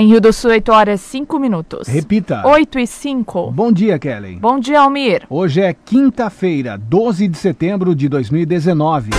Em 0.00 0.06
Rio 0.06 0.20
do 0.20 0.32
Sul, 0.32 0.52
8 0.52 0.70
horas 0.70 1.00
5 1.00 1.40
minutos. 1.40 1.88
Repita. 1.88 2.46
8 2.46 2.78
e 2.78 2.86
5. 2.86 3.50
Bom 3.50 3.72
dia, 3.72 3.98
Kelly. 3.98 4.36
Bom 4.36 4.60
dia, 4.60 4.82
Almir. 4.82 5.24
Hoje 5.28 5.60
é 5.60 5.74
quinta-feira, 5.74 6.78
12 6.78 7.26
de 7.26 7.36
setembro 7.36 7.96
de 7.96 8.08
2019. 8.08 9.10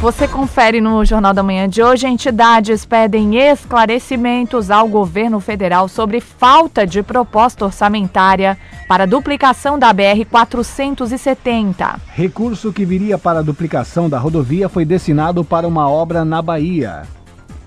Você 0.00 0.26
confere 0.26 0.80
no 0.80 1.04
Jornal 1.04 1.32
da 1.32 1.44
Manhã 1.44 1.68
de 1.68 1.80
hoje. 1.80 2.08
Entidades 2.08 2.84
pedem 2.84 3.36
esclarecimentos 3.36 4.68
ao 4.68 4.88
governo 4.88 5.38
federal 5.38 5.86
sobre 5.86 6.20
falta 6.20 6.84
de 6.84 7.04
proposta 7.04 7.66
orçamentária 7.66 8.58
para 8.88 9.04
a 9.04 9.06
duplicação 9.06 9.78
da 9.78 9.94
BR-470. 9.94 12.00
Recurso 12.14 12.72
que 12.72 12.84
viria 12.84 13.16
para 13.16 13.38
a 13.38 13.42
duplicação 13.42 14.10
da 14.10 14.18
rodovia 14.18 14.68
foi 14.68 14.84
destinado 14.84 15.44
para 15.44 15.68
uma 15.68 15.88
obra 15.88 16.24
na 16.24 16.42
Bahia. 16.42 17.04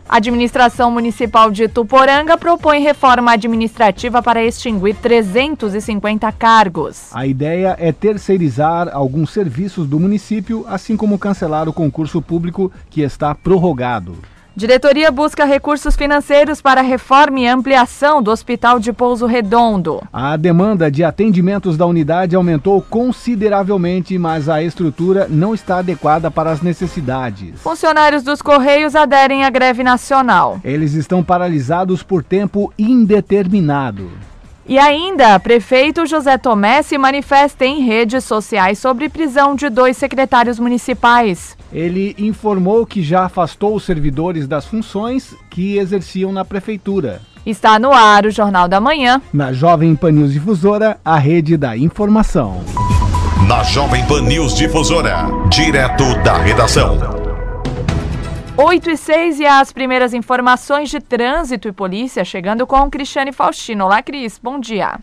A 0.08 0.18
administração 0.18 0.92
municipal 0.92 1.50
de 1.50 1.68
Tuporanga 1.68 2.38
propõe 2.38 2.82
reforma 2.82 3.32
administrativa 3.32 4.22
para 4.22 4.44
extinguir 4.44 4.96
350 4.96 6.32
cargos. 6.34 7.10
A 7.14 7.26
ideia 7.26 7.76
é 7.80 7.92
terceirizar 7.92 8.90
alguns 8.94 9.32
serviços 9.32 9.88
do 9.88 10.00
município, 10.00 10.66
assim 10.68 10.98
como 10.98 11.18
cancelar 11.18 11.70
o 11.70 11.74
concurso 11.74 12.22
público 12.22 12.72
que 12.90 13.02
está 13.02 13.34
prorrogado. 13.34 14.18
Diretoria 14.56 15.10
busca 15.10 15.46
recursos 15.46 15.96
financeiros 15.96 16.62
para 16.62 16.82
a 16.82 16.84
reforma 16.84 17.40
e 17.40 17.48
ampliação 17.48 18.22
do 18.22 18.30
Hospital 18.30 18.80
de 18.80 18.94
Pouso 18.94 19.26
Redondo. 19.26 20.00
A 20.14 20.38
demanda 20.38 20.92
de 20.92 21.04
atendimentos 21.04 21.76
da 21.76 21.88
unidade 21.88 22.36
aumentou 22.36 22.80
consideravelmente, 22.80 24.16
mas 24.20 24.48
a 24.48 24.62
estrutura 24.62 25.26
não 25.28 25.56
está 25.56 25.80
adequada 25.80 26.30
para 26.30 26.52
as 26.52 26.62
necessidades. 26.62 27.62
Funcionários 27.62 28.22
dos 28.22 28.44
Correios 28.44 28.96
aderem 28.96 29.44
à 29.44 29.50
greve 29.50 29.84
nacional. 29.84 30.60
Eles 30.64 30.94
estão 30.94 31.24
paralisados 31.24 32.04
por 32.04 32.24
tempo 32.24 32.72
indeterminado. 32.78 34.12
E 34.66 34.80
ainda, 34.80 35.38
prefeito 35.40 36.06
José 36.06 36.38
Tomé 36.38 36.82
se 36.82 36.98
manifesta 36.98 37.66
em 37.66 37.84
redes 37.84 38.24
sociais 38.24 38.80
sobre 38.80 39.10
prisão 39.10 39.56
de 39.56 39.70
dois 39.70 39.98
secretários 39.98 40.58
municipais. 40.58 41.58
Ele 41.72 42.16
informou 42.18 42.86
que 42.86 43.04
já 43.04 43.26
afastou 43.26 43.76
os 43.76 43.84
servidores 43.84 44.48
das 44.48 44.66
funções 44.66 45.36
que 45.50 45.78
exerciam 45.78 46.32
na 46.32 46.46
prefeitura. 46.46 47.22
Está 47.46 47.78
no 47.78 47.92
ar 47.92 48.26
o 48.26 48.32
Jornal 48.32 48.70
da 48.70 48.80
Manhã. 48.80 49.22
Na 49.34 49.52
Jovem 49.52 49.96
Pan 49.96 50.12
News 50.12 50.32
Difusora, 50.32 50.98
a 51.04 51.18
rede 51.18 51.58
da 51.58 51.76
informação. 51.76 52.62
Na 53.48 53.64
Jovem 53.64 54.06
Pan 54.06 54.22
News 54.22 54.56
Difusora, 54.56 55.28
direto 55.50 56.16
da 56.24 56.38
redação. 56.38 57.23
8 58.56 58.92
e 58.92 58.96
6 58.96 59.40
e 59.40 59.46
as 59.48 59.74
primeiras 59.74 60.14
informações 60.14 60.88
de 60.92 61.00
trânsito 61.00 61.68
e 61.68 61.72
polícia 61.72 62.24
chegando 62.24 62.68
com 62.68 62.88
Cristiane 62.88 63.32
Faustino. 63.32 63.86
Olá, 63.86 64.04
Cris, 64.04 64.40
bom 64.42 64.60
dia. 64.60 65.00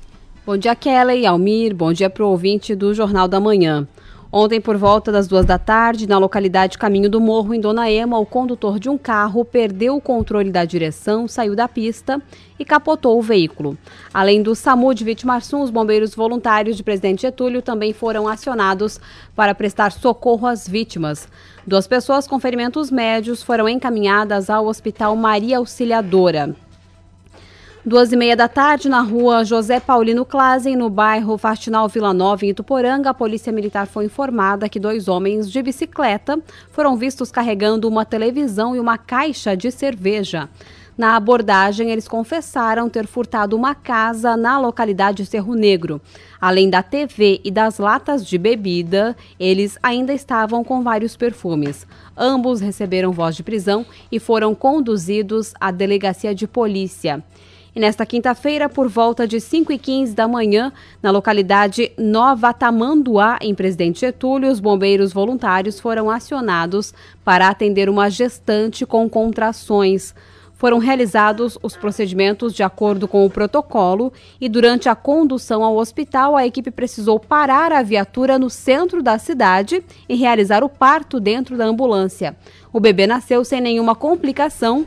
Bom 0.46 0.56
dia, 0.56 0.76
Kelly, 0.76 1.26
Almir, 1.26 1.74
bom 1.74 1.92
dia 1.92 2.08
para 2.08 2.24
o 2.24 2.28
ouvinte 2.28 2.76
do 2.76 2.94
Jornal 2.94 3.26
da 3.26 3.40
Manhã. 3.40 3.88
Ontem, 4.32 4.60
por 4.60 4.76
volta 4.76 5.10
das 5.10 5.26
duas 5.26 5.44
da 5.44 5.58
tarde, 5.58 6.06
na 6.06 6.16
localidade 6.16 6.78
Caminho 6.78 7.10
do 7.10 7.20
Morro, 7.20 7.52
em 7.52 7.60
Dona 7.60 7.90
Ema, 7.90 8.16
o 8.16 8.24
condutor 8.24 8.78
de 8.78 8.88
um 8.88 8.96
carro 8.96 9.44
perdeu 9.44 9.96
o 9.96 10.00
controle 10.00 10.52
da 10.52 10.64
direção, 10.64 11.26
saiu 11.26 11.56
da 11.56 11.66
pista 11.66 12.22
e 12.56 12.64
capotou 12.64 13.18
o 13.18 13.22
veículo. 13.22 13.76
Além 14.14 14.40
do 14.40 14.54
SAMU 14.54 14.94
de 14.94 15.02
Vitimarsum, 15.02 15.62
os 15.62 15.70
bombeiros 15.70 16.14
voluntários 16.14 16.76
de 16.76 16.84
Presidente 16.84 17.22
Getúlio 17.22 17.60
também 17.60 17.92
foram 17.92 18.28
acionados 18.28 19.00
para 19.34 19.52
prestar 19.52 19.90
socorro 19.90 20.46
às 20.46 20.68
vítimas. 20.68 21.26
Duas 21.66 21.88
pessoas 21.88 22.28
com 22.28 22.38
ferimentos 22.38 22.88
médios 22.88 23.42
foram 23.42 23.68
encaminhadas 23.68 24.48
ao 24.48 24.66
Hospital 24.66 25.16
Maria 25.16 25.58
Auxiliadora. 25.58 26.54
Duas 27.82 28.12
e 28.12 28.16
meia 28.16 28.36
da 28.36 28.46
tarde, 28.46 28.90
na 28.90 29.00
rua 29.00 29.42
José 29.42 29.80
Paulino 29.80 30.26
Klazen, 30.26 30.76
no 30.76 30.90
bairro 30.90 31.38
Faxinal 31.38 31.88
Vila 31.88 32.12
Nova, 32.12 32.44
em 32.44 32.50
Ituporanga, 32.50 33.08
a 33.08 33.14
Polícia 33.14 33.50
Militar 33.50 33.86
foi 33.86 34.04
informada 34.04 34.68
que 34.68 34.78
dois 34.78 35.08
homens 35.08 35.50
de 35.50 35.62
bicicleta 35.62 36.38
foram 36.72 36.94
vistos 36.94 37.32
carregando 37.32 37.88
uma 37.88 38.04
televisão 38.04 38.76
e 38.76 38.78
uma 38.80 38.98
caixa 38.98 39.56
de 39.56 39.70
cerveja. 39.70 40.46
Na 40.94 41.16
abordagem, 41.16 41.90
eles 41.90 42.06
confessaram 42.06 42.90
ter 42.90 43.06
furtado 43.06 43.56
uma 43.56 43.74
casa 43.74 44.36
na 44.36 44.58
localidade 44.58 45.24
Cerro 45.24 45.54
Negro. 45.54 46.02
Além 46.38 46.68
da 46.68 46.82
TV 46.82 47.40
e 47.42 47.50
das 47.50 47.78
latas 47.78 48.26
de 48.26 48.36
bebida, 48.36 49.16
eles 49.38 49.78
ainda 49.82 50.12
estavam 50.12 50.62
com 50.62 50.82
vários 50.82 51.16
perfumes. 51.16 51.86
Ambos 52.14 52.60
receberam 52.60 53.10
voz 53.10 53.34
de 53.34 53.42
prisão 53.42 53.86
e 54.12 54.18
foram 54.18 54.54
conduzidos 54.54 55.54
à 55.58 55.70
delegacia 55.70 56.34
de 56.34 56.46
polícia. 56.46 57.24
E 57.74 57.78
nesta 57.78 58.04
quinta-feira, 58.04 58.68
por 58.68 58.88
volta 58.88 59.28
de 59.28 59.40
5 59.40 59.72
e 59.72 59.78
15 59.78 60.12
da 60.12 60.26
manhã, 60.26 60.72
na 61.00 61.10
localidade 61.12 61.92
Nova 61.96 62.52
Tamanduá, 62.52 63.38
em 63.40 63.54
Presidente 63.54 64.00
Getúlio, 64.00 64.50
os 64.50 64.58
bombeiros 64.58 65.12
voluntários 65.12 65.78
foram 65.78 66.10
acionados 66.10 66.92
para 67.24 67.48
atender 67.48 67.88
uma 67.88 68.10
gestante 68.10 68.84
com 68.84 69.08
contrações. 69.08 70.12
Foram 70.60 70.78
realizados 70.78 71.56
os 71.62 71.74
procedimentos 71.76 72.52
de 72.52 72.62
acordo 72.62 73.08
com 73.08 73.24
o 73.24 73.30
protocolo 73.30 74.12
e, 74.40 74.48
durante 74.48 74.88
a 74.88 74.94
condução 74.94 75.64
ao 75.64 75.76
hospital, 75.76 76.36
a 76.36 76.44
equipe 76.44 76.70
precisou 76.70 77.18
parar 77.18 77.72
a 77.72 77.82
viatura 77.82 78.38
no 78.38 78.50
centro 78.50 79.02
da 79.02 79.16
cidade 79.16 79.82
e 80.08 80.16
realizar 80.16 80.62
o 80.62 80.68
parto 80.68 81.18
dentro 81.18 81.56
da 81.56 81.64
ambulância. 81.64 82.36
O 82.72 82.80
bebê 82.80 83.06
nasceu 83.06 83.42
sem 83.42 83.60
nenhuma 83.60 83.94
complicação 83.94 84.86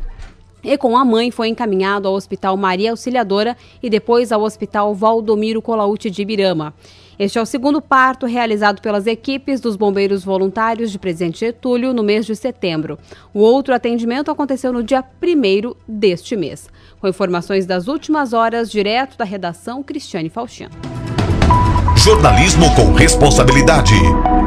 e 0.63 0.77
com 0.77 0.95
a 0.97 1.03
mãe 1.03 1.31
foi 1.31 1.49
encaminhado 1.49 2.07
ao 2.07 2.13
Hospital 2.13 2.55
Maria 2.55 2.91
Auxiliadora 2.91 3.57
e 3.81 3.89
depois 3.89 4.31
ao 4.31 4.41
Hospital 4.41 4.93
Valdomiro 4.95 5.61
Colaute 5.61 6.09
de 6.09 6.21
Ibirama. 6.21 6.73
Este 7.17 7.37
é 7.37 7.41
o 7.41 7.45
segundo 7.45 7.79
parto 7.81 8.25
realizado 8.25 8.81
pelas 8.81 9.05
equipes 9.05 9.61
dos 9.61 9.75
bombeiros 9.75 10.23
voluntários 10.23 10.91
de 10.91 10.97
Presidente 10.97 11.41
Getúlio 11.41 11.93
no 11.93 12.01
mês 12.01 12.25
de 12.25 12.35
setembro. 12.35 12.97
O 13.33 13.39
outro 13.39 13.73
atendimento 13.73 14.31
aconteceu 14.31 14.73
no 14.73 14.83
dia 14.83 15.03
1 15.21 15.75
deste 15.87 16.35
mês. 16.35 16.69
Com 16.99 17.07
informações 17.07 17.65
das 17.65 17.87
últimas 17.87 18.33
horas, 18.33 18.71
direto 18.71 19.17
da 19.17 19.25
redação, 19.25 19.83
Cristiane 19.83 20.29
Faustino. 20.29 20.71
Jornalismo 21.95 22.73
com 22.75 22.91
responsabilidade. 22.93 23.93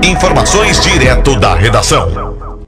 Informações 0.04 0.80
direto 0.80 1.38
da 1.38 1.54
redação. 1.54 2.65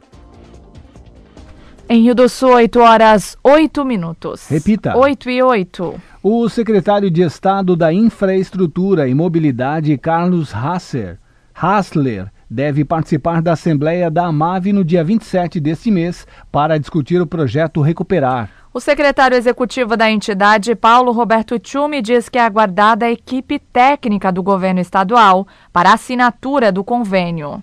Em 1.91 2.03
Rio 2.03 2.15
do 2.15 2.28
Sul, 2.28 2.50
8 2.50 2.81
horas 2.81 3.34
8 3.43 3.82
minutos. 3.82 4.47
Repita. 4.47 4.94
8 4.94 5.31
e 5.31 5.43
8. 5.43 5.94
O 6.22 6.47
secretário 6.50 7.10
de 7.10 7.22
Estado 7.22 7.75
da 7.75 7.91
Infraestrutura 7.91 9.09
e 9.09 9.15
Mobilidade, 9.15 9.97
Carlos 9.97 10.54
Hasser, 10.54 11.19
Hassler, 11.54 12.31
deve 12.50 12.84
participar 12.84 13.41
da 13.41 13.53
Assembleia 13.54 14.10
da 14.10 14.26
AMAV 14.26 14.71
no 14.71 14.84
dia 14.84 15.03
27 15.03 15.59
deste 15.59 15.91
mês 15.91 16.26
para 16.53 16.78
discutir 16.78 17.22
o 17.22 17.26
projeto 17.26 17.81
Recuperar. 17.81 18.50
O 18.75 18.81
secretário 18.81 19.38
executivo 19.38 19.97
da 19.97 20.10
entidade, 20.10 20.75
Paulo 20.75 21.10
Roberto 21.10 21.59
Tchumi, 21.59 22.03
diz 22.03 22.28
que 22.28 22.37
é 22.37 22.43
aguardada 22.43 23.06
a 23.06 23.10
equipe 23.10 23.59
técnica 23.59 24.31
do 24.31 24.43
governo 24.43 24.81
estadual 24.81 25.49
para 25.73 25.88
a 25.88 25.94
assinatura 25.94 26.70
do 26.70 26.84
convênio 26.84 27.62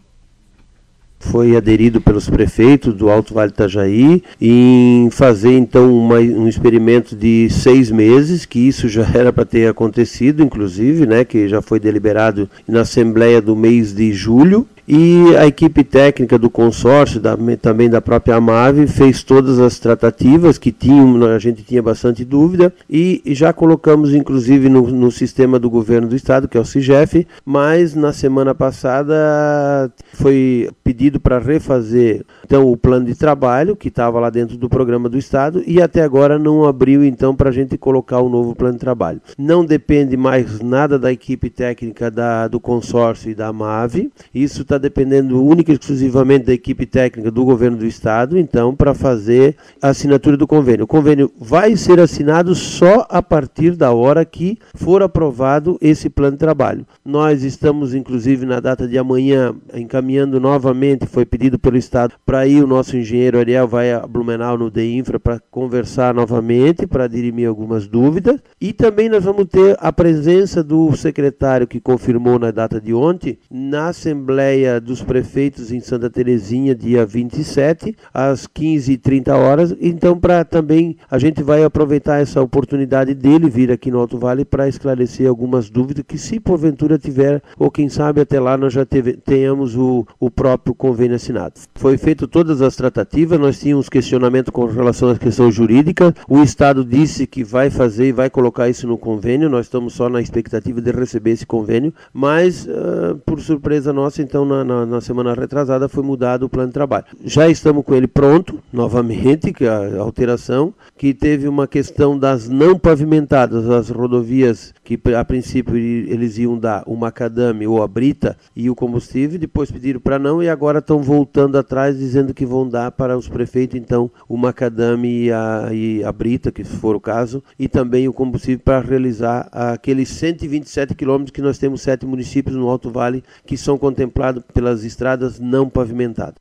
foi 1.25 1.55
aderido 1.55 1.99
pelos 1.99 2.29
prefeitos 2.29 2.93
do 2.93 3.09
Alto 3.09 3.33
Vale 3.33 3.51
Itajaí 3.51 4.23
em 4.39 5.09
fazer 5.11 5.51
então 5.57 5.93
uma, 5.93 6.19
um 6.19 6.47
experimento 6.47 7.15
de 7.15 7.49
seis 7.49 7.91
meses, 7.91 8.45
que 8.45 8.59
isso 8.59 8.87
já 8.87 9.05
era 9.13 9.33
para 9.33 9.45
ter 9.45 9.67
acontecido, 9.67 10.43
inclusive, 10.43 11.05
né, 11.05 11.25
que 11.25 11.47
já 11.47 11.61
foi 11.61 11.79
deliberado 11.79 12.49
na 12.67 12.81
Assembleia 12.81 13.41
do 13.41 13.55
mês 13.55 13.93
de 13.93 14.13
julho, 14.13 14.67
e 14.87 15.35
a 15.37 15.45
equipe 15.45 15.83
técnica 15.83 16.37
do 16.37 16.49
consórcio, 16.49 17.19
da, 17.19 17.35
também 17.59 17.89
da 17.89 18.01
própria 18.01 18.35
Amave, 18.35 18.87
fez 18.87 19.23
todas 19.23 19.59
as 19.59 19.79
tratativas 19.79 20.57
que 20.57 20.71
tinham, 20.71 21.23
a 21.25 21.39
gente 21.39 21.63
tinha 21.63 21.81
bastante 21.81 22.23
dúvida, 22.23 22.73
e, 22.89 23.21
e 23.25 23.33
já 23.33 23.51
colocamos 23.51 24.13
inclusive 24.13 24.69
no, 24.69 24.87
no, 24.87 25.11
sistema 25.11 25.57
do 25.57 25.69
governo 25.69 26.07
do 26.07 26.15
estado, 26.15 26.47
que 26.47 26.57
é 26.57 26.61
o 26.61 26.65
CIGEF, 26.65 27.25
mas 27.45 27.95
na 27.95 28.13
semana 28.13 28.53
passada 28.53 29.91
foi 30.13 30.69
pedido 30.83 31.19
para 31.19 31.39
refazer 31.39 32.25
então 32.43 32.69
o 32.71 32.77
plano 32.77 33.05
de 33.05 33.15
trabalho, 33.15 33.75
que 33.75 33.87
estava 33.87 34.19
lá 34.19 34.29
dentro 34.29 34.57
do 34.57 34.69
programa 34.69 35.09
do 35.09 35.17
estado, 35.17 35.63
e 35.65 35.81
até 35.81 36.01
agora 36.01 36.37
não 36.37 36.63
abriu 36.65 37.03
então 37.03 37.35
para 37.35 37.49
a 37.49 37.53
gente 37.53 37.77
colocar 37.77 38.19
o 38.19 38.29
novo 38.29 38.55
plano 38.55 38.73
de 38.73 38.79
trabalho. 38.79 39.21
Não 39.37 39.65
depende 39.65 40.15
mais 40.15 40.59
nada 40.59 40.99
da 40.99 41.11
equipe 41.11 41.49
técnica 41.49 42.11
da, 42.11 42.47
do 42.47 42.59
consórcio 42.59 43.31
e 43.31 43.35
da 43.35 43.47
Amave, 43.47 44.11
isso 44.33 44.61
está 44.61 44.74
está 44.75 44.77
dependendo 44.77 45.43
única 45.43 45.71
e 45.71 45.75
exclusivamente 45.75 46.45
da 46.45 46.53
equipe 46.53 46.85
técnica 46.85 47.31
do 47.31 47.43
governo 47.45 47.77
do 47.77 47.85
estado, 47.85 48.37
então, 48.37 48.75
para 48.75 48.93
fazer 48.93 49.55
a 49.81 49.89
assinatura 49.89 50.37
do 50.37 50.47
convênio. 50.47 50.83
O 50.83 50.87
convênio 50.87 51.31
vai 51.39 51.75
ser 51.75 51.99
assinado 51.99 52.53
só 52.53 53.05
a 53.09 53.21
partir 53.21 53.75
da 53.75 53.91
hora 53.91 54.25
que 54.25 54.57
for 54.73 55.01
aprovado 55.01 55.77
esse 55.81 56.09
plano 56.09 56.33
de 56.33 56.39
trabalho. 56.39 56.85
Nós 57.03 57.43
estamos, 57.43 57.93
inclusive, 57.93 58.45
na 58.45 58.59
data 58.59 58.87
de 58.87 58.97
amanhã, 58.97 59.55
encaminhando 59.73 60.39
novamente, 60.39 61.05
foi 61.05 61.25
pedido 61.25 61.57
pelo 61.57 61.77
estado 61.77 62.15
para 62.25 62.45
ir 62.45 62.63
o 62.63 62.67
nosso 62.67 62.97
engenheiro 62.97 63.39
Ariel 63.39 63.67
vai 63.67 63.93
a 63.93 64.05
Blumenau 64.05 64.57
no 64.57 64.69
DEINFRA 64.69 65.19
para 65.19 65.39
conversar 65.49 66.13
novamente, 66.13 66.85
para 66.85 67.07
dirimir 67.07 67.47
algumas 67.47 67.87
dúvidas. 67.87 68.39
E 68.59 68.73
também 68.73 69.09
nós 69.09 69.23
vamos 69.23 69.45
ter 69.45 69.77
a 69.79 69.91
presença 69.91 70.63
do 70.63 70.95
secretário 70.95 71.67
que 71.67 71.79
confirmou 71.79 72.37
na 72.37 72.51
data 72.51 72.81
de 72.81 72.93
ontem, 72.93 73.37
na 73.49 73.89
Assembleia 73.89 74.64
Assembleia 74.65 74.81
dos 74.81 75.03
Prefeitos 75.03 75.71
em 75.71 75.79
Santa 75.79 76.09
Terezinha, 76.09 76.73
dia 76.73 77.05
27, 77.05 77.95
às 78.13 78.47
15h30 78.47 79.29
horas. 79.33 79.75
Então, 79.79 80.19
para 80.19 80.43
também 80.43 80.97
a 81.09 81.19
gente 81.19 81.43
vai 81.43 81.63
aproveitar 81.63 82.19
essa 82.19 82.41
oportunidade 82.41 83.13
dele 83.13 83.49
vir 83.49 83.71
aqui 83.71 83.91
no 83.91 83.99
Alto 83.99 84.17
Vale 84.17 84.43
para 84.43 84.67
esclarecer 84.67 85.29
algumas 85.29 85.69
dúvidas 85.69 86.03
que, 86.07 86.17
se 86.17 86.39
porventura 86.39 86.97
tiver, 86.97 87.41
ou 87.57 87.69
quem 87.69 87.89
sabe 87.89 88.21
até 88.21 88.39
lá 88.39 88.57
nós 88.57 88.73
já 88.73 88.85
teve, 88.85 89.13
tenhamos 89.13 89.75
o, 89.75 90.05
o 90.19 90.31
próprio 90.31 90.73
convênio 90.73 91.15
assinado. 91.15 91.53
Foi 91.75 91.97
feito 91.97 92.27
todas 92.27 92.61
as 92.61 92.75
tratativas, 92.75 93.39
nós 93.39 93.59
tínhamos 93.59 93.89
questionamento 93.89 94.51
com 94.51 94.65
relação 94.65 95.09
à 95.09 95.17
questão 95.17 95.51
jurídica. 95.51 96.13
O 96.27 96.41
Estado 96.41 96.83
disse 96.83 97.27
que 97.27 97.43
vai 97.43 97.69
fazer 97.69 98.07
e 98.07 98.11
vai 98.11 98.29
colocar 98.29 98.69
isso 98.69 98.87
no 98.87 98.97
convênio. 98.97 99.49
Nós 99.49 99.67
estamos 99.67 99.93
só 99.93 100.09
na 100.09 100.21
expectativa 100.21 100.81
de 100.81 100.91
receber 100.91 101.31
esse 101.31 101.45
convênio, 101.45 101.93
mas 102.13 102.65
uh, 102.65 103.15
por 103.25 103.39
surpresa 103.39 103.93
nossa, 103.93 104.21
então 104.21 104.45
na, 104.63 104.63
na, 104.63 104.85
na, 104.85 105.01
semana 105.01 105.33
retrasada 105.33 105.89
foi 105.89 106.03
mudado 106.03 106.43
o 106.43 106.49
plano 106.49 106.67
de 106.67 106.73
trabalho. 106.73 107.05
Já 107.23 107.49
estamos 107.49 107.83
com 107.83 107.95
ele 107.95 108.07
pronto, 108.07 108.59
novamente, 108.71 109.51
que 109.51 109.65
é 109.65 109.69
a 109.69 109.99
alteração, 109.99 110.73
que 110.97 111.13
teve 111.13 111.47
uma 111.47 111.67
questão 111.67 112.17
das 112.17 112.47
não 112.47 112.77
pavimentadas, 112.77 113.69
as 113.69 113.89
rodovias 113.89 114.73
que 114.83 114.99
a 115.15 115.25
princípio 115.25 115.75
eles 115.75 116.37
iam 116.37 116.57
dar 116.57 116.83
o 116.85 116.95
macadame 116.95 117.67
ou 117.67 117.81
a 117.81 117.87
brita 117.87 118.37
e 118.55 118.69
o 118.69 118.75
combustível, 118.75 119.39
depois 119.39 119.71
pediram 119.71 119.99
para 119.99 120.19
não 120.19 120.41
e 120.41 120.47
agora 120.47 120.79
estão 120.79 121.01
voltando 121.01 121.57
atrás 121.57 121.97
dizendo 121.97 122.33
que 122.33 122.45
vão 122.45 122.67
dar 122.67 122.91
para 122.91 123.17
os 123.17 123.27
prefeitos 123.27 123.77
então 123.77 124.09
o 124.27 124.37
macadame 124.37 125.25
e 125.25 125.31
a, 125.31 125.69
e 125.71 126.03
a 126.03 126.11
brita, 126.11 126.51
que 126.51 126.63
for 126.63 126.95
o 126.95 126.99
caso, 126.99 127.43
e 127.57 127.67
também 127.67 128.07
o 128.07 128.13
combustível 128.13 128.61
para 128.63 128.79
realizar 128.79 129.49
aqueles 129.51 130.09
127 130.09 130.93
quilômetros 130.95 131.31
que 131.31 131.41
nós 131.41 131.57
temos 131.57 131.81
sete 131.81 132.05
municípios 132.05 132.55
no 132.55 132.69
Alto 132.69 132.89
Vale 132.89 133.23
que 133.45 133.57
são 133.57 133.77
contemplados 133.77 134.43
pelas 134.53 134.83
estradas 134.83 135.39
não 135.39 135.69
pavimentadas. 135.69 136.35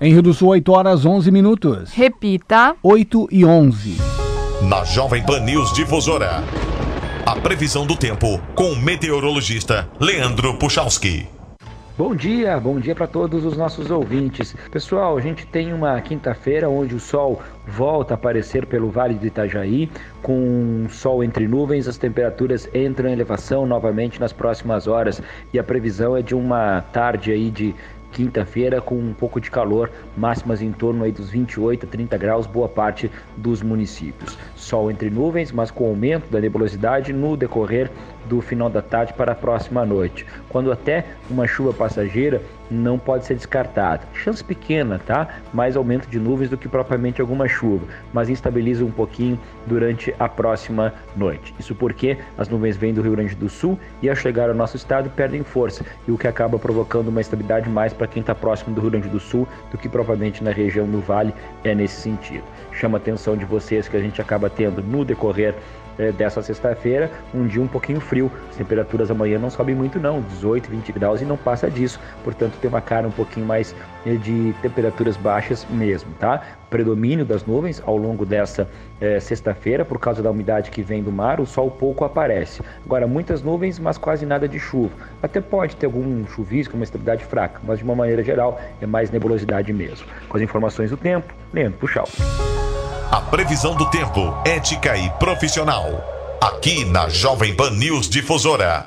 Em 0.00 0.12
Rio 0.12 0.22
do 0.22 0.34
Sul, 0.34 0.48
8 0.48 0.72
horas 0.72 1.06
11 1.06 1.30
minutos. 1.30 1.90
Repita. 1.92 2.76
8 2.82 3.28
e 3.30 3.44
11. 3.44 3.96
Na 4.68 4.84
Jovem 4.84 5.24
Pan 5.24 5.40
News 5.40 5.72
Difusora. 5.72 6.42
A 7.24 7.36
previsão 7.36 7.86
do 7.86 7.96
tempo 7.96 8.40
com 8.54 8.72
o 8.72 8.76
meteorologista 8.76 9.88
Leandro 9.98 10.58
Puchalski. 10.58 11.35
Bom 11.98 12.14
dia, 12.14 12.60
bom 12.60 12.78
dia 12.78 12.94
para 12.94 13.06
todos 13.06 13.42
os 13.46 13.56
nossos 13.56 13.90
ouvintes. 13.90 14.54
Pessoal, 14.70 15.16
a 15.16 15.20
gente 15.22 15.46
tem 15.46 15.72
uma 15.72 15.98
quinta-feira 16.02 16.68
onde 16.68 16.94
o 16.94 17.00
sol 17.00 17.40
volta 17.66 18.12
a 18.12 18.16
aparecer 18.16 18.66
pelo 18.66 18.90
Vale 18.90 19.14
do 19.14 19.26
Itajaí, 19.26 19.90
com 20.20 20.84
sol 20.90 21.24
entre 21.24 21.48
nuvens, 21.48 21.88
as 21.88 21.96
temperaturas 21.96 22.68
entram 22.74 23.08
em 23.08 23.14
elevação 23.14 23.64
novamente 23.64 24.20
nas 24.20 24.30
próximas 24.30 24.86
horas 24.86 25.22
e 25.54 25.58
a 25.58 25.64
previsão 25.64 26.14
é 26.14 26.20
de 26.20 26.34
uma 26.34 26.82
tarde 26.82 27.32
aí 27.32 27.50
de 27.50 27.74
quinta-feira 28.12 28.80
com 28.80 28.94
um 28.94 29.14
pouco 29.14 29.40
de 29.40 29.50
calor, 29.50 29.90
máximas 30.16 30.60
em 30.60 30.72
torno 30.72 31.04
aí 31.04 31.12
dos 31.12 31.30
28 31.30 31.86
a 31.86 31.88
30 31.88 32.18
graus, 32.18 32.46
boa 32.46 32.68
parte 32.68 33.10
dos 33.38 33.62
municípios. 33.62 34.38
Sol 34.54 34.90
entre 34.90 35.08
nuvens, 35.10 35.50
mas 35.50 35.70
com 35.70 35.86
aumento 35.86 36.30
da 36.30 36.40
nebulosidade 36.40 37.12
no 37.12 37.36
decorrer 37.36 37.90
do 38.28 38.40
final 38.40 38.68
da 38.68 38.82
tarde 38.82 39.12
para 39.14 39.32
a 39.32 39.34
próxima 39.34 39.84
noite, 39.84 40.26
quando 40.48 40.70
até 40.72 41.04
uma 41.30 41.46
chuva 41.46 41.72
passageira 41.72 42.40
não 42.70 42.98
pode 42.98 43.24
ser 43.24 43.34
descartada. 43.34 44.02
Chance 44.12 44.42
pequena, 44.42 45.00
tá? 45.06 45.28
Mais 45.52 45.76
aumento 45.76 46.08
de 46.08 46.18
nuvens 46.18 46.50
do 46.50 46.58
que 46.58 46.68
propriamente 46.68 47.20
alguma 47.20 47.48
chuva, 47.48 47.86
mas 48.12 48.28
instabiliza 48.28 48.84
um 48.84 48.90
pouquinho 48.90 49.38
durante 49.66 50.14
a 50.18 50.28
próxima 50.28 50.92
noite. 51.16 51.54
Isso 51.58 51.74
porque 51.74 52.18
as 52.36 52.48
nuvens 52.48 52.76
vêm 52.76 52.92
do 52.92 53.02
Rio 53.02 53.12
Grande 53.12 53.34
do 53.34 53.48
Sul 53.48 53.78
e 54.02 54.08
ao 54.08 54.16
chegar 54.16 54.48
ao 54.48 54.54
nosso 54.54 54.76
estado 54.76 55.10
perdem 55.10 55.42
força, 55.42 55.84
e 56.06 56.10
o 56.10 56.18
que 56.18 56.26
acaba 56.26 56.58
provocando 56.58 57.08
uma 57.08 57.20
estabilidade 57.20 57.68
mais 57.68 57.92
para 57.92 58.06
quem 58.06 58.20
está 58.20 58.34
próximo 58.34 58.74
do 58.74 58.80
Rio 58.80 58.90
Grande 58.90 59.08
do 59.08 59.20
Sul 59.20 59.46
do 59.70 59.78
que 59.78 59.88
propriamente 59.88 60.42
na 60.42 60.50
região 60.50 60.86
do 60.86 61.00
Vale 61.00 61.32
é 61.64 61.74
nesse 61.74 62.00
sentido. 62.00 62.44
Chama 62.72 62.98
a 62.98 63.00
atenção 63.00 63.36
de 63.36 63.44
vocês 63.44 63.88
que 63.88 63.96
a 63.96 64.00
gente 64.00 64.20
acaba 64.20 64.50
tendo 64.50 64.82
no 64.82 65.04
decorrer 65.04 65.54
é, 65.98 66.12
dessa 66.12 66.42
sexta-feira, 66.42 67.10
um 67.34 67.46
dia 67.46 67.62
um 67.62 67.68
pouquinho 67.68 68.00
frio. 68.00 68.30
As 68.50 68.56
temperaturas 68.56 69.10
amanhã 69.10 69.38
não 69.38 69.50
sobem 69.50 69.74
muito 69.74 69.98
não, 69.98 70.20
18, 70.22 70.70
20 70.70 70.92
graus 70.92 71.20
e 71.20 71.24
não 71.24 71.36
passa 71.36 71.70
disso. 71.70 72.00
Portanto, 72.24 72.54
tem 72.60 72.68
uma 72.68 72.80
cara 72.80 73.06
um 73.06 73.10
pouquinho 73.10 73.46
mais 73.46 73.74
é, 74.04 74.14
de 74.14 74.54
temperaturas 74.62 75.16
baixas 75.16 75.66
mesmo, 75.70 76.12
tá? 76.18 76.42
Predomínio 76.70 77.24
das 77.24 77.44
nuvens 77.44 77.82
ao 77.84 77.96
longo 77.96 78.26
dessa 78.26 78.68
é, 79.00 79.20
sexta-feira, 79.20 79.84
por 79.84 79.98
causa 79.98 80.22
da 80.22 80.30
umidade 80.30 80.70
que 80.70 80.82
vem 80.82 81.02
do 81.02 81.12
mar, 81.12 81.40
o 81.40 81.46
sol 81.46 81.70
pouco 81.70 82.04
aparece. 82.04 82.62
Agora, 82.84 83.06
muitas 83.06 83.42
nuvens, 83.42 83.78
mas 83.78 83.98
quase 83.98 84.26
nada 84.26 84.48
de 84.48 84.58
chuva. 84.58 84.92
Até 85.22 85.40
pode 85.40 85.76
ter 85.76 85.86
algum 85.86 86.26
chuvisco, 86.26 86.74
uma 86.74 86.84
estabilidade 86.84 87.24
fraca, 87.24 87.60
mas 87.64 87.78
de 87.78 87.84
uma 87.84 87.94
maneira 87.94 88.22
geral 88.22 88.60
é 88.80 88.86
mais 88.86 89.10
nebulosidade 89.10 89.72
mesmo. 89.72 90.06
Com 90.28 90.36
as 90.36 90.42
informações 90.42 90.90
do 90.90 90.96
tempo, 90.96 91.32
Leandro 91.52 91.78
Puxal. 91.78 92.06
A 93.10 93.20
previsão 93.20 93.76
do 93.76 93.88
tempo, 93.88 94.34
ética 94.44 94.96
e 94.96 95.08
profissional. 95.10 95.86
Aqui 96.40 96.84
na 96.84 97.08
Jovem 97.08 97.54
Pan 97.54 97.70
News 97.70 98.08
Difusora. 98.10 98.86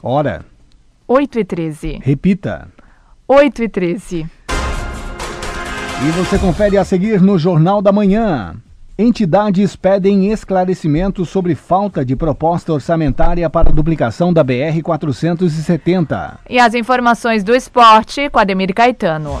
Hora. 0.00 0.44
8 1.08 1.40
e 1.40 1.44
13. 1.44 2.00
Repita. 2.02 2.68
8 3.26 3.64
e 3.64 3.68
13. 3.68 4.26
E 6.06 6.10
você 6.12 6.38
confere 6.38 6.78
a 6.78 6.84
seguir 6.84 7.20
no 7.20 7.36
Jornal 7.36 7.82
da 7.82 7.90
Manhã. 7.90 8.54
Entidades 8.96 9.74
pedem 9.74 10.30
esclarecimentos 10.30 11.28
sobre 11.28 11.56
falta 11.56 12.04
de 12.04 12.14
proposta 12.14 12.72
orçamentária 12.72 13.50
para 13.50 13.68
a 13.68 13.72
duplicação 13.72 14.32
da 14.32 14.44
BR-470. 14.44 16.38
E 16.48 16.60
as 16.60 16.72
informações 16.72 17.42
do 17.42 17.54
esporte 17.54 18.30
com 18.30 18.38
Ademir 18.38 18.72
Caetano. 18.72 19.40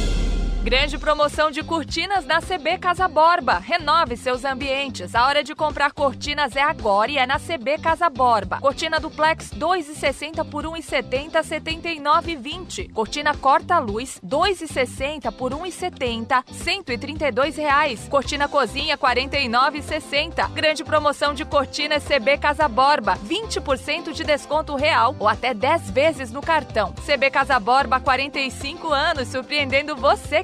Grande 0.63 0.95
promoção 0.99 1.49
de 1.49 1.63
cortinas 1.63 2.23
na 2.23 2.39
CB 2.39 2.77
Casa 2.77 3.07
Borba. 3.07 3.57
Renove 3.57 4.15
seus 4.15 4.45
ambientes. 4.45 5.15
A 5.15 5.25
hora 5.25 5.43
de 5.43 5.55
comprar 5.55 5.91
cortinas 5.91 6.55
é 6.55 6.61
agora 6.61 7.09
e 7.09 7.17
é 7.17 7.25
na 7.25 7.39
CB 7.39 7.79
Casa 7.79 8.07
Borba. 8.11 8.59
Cortina 8.59 8.99
duplex 8.99 9.49
2,60 9.55 10.47
por 10.47 10.65
1,70, 10.65 11.31
79,20. 11.41 12.93
Cortina 12.93 13.35
corta-luz 13.35 14.21
2,60 14.23 15.31
por 15.31 15.51
1,70, 15.51 16.43
132 16.51 17.57
reais. 17.57 18.07
Cortina 18.07 18.47
cozinha 18.47 18.95
49,60. 18.95 20.47
Grande 20.51 20.83
promoção 20.83 21.33
de 21.33 21.43
cortinas 21.43 22.03
CB 22.03 22.37
Casa 22.37 22.67
Borba. 22.67 23.17
20% 23.17 24.13
de 24.13 24.23
desconto 24.23 24.75
real 24.75 25.15
ou 25.17 25.27
até 25.27 25.55
10 25.55 25.89
vezes 25.89 26.31
no 26.31 26.39
cartão. 26.39 26.93
CB 27.03 27.31
Casa 27.31 27.59
Borba 27.59 27.99
45 27.99 28.93
anos 28.93 29.27
surpreendendo 29.27 29.95
você 29.95 30.43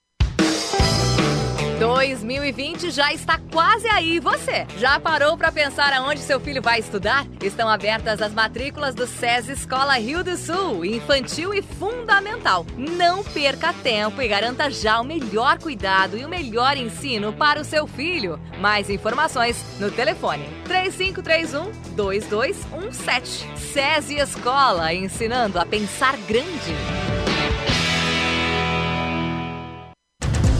2020 1.81 2.91
já 2.91 3.11
está 3.11 3.39
quase 3.51 3.87
aí. 3.87 4.19
Você 4.19 4.67
já 4.77 4.99
parou 4.99 5.35
para 5.35 5.51
pensar 5.51 5.91
aonde 5.93 6.19
seu 6.19 6.39
filho 6.39 6.61
vai 6.61 6.79
estudar? 6.79 7.25
Estão 7.41 7.67
abertas 7.67 8.21
as 8.21 8.31
matrículas 8.31 8.93
do 8.93 9.07
SESI 9.07 9.53
Escola 9.53 9.97
Rio 9.97 10.23
do 10.23 10.37
Sul, 10.37 10.85
infantil 10.85 11.55
e 11.55 11.63
fundamental. 11.63 12.67
Não 12.77 13.23
perca 13.23 13.73
tempo 13.73 14.21
e 14.21 14.27
garanta 14.27 14.69
já 14.69 15.01
o 15.01 15.03
melhor 15.03 15.57
cuidado 15.57 16.15
e 16.15 16.23
o 16.23 16.29
melhor 16.29 16.77
ensino 16.77 17.33
para 17.33 17.59
o 17.59 17.65
seu 17.65 17.87
filho. 17.87 18.39
Mais 18.59 18.87
informações 18.87 19.65
no 19.79 19.89
telefone 19.89 20.47
3531 20.65 21.71
2217. 21.95 23.57
SESI 23.57 24.19
Escola, 24.19 24.93
ensinando 24.93 25.57
a 25.57 25.65
pensar 25.65 26.15
grande. 26.27 26.75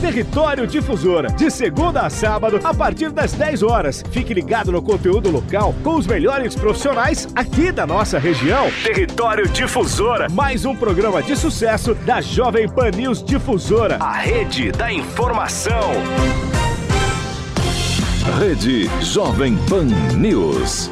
Território 0.02 0.66
Difusora, 0.66 1.28
de 1.28 1.48
segunda 1.48 2.00
a 2.00 2.10
sábado, 2.10 2.58
a 2.64 2.74
partir 2.74 3.08
das 3.10 3.32
10 3.34 3.62
horas. 3.62 4.02
Fique 4.10 4.34
ligado 4.34 4.72
no 4.72 4.82
conteúdo 4.82 5.30
local 5.30 5.72
com 5.84 5.94
os 5.94 6.08
melhores 6.08 6.56
profissionais 6.56 7.28
aqui 7.36 7.70
da 7.70 7.86
nossa 7.86 8.18
região. 8.18 8.68
Território 8.82 9.48
Difusora, 9.48 10.28
mais 10.28 10.64
um 10.64 10.74
programa 10.74 11.22
de 11.22 11.36
sucesso 11.36 11.94
da 11.94 12.20
Jovem 12.20 12.68
Pan 12.68 12.90
News 12.90 13.22
Difusora, 13.22 13.98
a 14.00 14.14
rede 14.14 14.72
da 14.72 14.92
informação. 14.92 15.92
Rede 18.40 18.90
Jovem 19.00 19.56
Pan 19.68 19.84
News. 20.16 20.90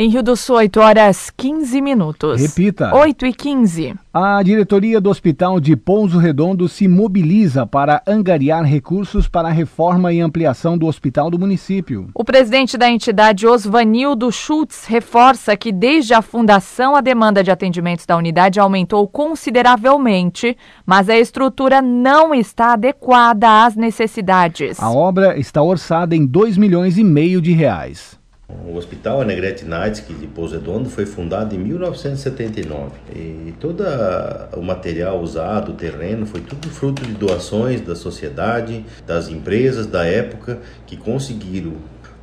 Em 0.00 0.08
Rio 0.08 0.22
do 0.22 0.36
Sul, 0.36 0.54
8 0.58 0.78
horas 0.78 1.28
15 1.36 1.80
minutos. 1.80 2.40
Repita. 2.40 2.94
8 2.94 3.26
e 3.26 3.32
15. 3.32 3.94
A 4.14 4.40
diretoria 4.44 5.00
do 5.00 5.10
Hospital 5.10 5.58
de 5.58 5.74
Pouso 5.74 6.18
Redondo 6.18 6.68
se 6.68 6.86
mobiliza 6.86 7.66
para 7.66 8.00
angariar 8.06 8.62
recursos 8.62 9.26
para 9.26 9.48
a 9.48 9.50
reforma 9.50 10.12
e 10.12 10.20
ampliação 10.20 10.78
do 10.78 10.86
hospital 10.86 11.28
do 11.32 11.36
município. 11.36 12.10
O 12.14 12.22
presidente 12.22 12.78
da 12.78 12.88
entidade, 12.88 13.44
Osvanildo 13.44 14.30
Schultz, 14.30 14.84
reforça 14.86 15.56
que 15.56 15.72
desde 15.72 16.14
a 16.14 16.22
fundação 16.22 16.94
a 16.94 17.00
demanda 17.00 17.42
de 17.42 17.50
atendimentos 17.50 18.06
da 18.06 18.16
unidade 18.16 18.60
aumentou 18.60 19.08
consideravelmente, 19.08 20.56
mas 20.86 21.08
a 21.08 21.18
estrutura 21.18 21.82
não 21.82 22.32
está 22.32 22.74
adequada 22.74 23.64
às 23.64 23.74
necessidades. 23.74 24.80
A 24.80 24.92
obra 24.92 25.36
está 25.36 25.60
orçada 25.60 26.14
em 26.14 26.24
2 26.24 26.56
milhões 26.56 26.96
e 26.98 27.02
meio 27.02 27.42
de 27.42 27.50
reais. 27.50 28.17
O 28.50 28.76
Hospital 28.76 29.20
Anegrete 29.20 29.66
Naitsky 29.66 30.14
de 30.14 30.26
Pouso 30.26 30.54
Redondo 30.54 30.88
foi 30.88 31.04
fundado 31.04 31.54
em 31.54 31.58
1979 31.58 32.92
e 33.14 33.54
todo 33.60 33.84
o 34.56 34.62
material 34.62 35.20
usado, 35.20 35.72
o 35.72 35.74
terreno, 35.74 36.24
foi 36.24 36.40
tudo 36.40 36.68
fruto 36.70 37.02
de 37.02 37.12
doações 37.12 37.82
da 37.82 37.94
sociedade, 37.94 38.86
das 39.06 39.28
empresas 39.28 39.86
da 39.86 40.06
época 40.06 40.60
que 40.86 40.96
conseguiram 40.96 41.74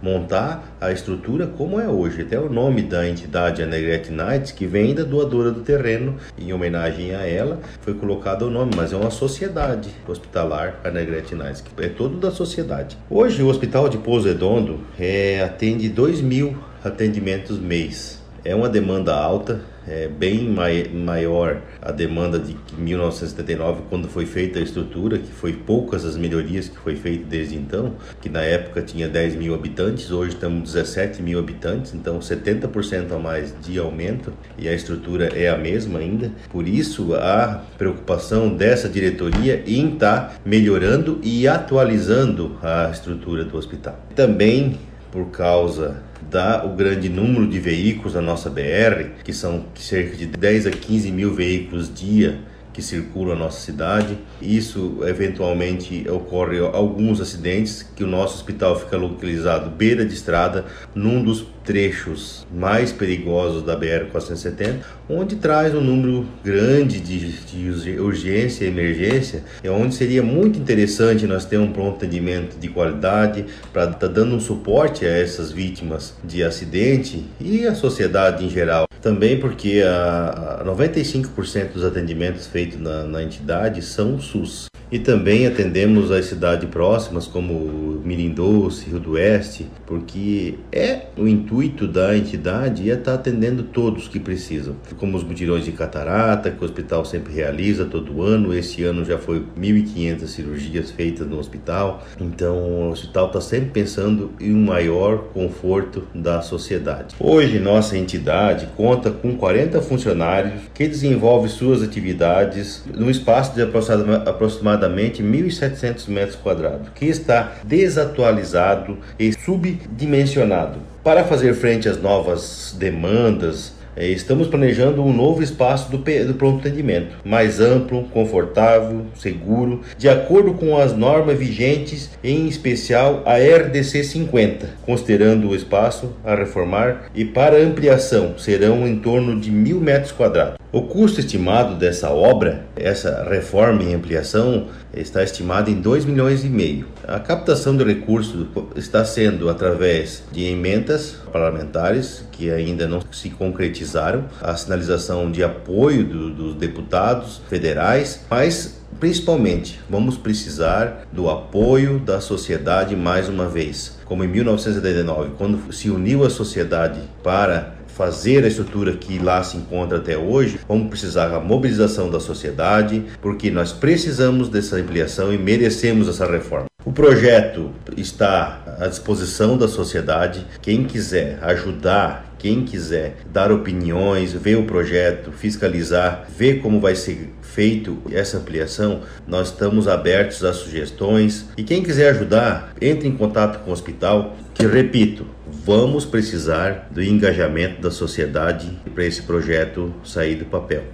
montar 0.06 0.78
a 0.80 0.92
estrutura 0.92 1.48
como 1.48 1.80
é 1.80 1.88
hoje. 1.88 2.22
Até 2.22 2.40
o 2.40 2.48
nome 2.48 2.84
da 2.84 3.10
entidade, 3.10 3.64
a 3.64 3.66
Negrete 3.66 4.12
Knights, 4.12 4.52
que 4.52 4.68
vem 4.68 4.94
da 4.94 5.02
doadora 5.02 5.52
do 5.52 5.62
terreno, 5.62 6.16
em 6.38 6.54
homenagem 6.54 7.16
a 7.16 7.26
ela, 7.26 7.60
foi 7.82 7.96
colocado 7.96 8.44
o 8.44 8.52
nome, 8.52 8.72
mas 8.76 8.94
é 8.94 8.96
uma 8.96 9.10
sociedade 9.10 9.90
hospitalar, 10.08 10.80
a 10.84 10.92
Negrete 10.92 11.34
Knights, 11.34 11.62
que 11.62 11.84
é 11.84 11.90
todo 11.90 12.18
da 12.18 12.30
sociedade. 12.30 12.96
Hoje, 13.10 13.42
o 13.42 13.48
Hospital 13.48 13.90
de 13.90 13.98
Pouso 13.98 14.28
Redondo 14.28 14.82
é, 15.00 15.42
atende 15.42 15.90
2 15.90 16.22
mil 16.22 16.56
atendimentos 16.84 17.58
mês. 17.58 18.22
É 18.44 18.54
uma 18.54 18.70
demanda 18.70 19.16
alta, 19.16 19.62
é 19.88 20.08
bem 20.08 20.50
mai, 20.50 20.89
maior 20.94 21.62
a 21.82 21.92
demanda 21.92 22.39
de 22.39 22.56
1979, 22.77 23.84
quando 23.89 24.08
foi 24.08 24.25
feita 24.25 24.60
a 24.60 24.62
estrutura, 24.62 25.18
que 25.18 25.32
foi 25.32 25.54
poucas 25.54 26.06
as 26.06 26.18
melhorias 26.18 26.68
que 26.68 26.77
foi 26.77 26.96
feita 26.96 27.25
desde 27.27 27.56
então, 27.56 27.96
que 28.22 28.30
na 28.30 28.42
época 28.42 28.82
tinha 28.82 29.08
10 29.08 29.36
mil 29.36 29.54
habitantes, 29.54 30.12
hoje 30.12 30.34
estamos 30.36 30.74
17 30.74 31.22
mil 31.22 31.39
habitantes, 31.39 31.94
então 31.94 32.20
70% 32.20 33.12
a 33.12 33.20
mais 33.20 33.54
de 33.62 33.77
aumento 33.80 34.34
e 34.58 34.68
a 34.68 34.74
estrutura 34.74 35.27
é 35.36 35.50
a 35.50 35.58
mesma 35.58 36.00
ainda. 36.00 36.32
Por 36.50 36.68
isso, 36.68 37.13
a 37.15 37.63
preocupação 37.77 38.50
dessa 38.50 38.89
diretoria 38.89 39.63
em 39.65 39.94
estar 39.94 40.30
tá 40.30 40.36
melhorando 40.46 41.20
e 41.22 41.48
atualizando 41.48 42.58
a 42.62 42.89
estrutura 42.89 43.44
do 43.44 43.58
hospital. 43.58 44.00
Também 44.15 44.77
por 45.16 45.28
causa 45.28 46.04
da 46.30 46.66
o 46.66 46.76
grande 46.76 47.08
número 47.08 47.48
de 47.48 47.58
veículos 47.58 48.16
na 48.16 48.22
nossa 48.22 48.50
BR, 48.50 49.22
que 49.24 49.32
são 49.32 49.68
cerca 49.74 50.18
de 50.18 50.26
10 50.26 50.68
a 50.68 50.72
15 50.72 51.10
mil 51.10 51.34
veículos 51.34 51.90
dia 51.94 52.40
que 52.74 52.82
circulam 52.82 53.38
na 53.38 53.46
nossa 53.46 53.62
cidade. 53.62 54.18
Isso 54.42 55.00
eventualmente 55.04 56.06
ocorre 56.10 56.60
alguns 56.60 57.22
acidentes 57.22 57.82
que 57.96 58.04
o 58.04 58.08
nosso 58.08 58.36
hospital 58.36 58.78
fica 58.78 58.98
localizado 58.98 59.70
beira 59.70 60.06
de 60.06 60.14
estrada, 60.14 60.66
num 60.94 61.24
dos 61.24 61.46
trechos 61.66 62.46
mais 62.54 62.92
perigosos 62.92 63.64
da 63.64 63.76
BR 63.76 64.06
470, 64.12 64.86
onde 65.10 65.36
traz 65.36 65.74
um 65.74 65.82
número 65.82 66.26
grande 66.44 67.00
de, 67.00 67.32
de 67.32 68.00
urgência 68.00 68.66
e 68.66 68.68
emergência, 68.68 69.44
é 69.64 69.70
onde 69.70 69.96
seria 69.96 70.22
muito 70.22 70.60
interessante 70.60 71.26
nós 71.26 71.46
ter 71.46 71.58
um 71.58 71.72
pronto 71.72 71.98
atendimento 71.98 72.58
de 72.58 72.70
qualidade 72.70 73.46
para 73.74 73.86
estar 73.86 73.98
tá 73.98 74.08
dando 74.08 74.36
um 74.36 74.40
suporte 74.40 75.06
a 75.06 75.10
essas 75.10 75.52
vítimas 75.52 76.14
de 76.24 76.44
acidente 76.44 77.26
e 77.40 77.66
a 77.66 77.74
sociedade 77.74 78.46
em 78.46 78.50
geral. 78.50 78.88
Também 79.02 79.40
porque 79.40 79.84
a, 79.86 80.62
a 80.62 80.66
95% 80.66 81.74
dos 81.74 81.84
atendimentos 81.84 82.48
feitos 82.48 82.80
na, 82.80 83.04
na 83.04 83.24
entidade 83.24 83.82
são 83.82 84.20
SUS. 84.20 84.68
E 84.96 85.00
também 85.00 85.46
atendemos 85.46 86.10
as 86.10 86.24
cidades 86.24 86.70
próximas, 86.70 87.28
como 87.28 88.00
Mirindoce, 88.06 88.90
Rio 88.90 88.98
do 88.98 89.12
Oeste, 89.12 89.68
porque 89.86 90.56
é 90.72 91.08
o 91.18 91.28
intuito 91.28 91.86
da 91.86 92.16
entidade 92.16 92.90
é 92.90 92.94
estar 92.94 93.16
atendendo 93.16 93.64
todos 93.64 94.08
que 94.08 94.22
precisam, 94.22 94.74
como 94.98 95.18
os 95.18 95.24
mutirões 95.25 95.66
de 95.66 95.74
catarata, 95.74 96.50
que 96.50 96.62
o 96.62 96.66
hospital 96.66 97.04
sempre 97.04 97.34
realiza 97.34 97.84
todo 97.84 98.22
ano. 98.22 98.54
Esse 98.54 98.86
ano 98.86 99.04
já 99.04 99.18
foi 99.18 99.44
1.500 99.60 100.28
cirurgias 100.28 100.92
feitas 100.92 101.28
no 101.28 101.40
hospital. 101.40 102.02
Então, 102.18 102.56
o 102.56 102.92
hospital 102.92 103.28
está 103.28 103.42
sempre 103.42 103.72
pensando 103.72 104.32
em 104.40 104.56
um 104.56 104.64
maior 104.64 105.25
conforto 105.34 106.04
da 106.16 106.42
sociedade. 106.42 107.16
Hoje, 107.20 107.60
nossa 107.60 107.98
entidade 107.98 108.70
conta 108.78 109.12
com 109.12 109.36
40 109.36 109.82
funcionários 109.82 110.54
que 110.74 110.88
desenvolvem 110.88 111.50
suas 111.50 111.84
atividades 111.84 112.82
num 112.96 113.10
espaço 113.10 113.54
de 113.54 113.62
aproximadamente 113.62 114.85
aproximadamente 114.86 115.24
1.700 115.24 116.08
metros 116.08 116.36
quadrados, 116.36 116.89
que 116.96 117.06
está 117.06 117.56
desatualizado 117.63 118.98
e 119.20 119.34
subdimensionado. 119.34 120.80
Para 121.04 121.24
fazer 121.24 121.54
frente 121.54 121.89
às 121.89 122.01
novas 122.01 122.75
demandas 122.77 123.74
é, 123.98 124.08
estamos 124.08 124.48
planejando 124.48 125.01
um 125.01 125.13
novo 125.13 125.42
espaço 125.42 125.89
do, 125.89 125.98
do 125.98 126.34
pronto 126.34 126.60
atendimento, 126.60 127.15
mais 127.24 127.62
amplo, 127.62 128.04
confortável, 128.10 129.06
seguro, 129.15 129.82
de 129.98 130.10
acordo 130.10 130.54
com 130.54 130.77
as 130.77 130.92
normas 130.92 131.39
vigentes, 131.39 132.10
em 132.22 132.46
especial 132.46 133.24
a 133.25 133.38
RDC 133.38 134.04
50, 134.04 134.70
considerando 134.86 135.48
o 135.48 135.56
espaço 135.56 136.12
a 136.25 136.36
reformar 136.36 137.06
e 137.15 137.24
para 137.24 137.58
ampliação 137.58 138.38
serão 138.38 138.86
em 138.86 138.98
torno 138.98 139.39
de 139.39 139.50
mil 139.50 139.80
metros 139.80 140.12
quadrados. 140.12 140.58
O 140.75 140.82
custo 140.82 141.22
estimado 141.22 141.75
dessa 141.75 142.10
obra, 142.10 142.65
essa 142.75 143.25
reforma 143.29 143.82
e 143.82 143.94
ampliação, 143.94 144.67
está 144.94 145.24
estimado 145.24 145.72
em 145.72 145.75
2 145.75 146.03
milhões 146.03 146.44
e 146.44 146.50
meio. 146.50 146.86
A 147.08 147.17
captação 147.17 147.77
de 147.77 147.86
recursos 147.86 148.46
está 148.75 149.05
sendo 149.05 149.48
através 149.48 150.24
de 150.34 150.44
emendas 150.44 151.15
parlamentares 151.32 152.25
que 152.29 152.51
ainda 152.51 152.89
não 152.89 153.00
se 153.10 153.29
concretizaram, 153.29 154.25
a 154.41 154.53
sinalização 154.58 155.32
de 155.32 155.46
apoio 155.46 156.03
do, 156.03 156.29
dos 156.29 156.55
deputados 156.55 157.41
federais, 157.48 158.25
mas 158.29 158.82
principalmente 159.00 159.79
vamos 159.89 160.17
precisar 160.17 161.08
do 161.10 161.29
apoio 161.29 162.00
da 162.00 162.20
sociedade 162.20 162.98
mais 162.98 163.29
uma 163.29 163.48
vez. 163.48 163.98
Como 164.03 164.25
em 164.25 164.27
1979, 164.27 165.32
quando 165.38 165.74
se 165.74 165.89
uniu 165.89 166.25
a 166.25 166.29
sociedade 166.29 167.00
para 167.24 167.75
fazer 167.96 168.44
a 168.44 168.48
estrutura 168.48 168.94
que 168.94 169.18
lá 169.18 169.42
se 169.42 169.56
encontra 169.56 169.98
até 169.98 170.18
hoje, 170.18 170.60
vamos 170.68 170.90
precisar 170.90 171.30
da 171.30 171.40
mobilização 171.40 172.10
da 172.10 172.20
sociedade, 172.20 173.06
porque 173.22 173.50
nós 173.50 173.72
precisamos 173.72 174.50
dessa 174.50 174.75
ampliação 174.75 175.34
e 175.34 175.38
merecemos 175.38 176.10
essa 176.10 176.30
reforma. 176.30 176.66
O 176.84 176.92
projeto 176.92 177.72
está 177.98 178.78
à 178.80 178.88
disposição 178.88 179.58
da 179.58 179.68
sociedade. 179.68 180.46
Quem 180.62 180.84
quiser 180.84 181.40
ajudar, 181.42 182.36
quem 182.38 182.64
quiser 182.64 183.18
dar 183.34 183.52
opiniões, 183.52 184.34
ver 184.34 184.58
o 184.58 184.66
projeto, 184.66 185.32
fiscalizar, 185.32 186.28
ver 186.38 186.62
como 186.62 186.80
vai 186.80 186.96
ser 186.96 187.34
feito 187.42 187.98
essa 188.12 188.38
ampliação, 188.38 189.02
nós 189.25 189.48
estamos 189.48 189.88
abertos 189.88 190.44
a 190.44 190.54
sugestões. 190.54 191.46
E 191.58 191.64
quem 191.64 191.82
quiser 191.82 192.10
ajudar, 192.10 192.74
entre 192.80 193.08
em 193.08 193.16
contato 193.16 193.64
com 193.64 193.72
o 193.72 193.74
hospital, 193.74 194.36
que 194.56 194.66
repito, 194.66 195.28
vamos 195.46 196.06
precisar 196.06 196.88
do 196.90 197.04
engajamento 197.04 197.82
da 197.82 197.92
sociedade 197.92 198.72
para 198.94 199.06
esse 199.06 199.22
projeto 199.22 199.94
sair 200.04 200.36
do 200.36 200.46
papel. 200.46 200.86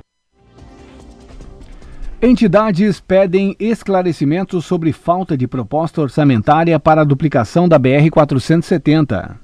Entidades 2.20 3.00
pedem 3.00 3.56
esclarecimentos 3.60 4.66
sobre 4.66 4.92
falta 4.92 5.38
de 5.38 5.48
proposta 5.48 6.02
orçamentária 6.02 6.80
para 6.80 7.02
a 7.02 7.06
duplicação 7.06 7.70
da 7.70 7.80
BR-470. 7.80 9.38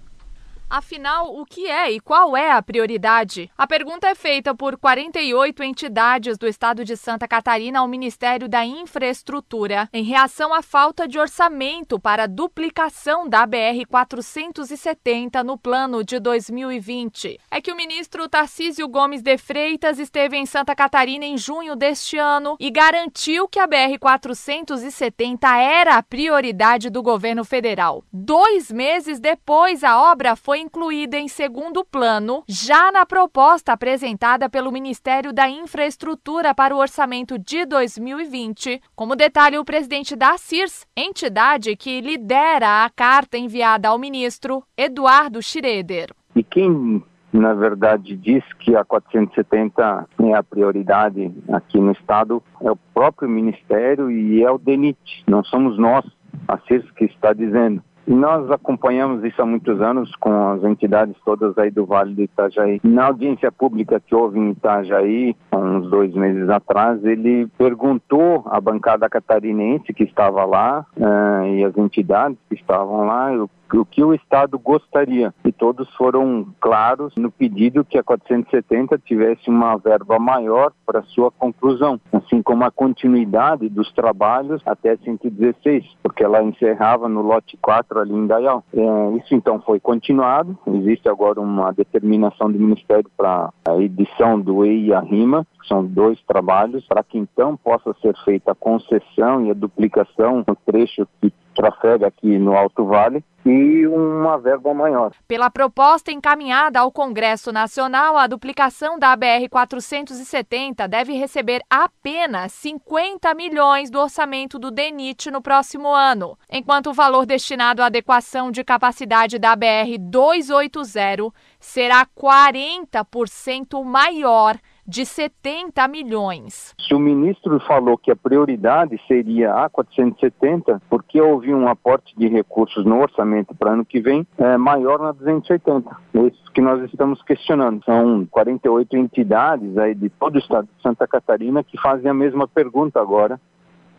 Afinal, 0.69 1.33
o 1.33 1.45
que 1.45 1.65
é 1.65 1.89
e 1.91 1.99
qual 1.99 2.35
é 2.35 2.51
a 2.51 2.61
prioridade? 2.61 3.49
A 3.57 3.65
pergunta 3.65 4.05
é 4.05 4.13
feita 4.13 4.53
por 4.53 4.77
48 4.77 5.63
entidades 5.63 6.37
do 6.37 6.45
estado 6.45 6.83
de 6.83 6.97
Santa 6.97 7.25
Catarina 7.25 7.79
ao 7.79 7.87
Ministério 7.87 8.49
da 8.49 8.65
Infraestrutura, 8.65 9.87
em 9.93 10.03
reação 10.03 10.53
à 10.53 10.61
falta 10.61 11.07
de 11.07 11.17
orçamento 11.17 11.97
para 11.97 12.23
a 12.23 12.27
duplicação 12.27 13.29
da 13.29 13.47
BR-470 13.47 15.41
no 15.41 15.57
plano 15.57 16.03
de 16.03 16.19
2020. 16.19 17.39
É 17.49 17.61
que 17.61 17.71
o 17.71 17.75
ministro 17.75 18.27
Tarcísio 18.27 18.89
Gomes 18.89 19.21
de 19.21 19.37
Freitas 19.37 19.99
esteve 19.99 20.35
em 20.35 20.45
Santa 20.45 20.75
Catarina 20.75 21.23
em 21.23 21.37
junho 21.37 21.77
deste 21.77 22.17
ano 22.17 22.57
e 22.59 22.69
garantiu 22.69 23.47
que 23.47 23.59
a 23.59 23.67
BR-470 23.67 25.47
era 25.57 25.95
a 25.95 26.03
prioridade 26.03 26.89
do 26.89 27.01
governo 27.01 27.45
federal. 27.45 28.03
Dois 28.11 28.69
meses 28.69 29.21
depois, 29.21 29.81
a 29.81 30.11
obra 30.11 30.35
foi 30.35 30.56
foi 30.57 30.61
incluída 30.61 31.17
em 31.17 31.27
segundo 31.27 31.85
plano, 31.85 32.43
já 32.47 32.91
na 32.91 33.05
proposta 33.05 33.73
apresentada 33.73 34.49
pelo 34.49 34.71
Ministério 34.71 35.31
da 35.31 35.47
Infraestrutura 35.47 36.55
para 36.55 36.75
o 36.75 36.79
orçamento 36.79 37.37
de 37.37 37.63
2020, 37.65 38.81
como 38.95 39.15
detalha 39.15 39.61
o 39.61 39.65
presidente 39.65 40.15
da 40.15 40.35
CIRS, 40.35 40.87
entidade 40.95 41.75
que 41.75 42.01
lidera 42.01 42.83
a 42.83 42.89
carta 42.89 43.37
enviada 43.37 43.89
ao 43.89 43.99
ministro, 43.99 44.63
Eduardo 44.75 45.43
Schroeder. 45.43 46.09
E 46.35 46.43
quem 46.43 47.03
na 47.31 47.53
verdade 47.53 48.15
diz 48.15 48.43
que 48.59 48.75
a 48.75 48.83
470 48.83 50.07
é 50.23 50.33
a 50.33 50.41
prioridade 50.41 51.31
aqui 51.53 51.79
no 51.79 51.91
estado 51.91 52.41
é 52.61 52.71
o 52.71 52.77
próprio 52.95 53.29
ministério 53.29 54.09
e 54.09 54.41
é 54.41 54.49
o 54.49 54.57
DENIT, 54.57 55.23
não 55.27 55.43
somos 55.43 55.77
nós, 55.77 56.03
a 56.47 56.57
CIRS 56.59 56.89
que 56.91 57.05
está 57.05 57.31
dizendo. 57.31 57.83
Nós 58.07 58.49
acompanhamos 58.49 59.21
isso 59.25 59.41
há 59.41 59.45
muitos 59.45 59.81
anos 59.81 60.15
com 60.15 60.51
as 60.51 60.63
entidades 60.63 61.13
todas 61.25 61.57
aí 61.57 61.69
do 61.69 61.85
Vale 61.85 62.15
do 62.15 62.21
Itajaí. 62.21 62.79
Na 62.81 63.07
audiência 63.07 63.51
pública 63.51 63.99
que 63.99 64.15
houve 64.15 64.39
em 64.39 64.51
Itajaí, 64.51 65.35
há 65.51 65.57
uns 65.57 65.89
dois 65.89 66.13
meses 66.13 66.49
atrás, 66.49 67.03
ele 67.03 67.47
perguntou 67.57 68.45
à 68.49 68.61
bancada 68.61 69.09
catarinense 69.09 69.93
que 69.93 70.05
estava 70.05 70.45
lá 70.45 70.85
uh, 70.95 71.45
e 71.47 71.65
as 71.65 71.77
entidades 71.77 72.37
que 72.47 72.55
estavam 72.55 73.05
lá 73.05 73.33
o 73.75 73.85
que 73.85 74.03
o 74.03 74.13
Estado 74.13 74.59
gostaria. 74.59 75.33
E 75.43 75.51
todos 75.51 75.89
foram 75.95 76.47
claros 76.59 77.13
no 77.17 77.31
pedido 77.31 77.83
que 77.83 77.97
a 77.97 78.03
470 78.03 78.97
tivesse 78.99 79.49
uma 79.49 79.75
verba 79.77 80.19
maior 80.19 80.71
para 80.85 81.01
sua 81.03 81.31
conclusão, 81.31 81.99
assim 82.13 82.41
como 82.41 82.63
a 82.63 82.71
continuidade 82.71 83.69
dos 83.69 83.91
trabalhos 83.93 84.61
até 84.65 84.95
116, 84.97 85.83
porque 86.03 86.23
ela 86.23 86.43
encerrava 86.43 87.09
no 87.09 87.21
lote 87.21 87.57
4 87.57 87.99
ali 87.99 88.13
em 88.13 88.27
Dayal. 88.27 88.63
É, 88.73 89.17
isso 89.17 89.33
então 89.33 89.59
foi 89.61 89.79
continuado, 89.79 90.57
existe 90.67 91.09
agora 91.09 91.39
uma 91.41 91.71
determinação 91.71 92.51
do 92.51 92.59
Ministério 92.59 93.09
para 93.17 93.51
a 93.67 93.77
edição 93.77 94.39
do 94.39 94.65
EI 94.65 94.93
a 94.93 94.99
RIMA, 94.99 95.45
que 95.59 95.67
são 95.67 95.83
dois 95.83 96.21
trabalhos, 96.23 96.85
para 96.87 97.03
que 97.03 97.17
então 97.17 97.57
possa 97.57 97.93
ser 98.01 98.15
feita 98.23 98.51
a 98.51 98.55
concessão 98.55 99.45
e 99.45 99.51
a 99.51 99.53
duplicação 99.53 100.43
no 100.47 100.55
trecho 100.65 101.07
que 101.21 101.31
trafega 101.57 102.07
aqui 102.07 102.37
no 102.37 102.55
Alto 102.55 102.85
Vale 102.85 103.25
e 103.43 103.87
uma 103.87 104.37
verba 104.37 104.73
maior. 104.73 105.11
Pela 105.27 105.49
proposta 105.49 106.11
encaminhada 106.11 106.79
ao 106.79 106.91
Congresso 106.91 107.51
Nacional, 107.51 108.17
a 108.17 108.27
duplicação 108.27 108.99
da 108.99 109.17
BR-470 109.17 110.87
deve 110.87 111.13
receber 111.13 111.61
apenas 111.69 112.51
50 112.51 113.33
milhões 113.33 113.89
do 113.89 113.99
orçamento 113.99 114.59
do 114.59 114.69
DENIT 114.69 115.31
no 115.31 115.41
próximo 115.41 115.87
ano, 115.87 116.37
enquanto 116.51 116.91
o 116.91 116.93
valor 116.93 117.25
destinado 117.25 117.81
à 117.81 117.87
adequação 117.87 118.51
de 118.51 118.63
capacidade 118.63 119.39
da 119.39 119.55
BR-280 119.55 121.33
será 121.59 122.05
40% 122.05 123.83
maior 123.83 124.57
de 124.87 125.05
70 125.05 125.87
milhões. 125.87 126.73
Se 126.79 126.93
o 126.93 126.99
ministro 126.99 127.59
falou 127.61 127.97
que 127.97 128.09
a 128.09 128.15
prioridade 128.15 128.99
seria 129.07 129.53
a 129.53 129.69
470, 129.69 130.81
porque 130.89 131.19
houve 131.19 131.53
um 131.53 131.67
aporte 131.67 132.15
de 132.17 132.27
recursos 132.27 132.85
no 132.85 133.01
orçamento 133.01 133.53
para 133.53 133.73
ano 133.73 133.85
que 133.85 133.99
vem 133.99 134.25
é 134.37 134.57
maior 134.57 134.99
na 134.99 135.11
280. 135.11 135.95
É 136.13 136.19
isso 136.21 136.51
que 136.53 136.61
nós 136.61 136.81
estamos 136.89 137.21
questionando. 137.23 137.83
São 137.83 138.25
48 138.31 138.95
entidades 138.95 139.77
aí 139.77 139.93
de 139.93 140.09
todo 140.09 140.35
o 140.35 140.39
estado 140.39 140.67
de 140.75 140.81
Santa 140.81 141.07
Catarina 141.07 141.63
que 141.63 141.79
fazem 141.79 142.09
a 142.09 142.13
mesma 142.13 142.47
pergunta 142.47 143.01
agora 143.01 143.39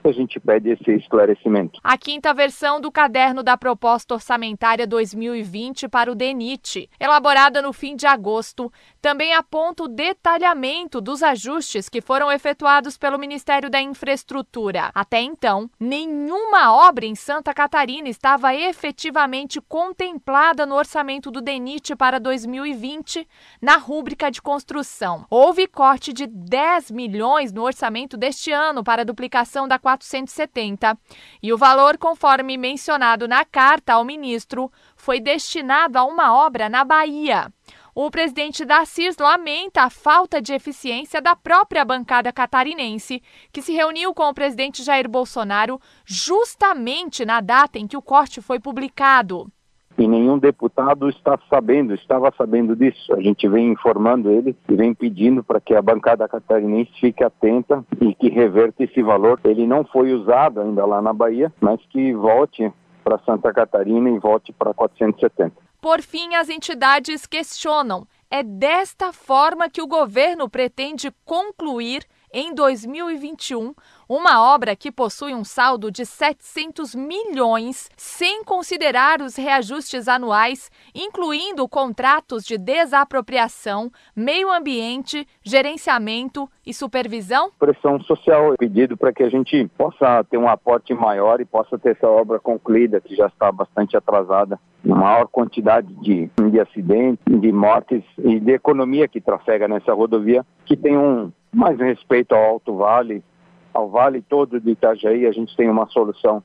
a 0.09 0.12
gente 0.12 0.40
pede 0.40 0.71
esse 0.71 0.90
esclarecimento. 0.92 1.81
A 1.83 1.97
quinta 1.97 2.33
versão 2.33 2.81
do 2.81 2.90
caderno 2.90 3.42
da 3.42 3.57
proposta 3.57 4.14
orçamentária 4.14 4.87
2020 4.87 5.88
para 5.88 6.11
o 6.11 6.14
DENIT, 6.14 6.88
elaborada 6.99 7.62
no 7.62 7.73
fim 7.73 7.94
de 7.94 8.07
agosto, 8.07 8.73
também 9.01 9.35
aponta 9.35 9.85
o 9.85 9.88
detalhamento 9.88 11.01
dos 11.01 11.23
ajustes 11.23 11.88
que 11.88 12.01
foram 12.01 12.31
efetuados 12.33 12.97
pelo 12.97 13.18
Ministério 13.18 13.71
da 13.71 13.81
Infraestrutura. 13.81 14.90
Até 14.94 15.21
então, 15.21 15.71
nenhuma 15.79 16.73
obra 16.73 17.07
em 17.07 17.14
Santa 17.14 17.55
Catarina 17.55 18.09
estava 18.09 18.55
efetivamente 18.55 19.61
contemplada 19.61 20.66
no 20.66 20.75
orçamento 20.75 21.31
do 21.31 21.40
DENIT 21.40 21.94
para 21.97 22.18
2020 22.18 23.27
na 23.61 23.77
rúbrica 23.77 24.31
de 24.31 24.42
construção. 24.42 25.27
Houve 25.31 25.66
corte 25.66 26.12
de 26.12 26.27
10 26.27 26.90
milhões 26.90 27.53
no 27.53 27.62
orçamento 27.62 28.16
deste 28.16 28.51
ano 28.51 28.83
para 28.83 29.03
a 29.03 29.05
duplicação 29.05 29.68
da 29.68 29.79
470, 29.99 30.99
e 31.43 31.53
o 31.53 31.59
valor, 31.59 31.99
conforme 31.99 32.57
mencionado 32.57 33.27
na 33.27 33.45
carta 33.45 33.95
ao 33.95 34.05
ministro, 34.05 34.71
foi 34.97 35.21
destinado 35.21 35.99
a 35.99 36.05
uma 36.05 36.35
obra 36.35 36.69
na 36.69 36.85
Bahia. 36.85 37.53
O 37.95 38.11
presidente 38.13 38.65
da 38.65 38.85
CIS 38.85 39.17
lamenta 39.19 39.83
a 39.83 39.91
falta 39.91 40.41
de 40.41 40.53
eficiência 40.53 41.21
da 41.21 41.35
própria 41.35 41.85
bancada 41.85 42.33
catarinense, 42.33 43.21
que 43.53 43.61
se 43.61 43.73
reuniu 43.73 44.15
com 44.15 44.23
o 44.29 44.35
presidente 44.35 44.85
Jair 44.85 45.09
Bolsonaro 45.09 45.81
justamente 46.05 47.25
na 47.25 47.41
data 47.41 47.79
em 47.79 47.89
que 47.89 47.97
o 47.97 48.03
corte 48.03 48.41
foi 48.41 48.61
publicado 48.61 49.51
e 49.99 50.07
nenhum 50.07 50.39
deputado 50.39 51.09
está 51.09 51.37
sabendo, 51.51 51.93
estava 51.93 52.33
sabendo 52.39 52.77
disso. 52.77 53.13
A 53.15 53.21
gente 53.21 53.49
vem 53.49 53.73
informando 53.73 54.31
ele 54.31 54.57
e 54.69 54.75
vem 54.77 54.95
pedindo 54.95 55.43
para 55.43 55.61
que 55.61 55.75
a 55.75 55.83
bancada 55.83 56.29
catarinense 56.29 56.93
fique 57.01 57.25
atenta 57.25 57.85
e 58.01 58.15
que 58.15 58.29
reverta 58.29 58.85
esse 58.85 59.03
valor. 59.03 59.41
Ele 59.43 59.67
não 59.67 59.85
foi 59.85 60.13
usado 60.13 60.61
ainda 60.61 60.87
lá 60.87 61.03
na 61.03 61.13
Bahia, 61.13 61.53
mas 61.61 61.81
que 61.91 62.15
volte 62.15 62.73
para 63.03 63.19
Santa 63.27 63.53
Catarina 63.53 64.09
e 64.09 64.19
volte 64.19 64.53
para 64.53 64.73
470. 64.73 65.53
Por 65.81 66.01
fim, 66.01 66.35
as 66.35 66.49
entidades 66.49 67.27
questionam: 67.27 68.07
é 68.31 68.43
desta 68.43 69.13
forma 69.13 69.69
que 69.69 69.83
o 69.83 69.87
governo 69.87 70.49
pretende 70.49 71.11
concluir 71.25 72.05
em 72.33 72.55
2021 72.55 73.75
uma 74.09 74.42
obra 74.55 74.75
que 74.75 74.90
possui 74.90 75.35
um 75.35 75.44
saldo 75.44 75.90
de 75.90 76.07
700 76.07 76.94
milhões, 76.94 77.90
sem 77.94 78.42
considerar 78.42 79.21
os 79.21 79.37
reajustes 79.37 80.09
anuais, 80.09 80.71
incluindo 80.94 81.68
contratos 81.68 82.42
de 82.44 82.57
desapropriação, 82.57 83.90
meio 84.16 84.51
ambiente, 84.51 85.27
gerenciamento 85.42 86.49
e 86.66 86.73
supervisão? 86.73 87.51
Pressão 87.59 88.01
social, 88.01 88.55
pedido 88.59 88.97
para 88.97 89.12
que 89.12 89.23
a 89.23 89.29
gente 89.29 89.68
possa 89.77 90.25
ter 90.25 90.38
um 90.38 90.49
aporte 90.49 90.94
maior 90.94 91.38
e 91.40 91.44
possa 91.44 91.79
ter 91.79 91.90
essa 91.90 92.09
obra 92.09 92.38
concluída, 92.38 93.03
que 93.03 93.14
já 93.14 93.27
está 93.27 93.53
bastante 93.53 93.94
atrasada. 93.94 94.59
Maior 94.83 95.27
quantidade 95.27 95.92
de, 95.97 96.31
de 96.51 96.61
acidentes, 96.61 97.18
de 97.27 97.53
mortes 97.53 98.03
e 98.18 98.40
de 98.40 98.53
economia 98.53 99.07
que 99.07 99.21
trafega 99.21 99.68
nessa 99.68 99.92
rodovia, 99.92 100.47
que 100.64 100.77
tem 100.77 100.97
um 100.97 101.31
mais 101.53 101.79
respeito 101.79 102.35
ao 102.35 102.44
Alto 102.44 102.77
Vale, 102.77 103.23
ao 103.72 103.88
vale 103.88 104.22
todo 104.22 104.61
de 104.61 104.70
Itajaí, 104.70 105.26
a 105.26 105.33
gente 105.33 105.57
tem 105.57 105.68
uma 105.68 105.87
solução 105.88 106.42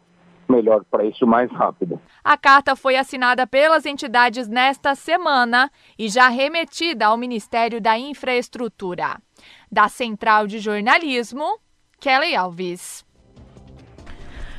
melhor 0.48 0.84
para 0.90 1.06
isso 1.06 1.26
mais 1.26 1.52
rápido. 1.52 2.00
A 2.24 2.38
carta 2.38 2.76
foi 2.76 2.96
assinada 2.96 3.48
pelas 3.48 3.86
entidades 3.86 4.48
nesta 4.48 4.94
semana 4.96 5.72
e 5.98 6.10
já 6.10 6.28
remetida 6.28 7.08
ao 7.08 7.18
Ministério 7.18 7.82
da 7.82 7.98
Infraestrutura. 7.98 9.18
Da 9.72 9.88
Central 9.88 10.46
de 10.48 10.60
Jornalismo, 10.60 11.60
Kelly 12.00 12.36
Alves. 12.36 13.06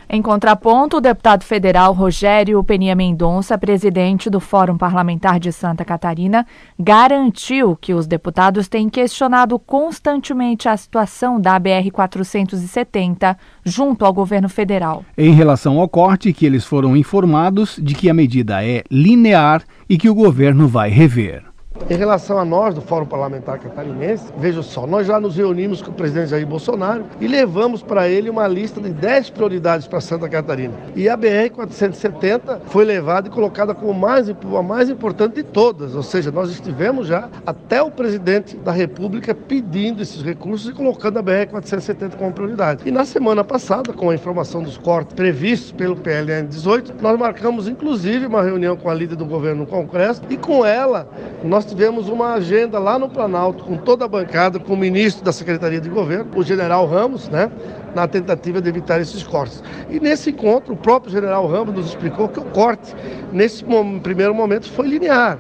Em 0.09 0.21
contraponto, 0.21 0.99
o 0.99 1.01
deputado 1.01 1.45
federal 1.45 1.93
Rogério 1.93 2.63
Penia 2.63 2.95
Mendonça, 2.95 3.57
presidente 3.57 4.29
do 4.29 4.39
Fórum 4.39 4.77
Parlamentar 4.77 5.41
de 5.41 5.51
Santa 5.51 5.85
Catarina, 5.85 6.47
garantiu 6.79 7.77
que 7.77 7.95
os 7.95 8.07
deputados 8.07 8.69
têm 8.69 8.89
questionado 8.89 9.59
constantemente 9.59 10.69
a 10.69 10.77
situação 10.77 11.41
da 11.41 11.59
BR-470 11.59 13.37
junto 13.65 14.05
ao 14.05 14.13
governo 14.13 14.49
federal. 14.49 15.05
Em 15.17 15.33
relação 15.33 15.81
ao 15.81 15.89
corte, 15.89 16.33
que 16.33 16.45
eles 16.45 16.65
foram 16.65 16.97
informados 16.97 17.79
de 17.83 17.95
que 17.95 18.11
a 18.11 18.15
medida 18.15 18.65
é 18.65 18.85
linear 18.91 19.63
e 19.89 19.97
que 19.97 20.11
o 20.11 20.15
governo 20.15 20.69
vai 20.69 20.91
rever. 20.91 21.54
Em 21.91 21.97
relação 21.97 22.39
a 22.39 22.45
nós 22.45 22.73
do 22.73 22.81
Fórum 22.81 23.05
Parlamentar 23.05 23.59
Catarinense, 23.59 24.33
veja 24.39 24.63
só, 24.63 24.87
nós 24.87 25.09
já 25.09 25.19
nos 25.19 25.37
reunimos 25.37 25.83
com 25.83 25.91
o 25.91 25.95
presidente 25.95 26.31
Jair 26.31 26.47
Bolsonaro 26.47 27.05
e 27.21 27.27
levamos 27.27 27.83
para 27.83 28.09
ele 28.09 28.31
uma 28.31 28.47
lista 28.47 28.81
de 28.81 28.91
10 28.91 29.31
prioridades 29.31 29.89
para 29.89 30.01
Santa 30.01 30.29
Catarina. 30.29 30.73
E 30.95 31.09
a 31.09 31.19
BR-470 31.19 32.61
foi 32.67 32.85
levada 32.85 33.27
e 33.27 33.31
colocada 33.31 33.75
como 33.75 33.93
mais, 33.93 34.31
a 34.31 34.63
mais 34.63 34.89
importante 34.89 35.35
de 35.35 35.43
todas, 35.43 35.97
ou 35.97 36.03
seja, 36.03 36.31
nós 36.31 36.49
estivemos 36.51 37.09
já 37.09 37.29
até 37.45 37.83
o 37.83 37.91
presidente 37.91 38.57
da 38.57 38.71
República 38.71 39.35
pedindo 39.35 40.01
esses 40.01 40.23
recursos 40.23 40.71
e 40.71 40.73
colocando 40.73 41.19
a 41.19 41.23
BR-470 41.25 42.15
como 42.17 42.33
prioridade. 42.33 42.89
E 42.89 42.93
na 42.93 43.05
semana 43.05 43.43
passada, 43.43 43.93
com 43.93 44.11
a 44.11 44.15
informação 44.15 44.63
dos 44.63 44.79
cortes 44.79 45.15
previstos 45.15 45.73
pelo 45.73 45.97
PLN 45.97 46.47
18, 46.47 46.95
nós 47.03 47.19
marcamos 47.19 47.67
inclusive 47.67 48.27
uma 48.27 48.43
reunião 48.43 48.77
com 48.77 48.89
a 48.89 48.95
líder 48.95 49.17
do 49.17 49.27
governo 49.27 49.63
no 49.63 49.67
Congresso 49.67 50.23
e 50.31 50.37
com 50.37 50.65
ela 50.65 51.09
nós 51.43 51.64
nós 51.65 51.73
tivemos 51.73 52.09
uma 52.11 52.35
agenda 52.35 52.79
lá 52.79 52.99
no 52.99 53.09
Planalto 53.09 53.65
com 53.65 53.79
toda 53.79 54.05
a 54.05 54.09
bancada, 54.09 54.59
com 54.59 54.75
o 54.75 54.77
ministro 54.77 55.25
da 55.25 55.33
Secretaria 55.33 55.81
de 55.81 55.89
Governo, 55.89 56.31
o 56.37 56.43
general 56.43 56.87
Ramos, 56.87 57.29
né, 57.31 57.51
na 57.95 58.07
tentativa 58.07 58.61
de 58.61 58.69
evitar 58.69 59.01
esses 59.01 59.23
cortes. 59.23 59.63
E 59.89 59.99
nesse 59.99 60.31
encontro, 60.31 60.75
o 60.75 60.77
próprio 60.77 61.11
general 61.11 61.47
Ramos 61.47 61.75
nos 61.75 61.87
explicou 61.87 62.29
que 62.29 62.39
o 62.39 62.45
corte, 62.45 62.95
nesse 63.33 63.65
primeiro 64.03 64.35
momento, 64.35 64.71
foi 64.71 64.87
linear 64.89 65.39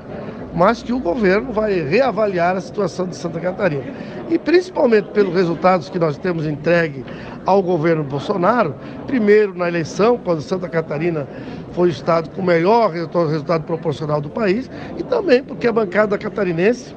mas 0.55 0.83
que 0.83 0.93
o 0.93 1.01
governo 1.01 1.53
vai 1.53 1.81
reavaliar 1.81 2.57
a 2.57 2.61
situação 2.61 3.07
de 3.07 3.17
Santa 3.17 3.40
Catarina. 3.40 3.85
E 4.31 4.38
principalmente 4.38 5.09
pelos 5.11 5.35
resultados 5.35 5.90
que 5.90 5.99
nós 5.99 6.17
temos 6.17 6.47
entregue 6.47 7.05
ao 7.45 7.62
governo 7.62 8.05
Bolsonaro, 8.05 8.75
primeiro 9.07 9.55
na 9.55 9.69
eleição, 9.69 10.17
quando 10.17 10.40
Santa 10.40 10.69
Catarina 10.69 11.27
foi 11.73 11.88
o 11.88 11.90
estado 11.90 12.31
com 12.31 12.40
o 12.40 12.45
melhor 12.45 12.90
resultado 12.90 13.64
proporcional 13.64 14.21
do 14.21 14.31
país, 14.31 14.71
e 14.97 15.03
também 15.03 15.43
porque 15.43 15.67
a 15.67 15.73
bancada 15.73 16.17
catarinense, 16.17 16.95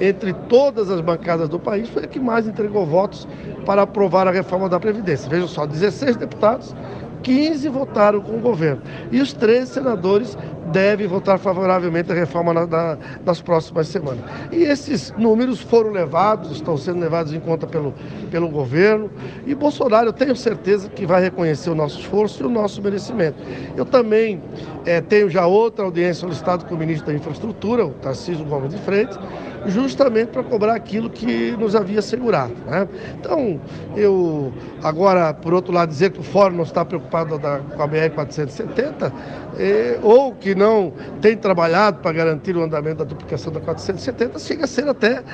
entre 0.00 0.32
todas 0.48 0.90
as 0.90 1.00
bancadas 1.00 1.48
do 1.48 1.58
país, 1.58 1.88
foi 1.88 2.04
a 2.04 2.06
que 2.06 2.20
mais 2.20 2.46
entregou 2.46 2.86
votos 2.86 3.28
para 3.66 3.82
aprovar 3.82 4.26
a 4.26 4.30
reforma 4.30 4.68
da 4.68 4.80
Previdência. 4.80 5.28
Vejam 5.28 5.48
só, 5.48 5.66
16 5.66 6.16
deputados 6.16 6.74
15 7.22 7.68
votaram 7.68 8.20
com 8.20 8.36
o 8.36 8.40
governo. 8.40 8.82
E 9.10 9.20
os 9.20 9.32
13 9.32 9.72
senadores 9.72 10.36
devem 10.70 11.06
votar 11.06 11.38
favoravelmente 11.38 12.10
a 12.10 12.14
reforma 12.14 12.52
na, 12.52 12.66
na, 12.66 12.98
nas 13.24 13.40
próximas 13.40 13.88
semanas. 13.88 14.20
E 14.52 14.62
esses 14.62 15.12
números 15.16 15.60
foram 15.60 15.90
levados, 15.90 16.52
estão 16.52 16.76
sendo 16.76 17.00
levados 17.00 17.32
em 17.32 17.40
conta 17.40 17.66
pelo, 17.66 17.94
pelo 18.30 18.48
governo. 18.48 19.10
E 19.46 19.54
Bolsonaro, 19.54 20.08
eu 20.08 20.12
tenho 20.12 20.34
certeza 20.34 20.88
que 20.88 21.06
vai 21.06 21.20
reconhecer 21.22 21.70
o 21.70 21.74
nosso 21.74 22.00
esforço 22.00 22.42
e 22.42 22.46
o 22.46 22.50
nosso 22.50 22.82
merecimento. 22.82 23.36
Eu 23.76 23.84
também 23.84 24.42
é, 24.84 25.00
tenho 25.00 25.28
já 25.28 25.46
outra 25.46 25.84
audiência 25.84 26.20
solicitada 26.20 26.64
com 26.64 26.74
o 26.74 26.78
ministro 26.78 27.06
da 27.06 27.14
Infraestrutura, 27.14 27.84
o 27.84 27.90
Tarcísio 27.90 28.44
Gomes 28.44 28.70
de 28.70 28.78
Freitas, 28.78 29.18
justamente 29.66 30.28
para 30.28 30.42
cobrar 30.42 30.74
aquilo 30.74 31.10
que 31.10 31.52
nos 31.52 31.74
havia 31.74 32.00
segurado. 32.00 32.54
Né? 32.66 32.88
Então, 33.18 33.60
eu 33.96 34.52
agora, 34.82 35.34
por 35.34 35.52
outro 35.52 35.72
lado, 35.72 35.88
dizer 35.90 36.10
que 36.10 36.20
o 36.20 36.22
Fórum 36.22 36.56
não 36.56 36.64
está 36.64 36.84
preocupado 36.84 37.38
da, 37.38 37.58
com 37.58 37.82
a 37.82 37.88
BR-470, 37.88 39.12
é, 39.58 39.98
ou 40.02 40.34
que 40.34 40.54
não 40.60 40.92
tem 41.22 41.34
trabalhado 41.36 42.00
para 42.00 42.12
garantir 42.12 42.54
o 42.54 42.62
andamento 42.62 42.98
da 42.98 43.04
duplicação 43.04 43.50
da 43.50 43.60
470, 43.60 44.38
chega 44.38 44.64
a 44.64 44.68
ser 44.68 44.86
até 44.86 45.24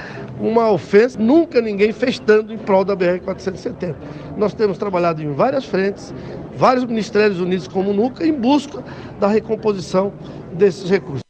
uma 0.41 0.71
ofensa. 0.71 1.19
Nunca 1.19 1.61
ninguém 1.61 1.93
festando 1.93 2.55
em 2.55 2.59
prol 2.59 2.85
da 2.85 2.97
BR-470. 2.97 3.95
Nós 4.37 4.55
temos 4.55 4.79
trabalhado 4.79 5.21
em 5.21 5.33
várias 5.33 5.65
frentes, 5.65 6.15
vários 6.55 6.85
ministérios 6.85 7.41
unidos 7.41 7.67
como 7.67 7.93
nunca, 7.93 8.25
em 8.25 8.33
busca 8.33 8.85
da 9.19 9.27
recomposição 9.27 10.13
desses 10.53 10.89
recursos. 10.89 11.26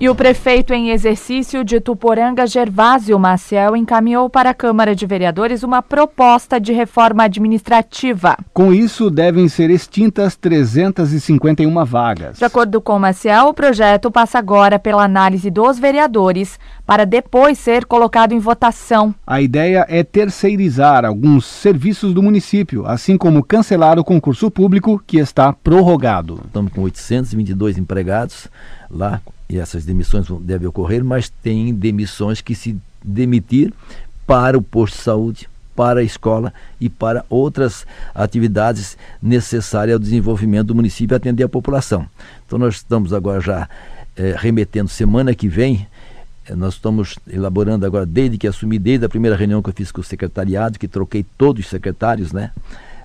E 0.00 0.08
o 0.08 0.14
prefeito 0.14 0.72
em 0.72 0.92
exercício 0.92 1.62
de 1.62 1.78
Tuporanga, 1.78 2.46
Gervásio 2.46 3.18
Maciel, 3.18 3.76
encaminhou 3.76 4.30
para 4.30 4.48
a 4.48 4.54
Câmara 4.54 4.94
de 4.94 5.04
Vereadores 5.04 5.62
uma 5.62 5.82
proposta 5.82 6.58
de 6.58 6.72
reforma 6.72 7.24
administrativa. 7.24 8.34
Com 8.50 8.72
isso, 8.72 9.10
devem 9.10 9.46
ser 9.46 9.68
extintas 9.68 10.36
351 10.36 11.84
vagas. 11.84 12.38
De 12.38 12.44
acordo 12.46 12.80
com 12.80 12.98
Maciel, 12.98 13.48
o 13.48 13.52
projeto 13.52 14.10
passa 14.10 14.38
agora 14.38 14.78
pela 14.78 15.04
análise 15.04 15.50
dos 15.50 15.78
vereadores 15.78 16.58
para 16.86 17.04
depois 17.04 17.58
ser 17.58 17.84
colocado 17.84 18.32
em 18.32 18.38
votação. 18.38 19.14
A 19.26 19.42
ideia 19.42 19.84
é 19.86 20.02
terceirizar 20.02 21.04
alguns 21.04 21.44
serviços 21.44 22.14
do 22.14 22.22
município, 22.22 22.86
assim 22.86 23.18
como 23.18 23.44
cancelar 23.44 23.98
o 23.98 24.04
concurso 24.04 24.50
público 24.50 24.98
que 25.06 25.18
está 25.18 25.52
prorrogado. 25.52 26.40
Estamos 26.46 26.72
com 26.72 26.80
822 26.84 27.76
empregados 27.76 28.48
lá 28.90 29.20
e 29.50 29.58
essas 29.58 29.84
demissões 29.84 30.26
devem 30.42 30.68
ocorrer, 30.68 31.04
mas 31.04 31.28
tem 31.28 31.74
demissões 31.74 32.40
que 32.40 32.54
se 32.54 32.78
demitir 33.04 33.72
para 34.24 34.56
o 34.56 34.62
posto 34.62 34.96
de 34.96 35.02
saúde, 35.02 35.48
para 35.74 36.00
a 36.00 36.04
escola 36.04 36.54
e 36.80 36.88
para 36.88 37.24
outras 37.28 37.84
atividades 38.14 38.96
necessárias 39.20 39.94
ao 39.94 39.98
desenvolvimento 39.98 40.68
do 40.68 40.74
município 40.74 41.14
e 41.14 41.16
atender 41.16 41.42
a 41.42 41.48
população. 41.48 42.06
Então 42.46 42.60
nós 42.60 42.76
estamos 42.76 43.12
agora 43.12 43.40
já 43.40 43.68
é, 44.14 44.36
remetendo 44.38 44.88
semana 44.88 45.34
que 45.34 45.48
vem, 45.48 45.88
é, 46.46 46.54
nós 46.54 46.74
estamos 46.74 47.18
elaborando 47.28 47.84
agora, 47.84 48.06
desde 48.06 48.38
que 48.38 48.46
assumi, 48.46 48.78
desde 48.78 49.04
a 49.04 49.08
primeira 49.08 49.36
reunião 49.36 49.60
que 49.60 49.70
eu 49.70 49.74
fiz 49.74 49.90
com 49.90 50.00
o 50.00 50.04
secretariado, 50.04 50.78
que 50.78 50.86
troquei 50.86 51.26
todos 51.36 51.64
os 51.64 51.70
secretários, 51.70 52.30
né? 52.30 52.52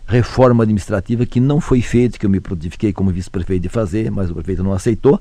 reforma 0.08 0.64
administrativa 0.64 1.26
que 1.26 1.40
não 1.40 1.60
foi 1.60 1.82
feita, 1.82 2.18
que 2.18 2.26
eu 2.26 2.30
me 2.30 2.40
prontifiquei 2.40 2.94
como 2.94 3.10
vice-prefeito 3.10 3.64
de 3.64 3.70
fazer, 3.70 4.12
mas 4.12 4.30
o 4.30 4.36
prefeito 4.36 4.64
não 4.64 4.74
aceitou, 4.74 5.20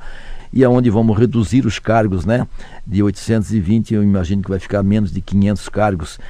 e 0.54 0.62
aonde 0.62 0.88
vamos 0.88 1.18
reduzir 1.18 1.66
os 1.66 1.80
cargos, 1.80 2.24
né? 2.24 2.46
De 2.86 3.02
820, 3.02 3.92
eu 3.92 4.04
imagino 4.04 4.40
que 4.40 4.48
vai 4.48 4.60
ficar 4.60 4.84
menos 4.84 5.12
de 5.12 5.20
500 5.20 5.68
cargos 5.68 6.20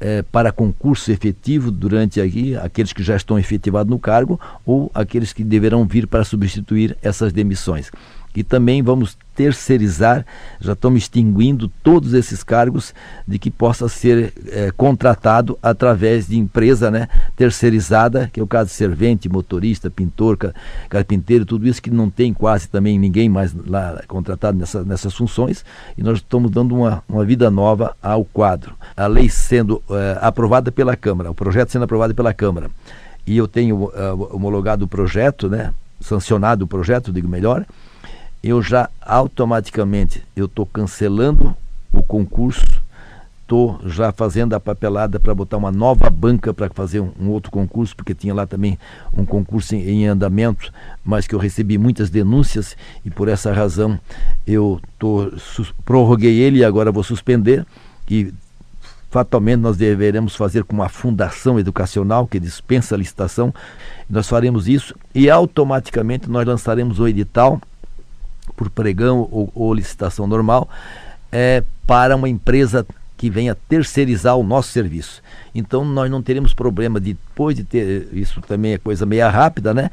é, 0.00 0.22
para 0.22 0.50
concurso 0.50 1.12
efetivo 1.12 1.70
durante 1.70 2.18
aqui, 2.18 2.56
aqueles 2.56 2.94
que 2.94 3.02
já 3.02 3.14
estão 3.14 3.38
efetivados 3.38 3.90
no 3.90 3.98
cargo 3.98 4.40
ou 4.64 4.90
aqueles 4.94 5.34
que 5.34 5.44
deverão 5.44 5.86
vir 5.86 6.06
para 6.06 6.24
substituir 6.24 6.96
essas 7.02 7.30
demissões. 7.30 7.90
E 8.38 8.44
também 8.44 8.82
vamos 8.82 9.18
terceirizar, 9.34 10.24
já 10.60 10.74
estamos 10.74 11.02
extinguindo 11.02 11.68
todos 11.82 12.14
esses 12.14 12.44
cargos 12.44 12.94
de 13.26 13.36
que 13.36 13.50
possa 13.50 13.88
ser 13.88 14.32
é, 14.46 14.70
contratado 14.76 15.58
através 15.60 16.28
de 16.28 16.38
empresa 16.38 16.88
né, 16.88 17.08
terceirizada, 17.34 18.30
que 18.32 18.38
é 18.38 18.42
o 18.42 18.46
caso 18.46 18.70
de 18.70 18.76
servente, 18.76 19.28
motorista, 19.28 19.90
pintor, 19.90 20.36
carpinteiro, 20.88 21.44
tudo 21.44 21.66
isso 21.66 21.82
que 21.82 21.90
não 21.90 22.08
tem 22.08 22.32
quase 22.32 22.68
também 22.68 22.96
ninguém 22.96 23.28
mais 23.28 23.52
lá 23.66 24.00
contratado 24.06 24.56
nessa, 24.56 24.84
nessas 24.84 25.14
funções, 25.14 25.64
e 25.96 26.02
nós 26.04 26.18
estamos 26.18 26.48
dando 26.48 26.76
uma, 26.76 27.02
uma 27.08 27.24
vida 27.24 27.50
nova 27.50 27.96
ao 28.00 28.24
quadro. 28.24 28.76
A 28.96 29.08
lei 29.08 29.28
sendo 29.28 29.82
é, 29.90 30.16
aprovada 30.20 30.70
pela 30.70 30.94
Câmara, 30.94 31.28
o 31.28 31.34
projeto 31.34 31.72
sendo 31.72 31.84
aprovado 31.84 32.14
pela 32.14 32.32
Câmara, 32.32 32.70
e 33.26 33.36
eu 33.36 33.48
tenho 33.48 33.86
uh, 33.86 34.36
homologado 34.36 34.84
o 34.84 34.88
projeto, 34.88 35.48
né, 35.48 35.74
sancionado 36.00 36.64
o 36.64 36.68
projeto, 36.68 37.12
digo 37.12 37.28
melhor, 37.28 37.66
eu 38.42 38.62
já 38.62 38.88
automaticamente 39.00 40.22
eu 40.36 40.46
estou 40.46 40.64
cancelando 40.64 41.56
o 41.92 42.02
concurso, 42.02 42.82
estou 43.42 43.80
já 43.86 44.12
fazendo 44.12 44.54
a 44.54 44.60
papelada 44.60 45.18
para 45.18 45.34
botar 45.34 45.56
uma 45.56 45.72
nova 45.72 46.10
banca 46.10 46.52
para 46.52 46.68
fazer 46.70 47.00
um, 47.00 47.10
um, 47.18 47.30
outro 47.30 47.50
concurso, 47.50 47.96
porque 47.96 48.14
tinha 48.14 48.34
lá 48.34 48.46
também 48.46 48.78
um 49.12 49.24
concurso 49.24 49.74
em, 49.74 49.80
em, 49.88 50.06
andamento, 50.06 50.72
mas 51.04 51.26
que 51.26 51.34
eu 51.34 51.38
recebi 51.38 51.78
muitas 51.78 52.10
denúncias 52.10 52.76
e 53.04 53.10
por 53.10 53.26
essa 53.26 53.52
razão 53.52 53.98
eu 54.46 54.80
tô, 54.98 55.32
prorroguei 55.84 56.38
ele 56.38 56.58
e 56.58 56.64
agora 56.64 56.92
vou 56.92 57.02
suspender 57.02 57.66
e 58.08 58.32
fatalmente 59.10 59.60
nós 59.60 59.76
deveremos 59.76 60.36
fazer 60.36 60.64
com 60.64 60.74
uma 60.74 60.88
fundação 60.88 61.58
educacional 61.58 62.26
que 62.26 62.38
dispensa 62.38 62.94
a 62.94 62.98
licitação. 62.98 63.52
Nós 64.08 64.28
faremos 64.28 64.68
isso 64.68 64.94
e 65.14 65.30
automaticamente 65.30 66.28
nós 66.28 66.46
lançaremos 66.46 67.00
o 67.00 67.08
edital 67.08 67.60
por 68.58 68.68
pregão 68.68 69.28
ou, 69.30 69.50
ou 69.54 69.72
licitação 69.72 70.26
normal, 70.26 70.68
é, 71.30 71.62
para 71.86 72.16
uma 72.16 72.28
empresa 72.28 72.84
que 73.16 73.30
venha 73.30 73.54
terceirizar 73.54 74.36
o 74.36 74.42
nosso 74.42 74.70
serviço. 74.70 75.22
Então 75.54 75.84
nós 75.84 76.10
não 76.10 76.20
teremos 76.20 76.52
problema 76.52 77.00
de, 77.00 77.14
depois 77.14 77.54
de 77.54 77.62
ter, 77.62 78.08
isso 78.12 78.40
também 78.42 78.72
é 78.72 78.78
coisa 78.78 79.06
meia 79.06 79.30
rápida, 79.30 79.72
né? 79.72 79.90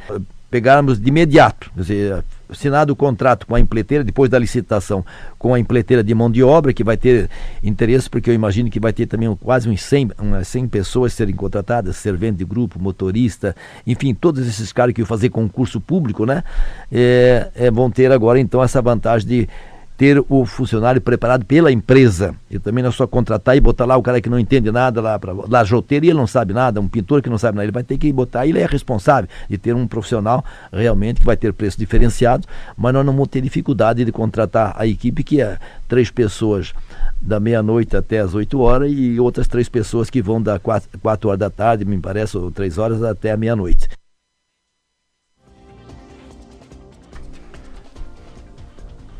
Pegarmos 0.49 0.99
de 0.99 1.07
imediato, 1.07 1.71
quer 1.73 1.81
dizer, 1.81 2.23
assinado 2.49 2.93
o 2.93 2.95
contrato 2.95 3.45
com 3.47 3.55
a 3.55 3.59
empleteira, 3.59 4.03
depois 4.03 4.29
da 4.29 4.39
licitação, 4.39 5.05
com 5.37 5.53
a 5.53 5.59
empleteira 5.59 6.03
de 6.03 6.13
mão 6.13 6.29
de 6.29 6.43
obra, 6.43 6.73
que 6.73 6.83
vai 6.83 6.97
ter 6.97 7.29
interesse, 7.63 8.09
porque 8.09 8.29
eu 8.29 8.33
imagino 8.33 8.69
que 8.69 8.79
vai 8.79 8.93
ter 8.93 9.05
também 9.05 9.33
quase 9.35 9.69
uns 9.69 9.81
100, 9.81 10.11
umas 10.19 10.47
100 10.47 10.67
pessoas 10.67 11.13
serem 11.13 11.35
contratadas, 11.35 11.95
servente 11.97 12.37
de 12.37 12.45
grupo, 12.45 12.79
motorista, 12.79 13.55
enfim, 13.85 14.13
todos 14.13 14.47
esses 14.47 14.71
caras 14.71 14.93
que 14.93 15.01
vão 15.01 15.07
fazer 15.07 15.29
concurso 15.29 15.79
público, 15.79 16.25
né? 16.25 16.43
É, 16.91 17.49
é, 17.55 17.71
vão 17.71 17.89
ter 17.89 18.11
agora 18.11 18.39
então 18.39 18.63
essa 18.63 18.81
vantagem 18.81 19.27
de 19.27 19.49
ter 19.97 20.23
o 20.29 20.45
funcionário 20.45 20.99
preparado 20.99 21.45
pela 21.45 21.71
empresa. 21.71 22.35
E 22.49 22.59
também 22.59 22.83
não 22.83 22.89
é 22.89 22.93
só 22.93 23.07
contratar 23.07 23.55
e 23.55 23.61
botar 23.61 23.85
lá 23.85 23.95
o 23.95 24.03
cara 24.03 24.19
que 24.19 24.29
não 24.29 24.39
entende 24.39 24.71
nada 24.71 25.01
lá 25.01 25.17
para 25.17 25.33
lá 25.33 25.63
joteiro 25.63 26.05
e 26.05 26.09
ele 26.09 26.17
não 26.17 26.27
sabe 26.27 26.53
nada, 26.53 26.81
um 26.81 26.87
pintor 26.87 27.21
que 27.21 27.29
não 27.29 27.37
sabe 27.37 27.55
nada, 27.55 27.65
ele 27.65 27.71
vai 27.71 27.83
ter 27.83 27.97
que 27.97 28.11
botar, 28.11 28.45
ele 28.45 28.59
é 28.59 28.65
responsável 28.65 29.29
de 29.49 29.57
ter 29.57 29.73
um 29.73 29.87
profissional 29.87 30.43
realmente 30.71 31.19
que 31.19 31.25
vai 31.25 31.37
ter 31.37 31.53
preço 31.53 31.77
diferenciado, 31.77 32.47
mas 32.77 32.93
nós 32.93 33.05
não 33.05 33.13
vamos 33.13 33.29
ter 33.29 33.41
dificuldade 33.41 34.03
de 34.03 34.11
contratar 34.11 34.73
a 34.77 34.85
equipe 34.85 35.23
que 35.23 35.41
é 35.41 35.57
três 35.87 36.11
pessoas 36.11 36.73
da 37.21 37.39
meia-noite 37.39 37.95
até 37.95 38.19
as 38.19 38.35
8 38.35 38.59
horas 38.59 38.91
e 38.91 39.19
outras 39.19 39.47
três 39.47 39.69
pessoas 39.69 40.09
que 40.09 40.21
vão 40.21 40.41
da 40.41 40.59
4, 40.59 40.99
quatro 40.99 41.29
horas 41.29 41.39
da 41.39 41.49
tarde, 41.49 41.85
me 41.85 41.97
parece, 41.97 42.37
ou 42.37 42.51
3 42.51 42.77
horas 42.77 43.03
até 43.03 43.31
a 43.31 43.37
meia-noite. 43.37 43.89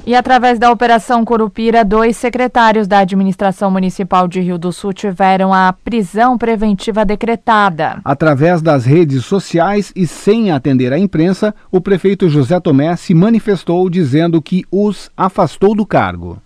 E 0.08 0.14
através 0.14 0.60
da 0.60 0.72
Operação 0.72 1.26
Curupira, 1.26 1.84
dois 1.84 2.16
secretários 2.16 2.88
da 2.88 3.00
Administração 3.00 3.72
Municipal 3.72 4.28
de 4.28 4.40
Rio 4.40 4.56
do 4.56 4.72
Sul 4.72 4.94
tiveram 4.94 5.52
a 5.52 5.74
prisão 5.74 6.38
preventiva 6.38 7.04
decretada. 7.04 8.02
Através 8.06 8.62
das 8.62 8.86
redes 8.86 9.26
sociais 9.26 9.92
e 9.96 10.06
sem 10.06 10.52
atender 10.52 10.94
à 10.94 11.00
imprensa, 11.00 11.56
o 11.72 11.82
prefeito 11.82 12.30
José 12.30 12.60
Tomé 12.60 12.96
se 12.96 13.16
manifestou 13.16 13.90
dizendo 13.90 14.40
que 14.44 14.64
os 14.70 15.10
afastou 15.18 15.74
do 15.74 15.88
cargo. 15.88 16.40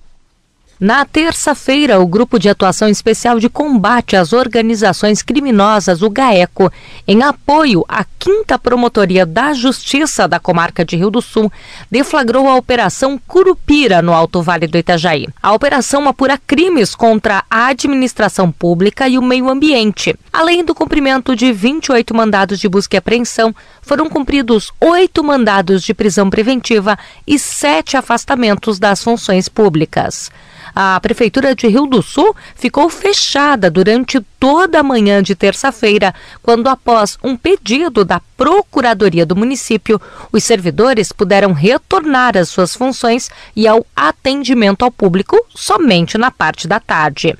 Na 0.80 1.04
terça-feira, 1.04 2.00
o 2.00 2.08
Grupo 2.08 2.40
de 2.40 2.48
Atuação 2.48 2.88
Especial 2.88 3.38
de 3.38 3.50
Combate 3.50 4.16
às 4.16 4.32
Organizações 4.32 5.22
Criminosas, 5.22 6.02
o 6.02 6.10
GAECO, 6.10 6.72
em 7.06 7.22
apoio 7.22 7.84
à 7.86 8.06
5 8.18 8.58
Promotoria 8.60 9.26
da 9.26 9.52
Justiça 9.52 10.26
da 10.26 10.40
Comarca 10.40 10.86
de 10.86 10.96
Rio 10.96 11.10
do 11.10 11.22
Sul, 11.22 11.52
deflagrou 11.92 12.48
a 12.48 12.56
Operação 12.56 13.20
Curupira 13.28 14.02
no 14.02 14.14
Alto 14.14 14.42
Vale 14.42 14.68
do 14.68 14.78
Itajaí. 14.78 15.28
A 15.44 15.52
operação 15.52 16.08
apura 16.08 16.38
crimes 16.38 16.96
contra 16.96 17.44
a 17.50 17.68
administração 17.68 18.50
pública 18.50 19.06
e 19.06 19.18
o 19.18 19.22
meio 19.22 19.50
ambiente. 19.50 20.16
Além 20.32 20.64
do 20.64 20.74
cumprimento 20.74 21.36
de 21.36 21.52
28 21.52 22.16
mandados 22.16 22.58
de 22.58 22.70
busca 22.70 22.96
e 22.96 23.00
apreensão, 23.00 23.54
foram 23.82 24.08
cumpridos 24.08 24.72
oito 24.80 25.26
mandados 25.26 25.84
de 25.84 25.94
prisão 25.94 26.30
preventiva 26.30 26.98
e 27.28 27.38
sete 27.38 27.98
afastamentos 27.98 28.80
das 28.80 29.04
funções 29.04 29.50
públicas. 29.50 30.32
A 30.76 31.00
Prefeitura 31.00 31.56
de 31.56 31.68
Rio 31.68 31.86
do 31.86 32.02
Sul 32.02 32.36
ficou 32.56 32.90
fechada 32.90 33.70
durante 33.70 34.20
toda 34.40 34.80
a 34.80 34.84
manhã 34.84 35.22
de 35.22 35.36
terça-feira, 35.36 36.14
quando, 36.42 36.68
após 36.68 37.18
um 37.24 37.36
pedido 37.36 38.06
da 38.06 38.22
Procuradoria 38.38 39.26
do 39.26 39.36
município, 39.36 40.00
os 40.32 40.44
servidores 40.44 41.12
puderam 41.12 41.52
retornar 41.52 42.38
às 42.38 42.50
suas 42.50 42.76
funções 42.76 43.30
e 43.56 43.68
ao 43.68 43.86
atendimento 43.96 44.84
ao 44.84 44.92
público 44.92 45.38
somente 45.54 46.18
na 46.18 46.32
parte 46.32 46.68
da 46.68 46.80
tarde 46.80 47.38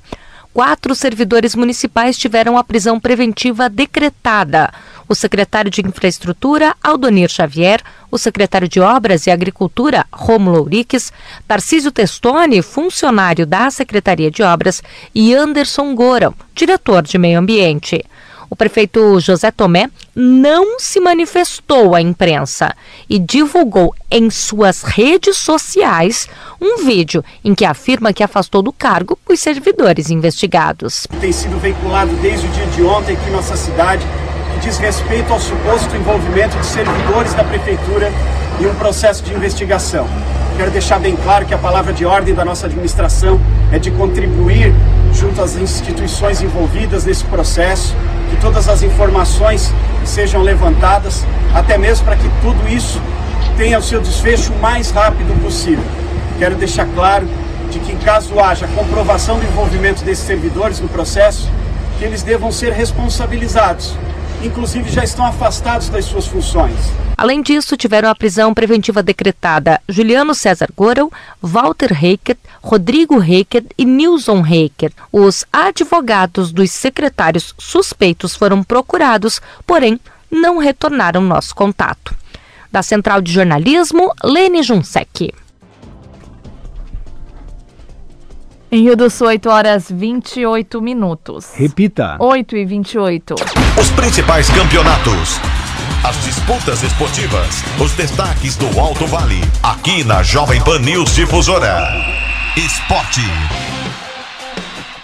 quatro 0.54 0.94
servidores 0.94 1.56
municipais 1.56 2.18
tiveram 2.18 2.58
a 2.58 2.64
prisão 2.64 3.00
preventiva 3.00 3.70
decretada. 3.70 4.74
O 5.10 5.16
secretário 5.16 5.72
de 5.72 5.82
Infraestrutura, 5.82 6.76
Aldonir 6.84 7.30
Xavier, 7.30 7.82
o 8.12 8.18
secretário 8.18 8.70
de 8.70 8.80
Obras 8.80 9.26
e 9.26 9.32
Agricultura, 9.32 10.06
Rômulo 10.14 10.60
Ouriques, 10.60 11.12
Tarcísio 11.48 11.92
Testoni, 11.92 12.62
funcionário 12.62 13.48
da 13.48 13.72
Secretaria 13.72 14.30
de 14.30 14.44
Obras, 14.44 14.84
e 15.16 15.34
Anderson 15.34 15.96
Gorão, 15.96 16.36
diretor 16.54 17.02
de 17.02 17.18
Meio 17.18 17.40
Ambiente. 17.40 18.06
O 18.52 18.56
prefeito 18.56 19.20
José 19.20 19.52
Tomé 19.52 19.90
não 20.16 20.80
se 20.80 21.00
manifestou 21.00 21.96
à 21.96 22.02
imprensa 22.02 22.76
e 23.10 23.18
divulgou 23.20 23.96
em 24.12 24.30
suas 24.30 24.82
redes 24.82 25.38
sociais 25.38 26.28
um 26.60 26.84
vídeo 26.84 27.24
em 27.44 27.54
que 27.54 27.64
afirma 27.64 28.12
que 28.12 28.24
afastou 28.24 28.62
do 28.62 28.74
cargo 28.74 29.18
os 29.28 29.40
servidores 29.40 30.10
investigados. 30.10 31.08
Tem 31.22 31.32
sido 31.32 31.60
veiculado 31.60 32.12
desde 32.18 32.48
o 32.48 32.50
dia 32.50 32.66
de 32.68 32.82
ontem 32.84 33.16
aqui 33.16 33.30
em 33.30 33.34
nossa 33.34 33.56
cidade 33.56 34.04
que 34.04 34.29
diz 34.60 34.78
respeito 34.78 35.32
ao 35.32 35.40
suposto 35.40 35.96
envolvimento 35.96 36.58
de 36.58 36.66
servidores 36.66 37.34
da 37.34 37.44
prefeitura 37.44 38.12
em 38.60 38.66
um 38.66 38.76
processo 38.76 39.24
de 39.24 39.34
investigação. 39.34 40.06
Quero 40.58 40.70
deixar 40.72 41.00
bem 41.00 41.16
claro 41.16 41.46
que 41.46 41.54
a 41.54 41.58
palavra 41.58 41.94
de 41.94 42.06
ordem 42.06 42.36
da 42.36 42.44
nossa 42.44 42.66
administração 42.66 43.40
é 43.72 43.80
de 43.80 43.90
contribuir 43.92 44.74
junto 45.14 45.42
às 45.42 45.56
instituições 45.56 46.42
envolvidas 46.42 47.06
nesse 47.06 47.24
processo, 47.26 47.96
que 48.30 48.36
todas 48.42 48.68
as 48.68 48.84
informações 48.84 49.72
sejam 50.04 50.42
levantadas, 50.42 51.26
até 51.54 51.78
mesmo 51.78 52.06
para 52.06 52.18
que 52.18 52.30
tudo 52.42 52.68
isso 52.68 53.02
tenha 53.56 53.80
o 53.80 53.82
seu 53.82 54.02
desfecho 54.02 54.52
o 54.52 54.60
mais 54.60 54.92
rápido 54.92 55.42
possível. 55.42 55.84
Quero 56.38 56.56
deixar 56.56 56.86
claro 56.94 57.28
de 57.72 57.80
que, 57.80 57.96
caso 58.04 58.38
haja 58.40 58.68
comprovação 58.76 59.40
do 59.40 59.46
envolvimento 59.46 60.04
desses 60.04 60.26
servidores 60.26 60.82
no 60.82 60.90
processo, 60.90 61.50
que 61.98 62.04
eles 62.04 62.24
devam 62.24 62.52
ser 62.52 62.74
responsabilizados 62.74 63.96
inclusive 64.44 64.90
já 64.90 65.04
estão 65.04 65.26
afastados 65.26 65.90
das 65.90 66.06
suas 66.06 66.26
funções. 66.28 66.76
Além 67.18 67.42
disso, 67.42 67.76
tiveram 67.76 68.10
a 68.10 68.16
prisão 68.16 68.54
preventiva 68.54 69.04
decretada 69.04 69.82
Juliano 69.90 70.34
César 70.34 70.70
Gorel, 70.76 71.12
Walter 71.42 71.92
Reiker, 71.92 72.38
Rodrigo 72.62 73.18
Reiker 73.18 73.64
e 73.78 73.84
Nilson 73.84 74.42
Reiker. 74.42 74.92
Os 75.12 75.46
advogados 75.52 76.52
dos 76.52 76.72
secretários 76.72 77.54
suspeitos 77.58 78.36
foram 78.36 78.64
procurados, 78.64 79.42
porém 79.68 80.00
não 80.32 80.58
retornaram 80.58 81.22
nosso 81.22 81.54
contato. 81.54 82.16
Da 82.72 82.84
Central 82.84 83.22
de 83.22 83.32
Jornalismo, 83.32 84.14
Lene 84.24 84.64
Junsec. 84.64 85.34
Em 88.72 88.84
Rio 88.84 88.96
do 88.96 89.10
Sul, 89.10 89.26
8 89.30 89.50
horas 89.50 89.88
28 89.90 90.80
minutos. 90.80 91.56
Repita. 91.56 92.18
8 92.20 92.56
e 92.56 92.66
28. 92.66 93.34
Os 93.82 93.90
principais 93.90 94.48
campeonatos. 94.52 95.40
As 96.08 96.24
disputas 96.24 96.84
esportivas. 96.84 97.64
Os 97.84 97.94
destaques 97.94 98.56
do 98.58 98.80
Alto 98.80 99.08
Vale. 99.08 99.42
Aqui 99.64 100.04
na 100.04 100.22
Jovem 100.22 100.64
Pan 100.64 100.78
News 100.78 101.16
Difusora. 101.16 101.80
Esporte. 102.56 103.22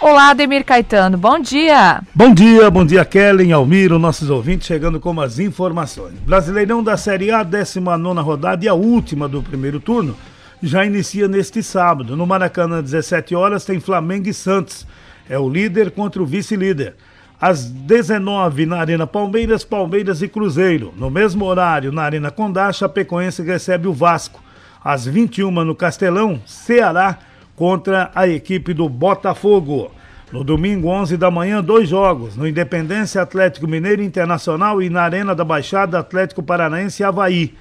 Olá, 0.00 0.30
Ademir 0.30 0.64
Caetano. 0.64 1.18
Bom 1.18 1.40
dia. 1.40 2.00
Bom 2.14 2.32
dia, 2.32 2.70
bom 2.70 2.86
dia, 2.86 3.04
Kellen, 3.04 3.50
Almiro, 3.50 3.98
nossos 3.98 4.30
ouvintes, 4.30 4.68
chegando 4.68 5.00
com 5.00 5.20
as 5.20 5.40
informações. 5.40 6.14
Brasileirão 6.24 6.84
da 6.84 6.96
Série 6.96 7.32
A, 7.32 7.42
19 7.42 8.20
rodada 8.20 8.64
e 8.64 8.68
a 8.68 8.74
última 8.74 9.26
do 9.26 9.42
primeiro 9.42 9.80
turno 9.80 10.14
já 10.62 10.84
inicia 10.84 11.28
neste 11.28 11.62
sábado. 11.62 12.16
No 12.16 12.26
Maracanã, 12.26 12.82
17 12.82 13.34
horas, 13.34 13.64
tem 13.64 13.80
Flamengo 13.80 14.28
e 14.28 14.34
Santos. 14.34 14.86
É 15.28 15.38
o 15.38 15.48
líder 15.48 15.90
contra 15.90 16.22
o 16.22 16.26
vice-líder. 16.26 16.94
Às 17.40 17.66
19 17.68 18.64
na 18.64 18.78
Arena 18.78 19.06
Palmeiras, 19.06 19.64
Palmeiras 19.64 20.22
e 20.22 20.28
Cruzeiro. 20.28 20.94
No 20.96 21.10
mesmo 21.10 21.44
horário, 21.44 21.92
na 21.92 22.02
Arena 22.02 22.30
Condá, 22.30 22.72
Chapecoense 22.72 23.42
recebe 23.42 23.86
o 23.86 23.92
Vasco. 23.92 24.42
Às 24.82 25.04
21 25.04 25.50
no 25.50 25.74
Castelão, 25.74 26.40
Ceará 26.46 27.18
contra 27.54 28.10
a 28.14 28.26
equipe 28.26 28.72
do 28.72 28.88
Botafogo. 28.88 29.90
No 30.32 30.42
domingo, 30.42 30.88
11 30.88 31.16
da 31.16 31.30
manhã, 31.30 31.62
dois 31.62 31.88
jogos. 31.88 32.36
No 32.36 32.48
Independência 32.48 33.20
Atlético 33.20 33.66
Mineiro 33.66 34.02
Internacional 34.02 34.80
e 34.80 34.88
na 34.88 35.02
Arena 35.02 35.34
da 35.34 35.44
Baixada 35.44 35.98
Atlético 35.98 36.42
Paranaense 36.42 37.04
Havaí. 37.04 37.54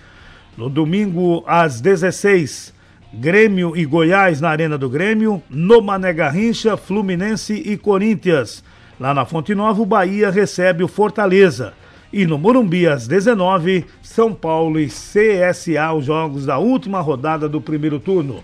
No 0.57 0.69
domingo, 0.69 1.43
às 1.45 1.81
16 1.81 2.74
Grêmio 3.17 3.77
e 3.77 3.85
Goiás 3.85 4.41
na 4.41 4.49
Arena 4.49 4.77
do 4.77 4.89
Grêmio, 4.89 5.41
no 5.49 5.81
Mané 5.81 6.11
Garrincha, 6.11 6.75
Fluminense 6.75 7.53
e 7.53 7.77
Corinthians. 7.77 8.61
Lá 8.99 9.13
na 9.13 9.25
Fonte 9.25 9.55
Nova, 9.55 9.81
o 9.81 9.85
Bahia 9.85 10.29
recebe 10.29 10.83
o 10.83 10.87
Fortaleza. 10.87 11.73
E 12.11 12.25
no 12.25 12.37
Morumbi, 12.37 12.85
às 12.85 13.07
19, 13.07 13.85
São 14.01 14.33
Paulo 14.33 14.79
e 14.81 14.87
CSA, 14.87 15.93
os 15.95 16.05
jogos 16.05 16.45
da 16.45 16.57
última 16.57 16.99
rodada 16.99 17.47
do 17.47 17.61
primeiro 17.61 17.99
turno. 17.99 18.43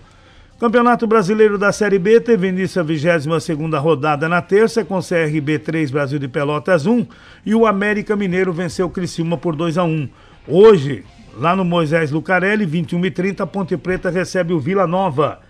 Campeonato 0.58 1.06
Brasileiro 1.06 1.58
da 1.58 1.70
Série 1.70 1.98
B 1.98 2.18
teve 2.18 2.48
início 2.48 2.80
a 2.80 2.84
22 2.84 3.26
rodada 3.78 4.26
na 4.26 4.40
terça, 4.40 4.82
com 4.82 5.00
CRB 5.00 5.58
3, 5.58 5.90
Brasil 5.90 6.18
de 6.18 6.28
Pelotas 6.28 6.86
1, 6.86 7.06
e 7.44 7.54
o 7.54 7.66
América 7.66 8.16
Mineiro 8.16 8.54
venceu 8.54 8.86
o 8.86 8.90
Criciúma 8.90 9.36
por 9.36 9.54
2 9.54 9.76
a 9.76 9.84
1. 9.84 10.08
Hoje, 10.48 11.04
Lá 11.36 11.56
no 11.56 11.64
Moisés 11.64 12.10
Lucarelli, 12.10 12.66
21 12.66 13.06
e 13.06 13.10
30 13.10 13.46
Ponte 13.46 13.76
Preta 13.76 14.10
recebe 14.10 14.52
o 14.52 14.60
Vila 14.60 14.86
Nova. 14.86 15.40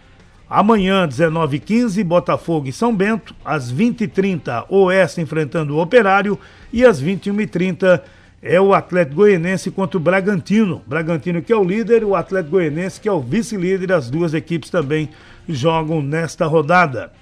Amanhã, 0.49 1.09
19h15, 1.09 2.05
Botafogo 2.05 2.69
e 2.69 2.73
São 2.73 2.95
Bento. 2.95 3.35
Às 3.45 3.73
20h30, 3.73 4.67
Oeste 4.69 5.21
enfrentando 5.21 5.75
o 5.75 5.81
Operário. 5.81 6.39
E 6.73 6.85
às 6.85 7.03
21h30 7.03 8.01
é 8.41 8.61
o 8.61 8.73
Atlético 8.73 9.17
Goianense 9.17 9.71
contra 9.71 9.97
o 9.97 10.01
Bragantino. 10.01 10.83
Bragantino 10.87 11.43
que 11.43 11.53
é 11.53 11.57
o 11.57 11.65
líder, 11.65 12.05
o 12.05 12.15
Atlético 12.15 12.53
Goianense 12.53 13.01
que 13.01 13.09
é 13.09 13.13
o 13.13 13.21
vice-líder. 13.21 13.93
As 13.93 14.09
duas 14.09 14.35
equipes 14.35 14.71
também 14.71 15.09
jogam 15.49 16.01
nesta 16.01 16.47
rodada, 16.47 17.13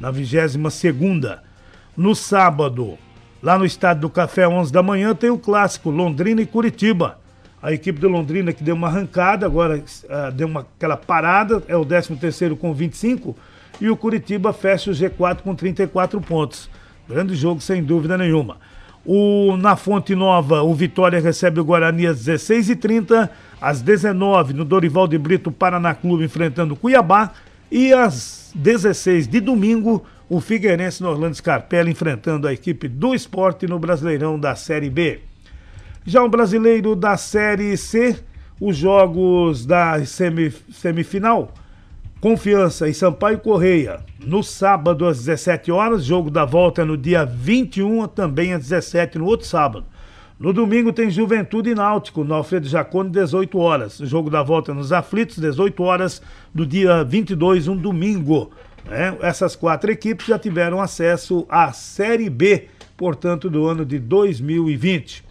na 0.00 0.12
22 0.12 0.72
segunda. 0.72 1.42
No 1.96 2.14
sábado, 2.14 2.96
lá 3.42 3.58
no 3.58 3.64
Estádio 3.64 4.02
do 4.02 4.10
Café, 4.10 4.46
11 4.46 4.72
da 4.72 4.82
manhã, 4.82 5.14
tem 5.14 5.30
o 5.30 5.38
clássico 5.38 5.90
Londrina 5.90 6.42
e 6.42 6.46
Curitiba. 6.46 7.18
A 7.62 7.72
equipe 7.72 7.98
do 7.98 8.08
Londrina 8.08 8.52
que 8.52 8.62
deu 8.62 8.74
uma 8.74 8.88
arrancada, 8.88 9.46
agora 9.46 9.78
uh, 9.78 10.32
deu 10.32 10.46
uma, 10.46 10.60
aquela 10.60 10.96
parada, 10.96 11.62
é 11.66 11.76
o 11.76 11.84
13 11.84 12.16
terceiro 12.16 12.56
com 12.56 12.72
25, 12.72 13.36
e 13.80 13.90
o 13.90 13.96
Curitiba 13.96 14.52
fecha 14.52 14.90
o 14.90 14.94
G4 14.94 15.42
com 15.42 15.54
34 15.54 16.20
pontos. 16.20 16.70
Grande 17.08 17.34
jogo, 17.34 17.60
sem 17.60 17.82
dúvida 17.82 18.18
nenhuma. 18.18 18.56
O, 19.04 19.56
na 19.56 19.76
Fonte 19.76 20.16
Nova, 20.16 20.62
o 20.62 20.74
Vitória 20.74 21.20
recebe 21.20 21.60
o 21.60 21.64
Guarani 21.64 22.08
às 22.08 22.26
16h30. 22.26 23.28
Às 23.60 23.80
19 23.80 24.52
no 24.52 24.64
Dorival 24.64 25.06
de 25.06 25.16
Brito, 25.16 25.52
Paraná 25.52 25.94
Clube 25.94 26.24
enfrentando 26.24 26.74
o 26.74 26.76
Cuiabá. 26.76 27.32
E 27.70 27.92
às 27.92 28.50
16 28.54 29.28
de 29.28 29.40
domingo, 29.40 30.04
o 30.28 30.40
Figueirense 30.40 31.02
no 31.02 31.08
Orlando 31.08 31.36
Scarpelli 31.36 31.92
enfrentando 31.92 32.48
a 32.48 32.52
equipe 32.52 32.88
do 32.88 33.14
esporte 33.14 33.66
no 33.66 33.78
Brasileirão 33.78 34.38
da 34.38 34.56
Série 34.56 34.90
B. 34.90 35.20
Já 36.08 36.22
o 36.22 36.28
brasileiro 36.28 36.94
da 36.94 37.16
Série 37.16 37.76
C, 37.76 38.16
os 38.60 38.76
jogos 38.76 39.66
da 39.66 40.00
semifinal 40.04 41.52
Confiança 42.20 42.88
e 42.88 42.94
Sampaio 42.94 43.40
Correia, 43.40 43.98
no 44.24 44.40
sábado 44.40 45.04
às 45.04 45.18
17 45.18 45.72
horas. 45.72 46.04
Jogo 46.04 46.30
da 46.30 46.44
volta 46.44 46.84
no 46.84 46.96
dia 46.96 47.24
21, 47.24 48.06
também 48.06 48.52
às 48.52 48.62
17, 48.62 49.18
no 49.18 49.26
outro 49.26 49.48
sábado. 49.48 49.84
No 50.38 50.52
domingo 50.52 50.92
tem 50.92 51.10
Juventude 51.10 51.70
e 51.70 51.74
Náutico, 51.74 52.22
no 52.22 52.34
Alfredo 52.34 52.68
Jacone, 52.68 53.10
18 53.10 53.58
horas. 53.58 53.98
Jogo 53.98 54.30
da 54.30 54.44
volta 54.44 54.72
nos 54.72 54.92
Aflitos, 54.92 55.38
18 55.38 55.82
horas 55.82 56.22
do 56.54 56.64
dia 56.64 57.02
22, 57.02 57.66
um 57.66 57.76
domingo. 57.76 58.52
É, 58.88 59.12
essas 59.22 59.56
quatro 59.56 59.90
equipes 59.90 60.26
já 60.26 60.38
tiveram 60.38 60.80
acesso 60.80 61.44
à 61.48 61.72
Série 61.72 62.30
B, 62.30 62.68
portanto, 62.96 63.50
do 63.50 63.66
ano 63.66 63.84
de 63.84 63.98
2020. 63.98 65.25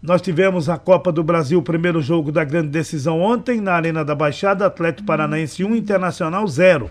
Nós 0.00 0.22
tivemos 0.22 0.68
a 0.68 0.78
Copa 0.78 1.10
do 1.10 1.24
Brasil, 1.24 1.58
o 1.58 1.62
primeiro 1.62 2.00
jogo 2.00 2.30
da 2.30 2.44
grande 2.44 2.68
decisão 2.68 3.20
ontem, 3.20 3.60
na 3.60 3.72
Arena 3.72 4.04
da 4.04 4.14
Baixada, 4.14 4.64
Atlético 4.64 5.04
Paranaense 5.06 5.64
1, 5.64 5.74
Internacional 5.74 6.46
0. 6.46 6.88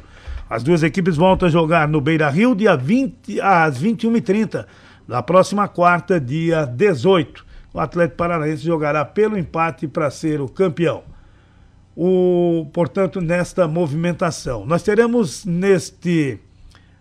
As 0.49 0.61
duas 0.61 0.83
equipes 0.83 1.15
voltam 1.15 1.47
a 1.47 1.51
jogar 1.51 1.87
no 1.87 2.01
Beira 2.01 2.29
Rio, 2.29 2.53
dia 2.53 2.75
20, 2.75 3.39
às 3.39 3.81
21h30, 3.81 4.65
na 5.07 5.23
próxima 5.23 5.69
quarta, 5.69 6.19
dia 6.19 6.65
18. 6.65 7.45
O 7.73 7.79
Atlético 7.79 8.17
Paranaense 8.17 8.63
jogará 8.63 9.05
pelo 9.05 9.37
empate 9.37 9.87
para 9.87 10.11
ser 10.11 10.41
o 10.41 10.49
campeão. 10.49 11.03
O, 11.95 12.67
portanto, 12.73 13.21
nesta 13.21 13.69
movimentação. 13.69 14.65
Nós 14.65 14.83
teremos 14.83 15.45
neste 15.45 16.39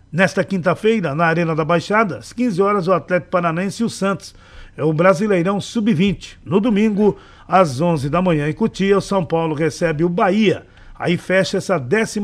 nesta 0.09 0.41
quinta-feira, 0.41 1.13
na 1.13 1.25
Arena 1.25 1.53
da 1.53 1.65
Baixada, 1.65 2.19
às 2.19 2.31
15 2.31 2.61
horas, 2.61 2.87
o 2.87 2.93
Atlético 2.93 3.29
Paranaense 3.29 3.83
e 3.83 3.85
o 3.85 3.89
Santos 3.89 4.33
é 4.77 4.83
o 4.83 4.93
Brasileirão 4.93 5.59
Sub-20. 5.59 6.37
No 6.45 6.61
domingo, 6.61 7.17
às 7.47 7.81
11 7.81 8.09
da 8.09 8.21
manhã, 8.21 8.47
em 8.47 8.53
Cutia, 8.53 8.99
o 8.99 9.01
São 9.01 9.25
Paulo 9.25 9.55
recebe 9.55 10.03
o 10.03 10.09
Bahia. 10.09 10.67
Aí 10.97 11.17
fecha 11.17 11.57
essa 11.57 11.79
14 11.79 12.19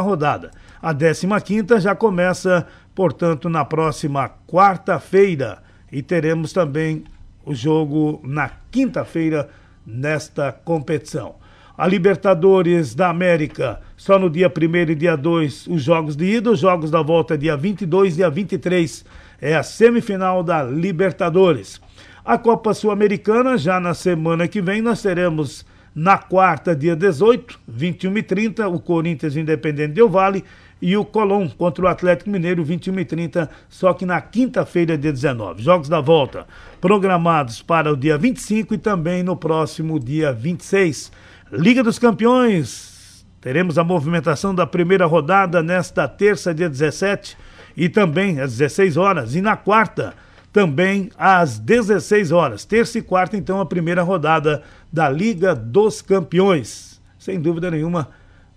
rodada. 0.00 0.50
A 0.82 0.92
15 0.92 1.80
já 1.80 1.94
começa, 1.94 2.66
portanto, 2.92 3.48
na 3.48 3.64
próxima 3.64 4.28
quarta-feira. 4.48 5.62
E 5.92 6.02
teremos 6.02 6.52
também 6.52 7.04
o 7.44 7.54
jogo 7.54 8.20
na 8.24 8.50
quinta-feira 8.70 9.48
nesta 9.86 10.50
competição. 10.50 11.36
A 11.76 11.86
Libertadores 11.86 12.94
da 12.94 13.08
América, 13.08 13.80
só 13.96 14.18
no 14.18 14.28
dia 14.28 14.48
1 14.48 14.90
e 14.90 14.94
dia 14.94 15.16
2, 15.16 15.68
os 15.68 15.82
jogos 15.82 16.16
de 16.16 16.24
ida, 16.24 16.50
os 16.50 16.60
jogos 16.60 16.90
da 16.90 17.00
volta 17.00 17.38
dia 17.38 17.56
22 17.56 18.14
e 18.14 18.16
dia 18.16 18.30
23. 18.30 19.04
É 19.40 19.56
a 19.56 19.62
semifinal 19.62 20.42
da 20.42 20.62
Libertadores. 20.62 21.80
A 22.24 22.38
Copa 22.38 22.72
Sul-Americana, 22.72 23.58
já 23.58 23.80
na 23.80 23.94
semana 23.94 24.46
que 24.46 24.62
vem, 24.62 24.80
nós 24.80 25.02
teremos 25.02 25.66
na 25.92 26.16
quarta, 26.16 26.74
dia 26.74 26.94
18, 26.94 27.58
21 27.66 28.16
e 28.16 28.22
30, 28.22 28.68
o 28.68 28.78
Corinthians 28.78 29.36
Independente 29.36 29.94
Del 29.94 30.08
Vale 30.08 30.44
e 30.80 30.96
o 30.96 31.04
Colom 31.04 31.48
contra 31.48 31.84
o 31.84 31.88
Atlético 31.88 32.30
Mineiro, 32.30 32.62
21 32.62 33.00
e 33.00 33.04
30, 33.04 33.50
só 33.68 33.92
que 33.92 34.06
na 34.06 34.20
quinta-feira, 34.20 34.96
dia 34.96 35.12
19. 35.12 35.60
Jogos 35.60 35.88
da 35.88 36.00
volta 36.00 36.46
programados 36.80 37.60
para 37.60 37.92
o 37.92 37.96
dia 37.96 38.16
25 38.16 38.72
e 38.74 38.78
também 38.78 39.24
no 39.24 39.36
próximo 39.36 39.98
dia 39.98 40.32
26. 40.32 41.10
Liga 41.50 41.82
dos 41.82 41.98
Campeões, 41.98 43.26
teremos 43.40 43.78
a 43.78 43.84
movimentação 43.84 44.54
da 44.54 44.64
primeira 44.64 45.06
rodada 45.06 45.60
nesta 45.60 46.06
terça, 46.06 46.54
dia 46.54 46.68
17, 46.68 47.36
e 47.76 47.88
também 47.88 48.38
às 48.38 48.52
16 48.56 48.96
horas. 48.96 49.34
E 49.34 49.40
na 49.40 49.56
quarta, 49.56 50.14
também 50.52 51.10
às 51.16 51.58
16 51.58 52.30
horas. 52.30 52.64
Terça 52.64 52.98
e 52.98 53.02
quarta, 53.02 53.36
então, 53.36 53.60
a 53.60 53.66
primeira 53.66 54.02
rodada 54.02 54.62
da 54.92 55.08
Liga 55.08 55.54
dos 55.54 56.02
Campeões. 56.02 57.00
Sem 57.18 57.40
dúvida 57.40 57.70
nenhuma, 57.70 58.08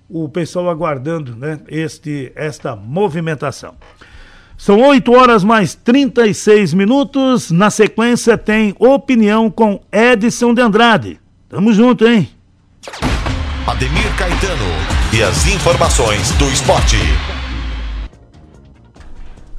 o 0.09 0.27
pessoal 0.27 0.69
aguardando 0.69 1.35
né, 1.35 1.59
este, 1.67 2.31
esta 2.35 2.75
movimentação. 2.75 3.75
São 4.57 4.79
8 4.81 5.11
horas 5.13 5.43
mais 5.43 5.75
36 5.75 6.73
minutos. 6.73 7.51
Na 7.51 7.69
sequência, 7.69 8.37
tem 8.37 8.75
opinião 8.79 9.49
com 9.49 9.81
Edson 9.91 10.53
de 10.53 10.61
Andrade. 10.61 11.19
Tamo 11.49 11.73
junto, 11.73 12.07
hein? 12.07 12.29
Ademir 13.67 14.15
Caetano 14.17 14.65
e 15.13 15.21
as 15.21 15.47
informações 15.47 16.31
do 16.33 16.45
esporte. 16.49 16.97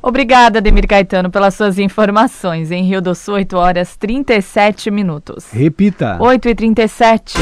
Obrigada, 0.06 0.60
Demir 0.60 0.86
Caetano, 0.86 1.30
pelas 1.30 1.54
suas 1.54 1.80
informações. 1.80 2.70
Em 2.70 2.84
Rio 2.84 3.02
do 3.02 3.12
Sul, 3.12 3.34
8 3.34 3.56
horas 3.56 3.96
37 3.96 4.88
minutos. 4.88 5.46
Repita. 5.50 6.16
8 6.20 6.48
e 6.48 6.54
37 6.54 7.38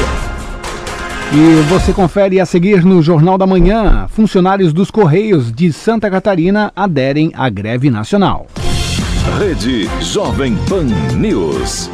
e 1.32 1.62
você 1.68 1.92
confere 1.92 2.38
a 2.38 2.46
seguir 2.46 2.84
no 2.84 3.02
Jornal 3.02 3.36
da 3.36 3.46
Manhã. 3.46 4.06
Funcionários 4.08 4.72
dos 4.72 4.88
Correios 4.88 5.52
de 5.52 5.72
Santa 5.72 6.08
Catarina 6.08 6.72
aderem 6.76 7.32
à 7.34 7.48
greve 7.48 7.90
nacional. 7.90 8.46
Rede 9.38 9.88
Jovem 10.00 10.56
Pan 10.68 10.84
News. 11.16 11.90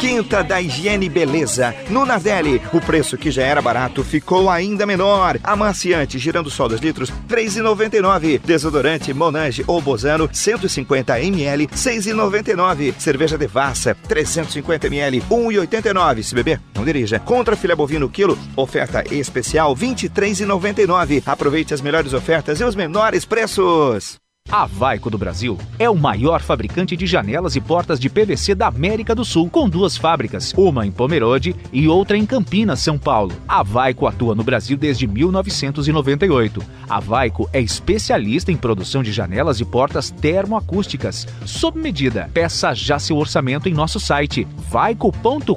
Quinta 0.00 0.42
da 0.42 0.58
Higiene 0.62 1.10
Beleza. 1.10 1.74
No 1.90 2.06
Nardelli, 2.06 2.58
o 2.72 2.80
preço 2.80 3.18
que 3.18 3.30
já 3.30 3.42
era 3.42 3.60
barato 3.60 4.02
ficou 4.02 4.48
ainda 4.48 4.86
menor. 4.86 5.38
Amaciante 5.44 6.18
girando 6.18 6.48
sol 6.48 6.70
2 6.70 6.80
litros, 6.80 7.10
R$ 7.10 7.16
3,99. 7.28 8.40
Desodorante 8.40 9.12
Monange 9.12 9.62
ou 9.66 9.78
Bozano, 9.78 10.26
150 10.32 11.20
ml, 11.20 11.66
R$ 11.66 11.76
6,99. 11.76 12.94
Cerveja 12.98 13.36
Devassa, 13.36 13.94
350 14.08 14.86
ml, 14.86 15.18
R$ 15.18 15.26
1,89. 15.28 16.22
Se 16.22 16.34
beber, 16.34 16.58
não 16.74 16.82
dirija. 16.82 17.20
Contra 17.20 17.54
filé 17.54 17.74
bovino 17.74 18.08
quilo, 18.08 18.38
oferta 18.56 19.04
especial, 19.14 19.74
R$ 19.74 19.86
23,99. 19.88 21.22
Aproveite 21.26 21.74
as 21.74 21.82
melhores 21.82 22.14
ofertas 22.14 22.58
e 22.58 22.64
os 22.64 22.74
menores 22.74 23.26
preços. 23.26 24.18
A 24.50 24.66
Vaico 24.66 25.08
do 25.08 25.16
Brasil 25.16 25.56
é 25.78 25.88
o 25.88 25.94
maior 25.94 26.40
fabricante 26.40 26.96
de 26.96 27.06
janelas 27.06 27.54
e 27.54 27.60
portas 27.60 28.00
de 28.00 28.10
PVC 28.10 28.52
da 28.52 28.66
América 28.66 29.14
do 29.14 29.24
Sul, 29.24 29.48
com 29.48 29.68
duas 29.68 29.96
fábricas, 29.96 30.52
uma 30.56 30.84
em 30.84 30.90
Pomerode 30.90 31.54
e 31.72 31.86
outra 31.86 32.16
em 32.16 32.26
Campinas, 32.26 32.80
São 32.80 32.98
Paulo. 32.98 33.32
A 33.46 33.62
Vaico 33.62 34.08
atua 34.08 34.34
no 34.34 34.42
Brasil 34.42 34.76
desde 34.76 35.06
1998. 35.06 36.60
A 36.88 36.98
Vaico 36.98 37.48
é 37.52 37.60
especialista 37.60 38.50
em 38.50 38.56
produção 38.56 39.04
de 39.04 39.12
janelas 39.12 39.60
e 39.60 39.64
portas 39.64 40.10
termoacústicas, 40.10 41.28
sob 41.46 41.78
medida. 41.78 42.28
Peça 42.34 42.74
já 42.74 42.98
seu 42.98 43.18
orçamento 43.18 43.68
em 43.68 43.72
nosso 43.72 44.00
site 44.00 44.48
vaico.com.br. 44.68 45.54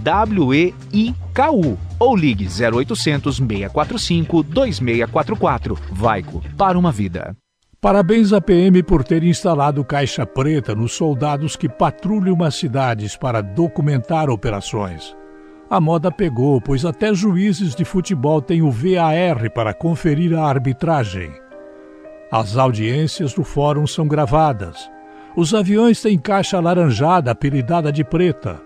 W-E-I-K-U 0.00 1.78
ou 2.02 2.16
ligue 2.16 2.48
0800 2.48 3.36
645 3.36 4.42
2644. 4.42 5.78
Vaico, 5.92 6.42
para 6.58 6.76
uma 6.76 6.90
vida. 6.90 7.36
Parabéns 7.80 8.32
à 8.32 8.40
PM 8.40 8.82
por 8.82 9.04
ter 9.04 9.22
instalado 9.22 9.84
caixa 9.84 10.26
preta 10.26 10.74
nos 10.74 10.92
soldados 10.92 11.56
que 11.56 11.68
patrulham 11.68 12.42
as 12.42 12.56
cidades 12.56 13.16
para 13.16 13.40
documentar 13.40 14.30
operações. 14.30 15.16
A 15.70 15.80
moda 15.80 16.10
pegou, 16.10 16.60
pois 16.60 16.84
até 16.84 17.14
juízes 17.14 17.74
de 17.74 17.84
futebol 17.84 18.42
têm 18.42 18.62
o 18.62 18.70
VAR 18.70 19.50
para 19.52 19.72
conferir 19.72 20.36
a 20.36 20.44
arbitragem. 20.44 21.32
As 22.30 22.56
audiências 22.56 23.32
do 23.32 23.44
fórum 23.44 23.86
são 23.86 24.06
gravadas. 24.06 24.90
Os 25.36 25.54
aviões 25.54 26.02
têm 26.02 26.18
caixa 26.18 26.56
alaranjada 26.56 27.30
apelidada 27.30 27.90
de 27.90 28.04
preta. 28.04 28.60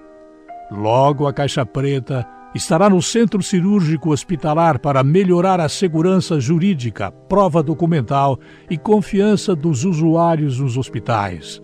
Logo, 0.70 1.26
a 1.26 1.32
caixa 1.32 1.64
preta 1.64 2.26
estará 2.56 2.90
no 2.90 3.00
Centro 3.00 3.42
Cirúrgico 3.42 4.10
Hospitalar 4.10 4.78
para 4.78 5.04
melhorar 5.04 5.60
a 5.60 5.68
segurança 5.68 6.40
jurídica, 6.40 7.10
prova 7.10 7.62
documental 7.62 8.38
e 8.68 8.76
confiança 8.76 9.54
dos 9.54 9.84
usuários 9.84 10.58
nos 10.58 10.76
hospitais. 10.76 11.62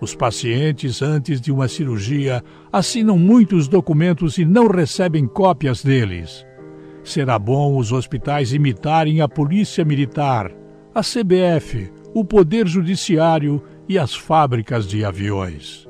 Os 0.00 0.14
pacientes, 0.14 1.02
antes 1.02 1.40
de 1.40 1.52
uma 1.52 1.68
cirurgia, 1.68 2.42
assinam 2.72 3.18
muitos 3.18 3.68
documentos 3.68 4.38
e 4.38 4.44
não 4.44 4.66
recebem 4.66 5.26
cópias 5.26 5.82
deles. 5.82 6.46
Será 7.04 7.38
bom 7.38 7.76
os 7.76 7.92
hospitais 7.92 8.52
imitarem 8.52 9.20
a 9.20 9.28
Polícia 9.28 9.84
Militar, 9.84 10.50
a 10.94 11.00
CBF, 11.00 11.90
o 12.14 12.24
Poder 12.24 12.66
Judiciário 12.66 13.62
e 13.88 13.98
as 13.98 14.14
fábricas 14.14 14.86
de 14.86 15.04
aviões. 15.04 15.89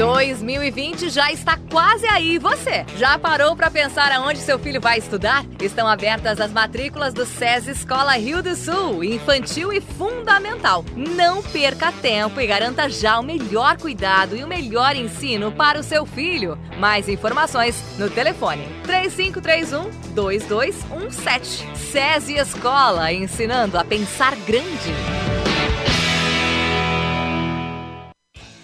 2020 0.00 1.10
já 1.10 1.30
está 1.30 1.58
quase 1.70 2.06
aí. 2.06 2.38
Você 2.38 2.86
já 2.96 3.18
parou 3.18 3.54
para 3.54 3.70
pensar 3.70 4.10
aonde 4.12 4.38
seu 4.38 4.58
filho 4.58 4.80
vai 4.80 4.96
estudar? 4.96 5.44
Estão 5.60 5.86
abertas 5.86 6.40
as 6.40 6.50
matrículas 6.50 7.12
do 7.12 7.26
SES 7.26 7.66
Escola 7.68 8.12
Rio 8.12 8.42
do 8.42 8.56
Sul, 8.56 9.04
infantil 9.04 9.70
e 9.70 9.78
fundamental. 9.78 10.86
Não 10.96 11.42
perca 11.42 11.92
tempo 11.92 12.40
e 12.40 12.46
garanta 12.46 12.88
já 12.88 13.20
o 13.20 13.22
melhor 13.22 13.76
cuidado 13.76 14.34
e 14.34 14.42
o 14.42 14.48
melhor 14.48 14.96
ensino 14.96 15.52
para 15.52 15.78
o 15.78 15.82
seu 15.82 16.06
filho. 16.06 16.58
Mais 16.78 17.06
informações 17.06 17.76
no 17.98 18.08
telefone 18.08 18.66
3531 18.84 19.90
2217. 20.14 21.68
SES 21.76 22.28
Escola, 22.30 23.12
ensinando 23.12 23.76
a 23.76 23.84
pensar 23.84 24.34
grande. 24.46 24.94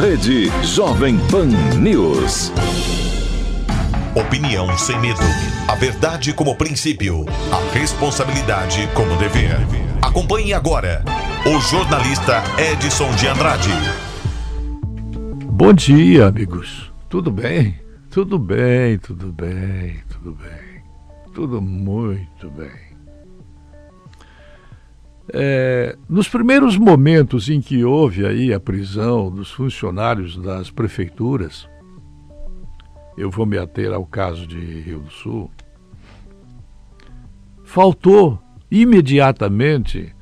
Rede 0.00 0.50
Jovem 0.62 1.18
Pan 1.30 1.46
News. 1.78 2.50
Opinião 4.14 4.76
sem 4.76 4.98
medo. 5.00 5.20
A 5.68 5.74
verdade 5.76 6.32
como 6.32 6.56
princípio. 6.56 7.24
A 7.52 7.72
responsabilidade 7.72 8.88
como 8.94 9.16
dever. 9.16 9.56
Acompanhe 10.02 10.52
agora 10.52 11.04
o 11.46 11.60
jornalista 11.60 12.42
Edson 12.58 13.14
de 13.14 13.28
Andrade. 13.28 13.70
Bom 15.46 15.72
dia, 15.72 16.26
amigos. 16.26 16.92
Tudo 17.08 17.30
bem? 17.30 17.78
Tudo 18.10 18.38
bem, 18.38 18.98
tudo 18.98 19.32
bem, 19.32 20.02
tudo 20.08 20.32
bem. 20.32 20.82
Tudo 21.32 21.60
muito 21.62 22.50
bem. 22.50 22.93
É, 25.32 25.96
nos 26.08 26.28
primeiros 26.28 26.76
momentos 26.76 27.48
em 27.48 27.60
que 27.60 27.84
houve 27.84 28.26
aí 28.26 28.52
a 28.52 28.60
prisão 28.60 29.30
dos 29.30 29.50
funcionários 29.50 30.36
das 30.36 30.70
prefeituras, 30.70 31.68
eu 33.16 33.30
vou 33.30 33.46
me 33.46 33.56
ater 33.56 33.92
ao 33.92 34.04
caso 34.04 34.46
de 34.46 34.58
Rio 34.58 35.00
do 35.00 35.10
Sul, 35.10 35.50
faltou 37.62 38.38
imediatamente 38.70 40.14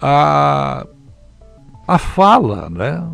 a, 0.00 0.86
a 1.88 1.98
fala, 1.98 2.70
né? 2.70 3.04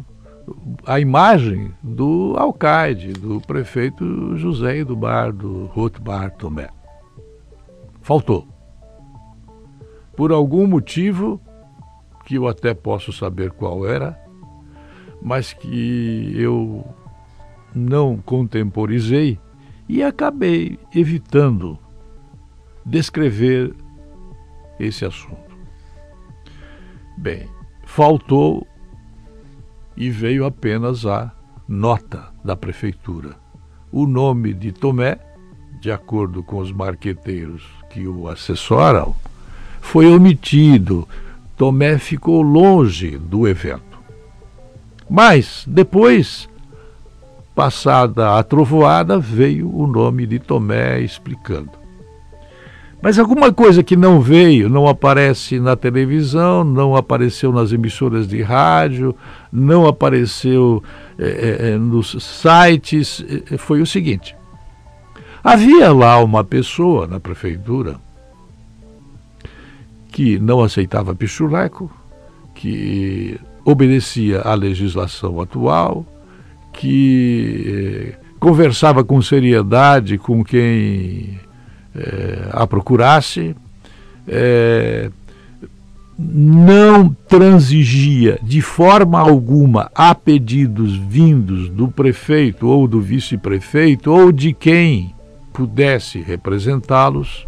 a 0.86 1.00
imagem 1.00 1.72
do 1.82 2.34
alcaide, 2.36 3.12
do 3.12 3.40
prefeito 3.40 4.36
José 4.36 4.78
Eduardo 4.78 5.66
Rothbar 5.66 6.36
Tomé. 6.36 6.68
Faltou 8.02 8.51
por 10.16 10.32
algum 10.32 10.66
motivo 10.66 11.40
que 12.24 12.36
eu 12.36 12.46
até 12.46 12.74
posso 12.74 13.12
saber 13.12 13.50
qual 13.50 13.86
era, 13.86 14.18
mas 15.20 15.52
que 15.52 16.32
eu 16.36 16.84
não 17.74 18.16
contemporizei 18.18 19.38
e 19.88 20.02
acabei 20.02 20.78
evitando 20.94 21.78
descrever 22.84 23.74
esse 24.78 25.04
assunto. 25.04 25.56
Bem, 27.16 27.48
faltou 27.84 28.66
e 29.96 30.10
veio 30.10 30.44
apenas 30.44 31.06
a 31.06 31.32
nota 31.68 32.32
da 32.44 32.56
prefeitura. 32.56 33.36
O 33.90 34.06
nome 34.06 34.54
de 34.54 34.72
Tomé, 34.72 35.18
de 35.80 35.92
acordo 35.92 36.42
com 36.42 36.58
os 36.58 36.72
marqueteiros 36.72 37.68
que 37.90 38.06
o 38.06 38.28
assessoram, 38.28 39.14
foi 39.82 40.06
omitido. 40.06 41.06
Tomé 41.58 41.98
ficou 41.98 42.40
longe 42.40 43.18
do 43.18 43.46
evento. 43.46 44.00
Mas, 45.10 45.64
depois, 45.66 46.48
passada 47.54 48.38
a 48.38 48.42
trovoada, 48.42 49.18
veio 49.18 49.70
o 49.70 49.86
nome 49.86 50.24
de 50.24 50.38
Tomé 50.38 51.00
explicando. 51.00 51.70
Mas 53.02 53.18
alguma 53.18 53.52
coisa 53.52 53.82
que 53.82 53.96
não 53.96 54.20
veio, 54.20 54.70
não 54.70 54.86
aparece 54.86 55.58
na 55.58 55.74
televisão, 55.74 56.62
não 56.62 56.96
apareceu 56.96 57.52
nas 57.52 57.72
emissoras 57.72 58.28
de 58.28 58.40
rádio, 58.40 59.14
não 59.52 59.86
apareceu 59.86 60.82
é, 61.18 61.72
é, 61.72 61.76
nos 61.76 62.16
sites, 62.22 63.22
foi 63.58 63.82
o 63.82 63.86
seguinte: 63.86 64.36
havia 65.42 65.92
lá 65.92 66.22
uma 66.22 66.44
pessoa 66.44 67.08
na 67.08 67.18
prefeitura 67.18 67.96
que 70.12 70.38
não 70.38 70.60
aceitava 70.60 71.14
pichuleco, 71.14 71.90
que 72.54 73.40
obedecia 73.64 74.42
à 74.42 74.54
legislação 74.54 75.40
atual, 75.40 76.06
que 76.72 77.64
eh, 77.66 78.18
conversava 78.38 79.02
com 79.02 79.20
seriedade 79.22 80.18
com 80.18 80.44
quem 80.44 81.40
eh, 81.94 82.48
a 82.50 82.66
procurasse, 82.66 83.56
eh, 84.28 85.10
não 86.18 87.08
transigia 87.08 88.38
de 88.42 88.60
forma 88.60 89.18
alguma 89.18 89.90
a 89.94 90.14
pedidos 90.14 90.94
vindos 90.94 91.70
do 91.70 91.88
prefeito 91.88 92.68
ou 92.68 92.86
do 92.86 93.00
vice-prefeito 93.00 94.12
ou 94.12 94.30
de 94.30 94.52
quem 94.52 95.14
pudesse 95.52 96.20
representá-los, 96.20 97.46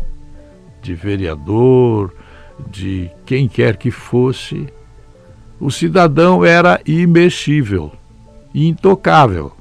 de 0.83 0.95
vereador, 0.95 2.13
de 2.71 3.11
quem 3.27 3.49
quer 3.49 3.77
que 3.77 3.91
fosse, 3.91 4.67
o 5.61 5.71
cidadão 5.71 6.45
era 6.45 6.81
imexível, 6.87 7.93
intocável. 8.55 9.53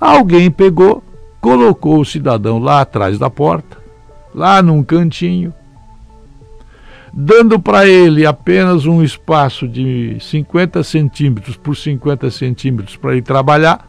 Alguém 0.00 0.50
pegou, 0.50 1.02
colocou 1.40 2.00
o 2.00 2.04
cidadão 2.04 2.58
lá 2.58 2.80
atrás 2.80 3.18
da 3.18 3.30
porta, 3.30 3.78
lá 4.34 4.62
num 4.62 4.82
cantinho, 4.82 5.52
dando 7.12 7.60
para 7.60 7.86
ele 7.86 8.26
apenas 8.26 8.86
um 8.86 9.02
espaço 9.02 9.68
de 9.68 10.16
50 10.20 10.82
centímetros 10.82 11.56
por 11.56 11.76
50 11.76 12.30
centímetros 12.30 12.96
para 12.96 13.12
ele 13.12 13.22
trabalhar. 13.22 13.88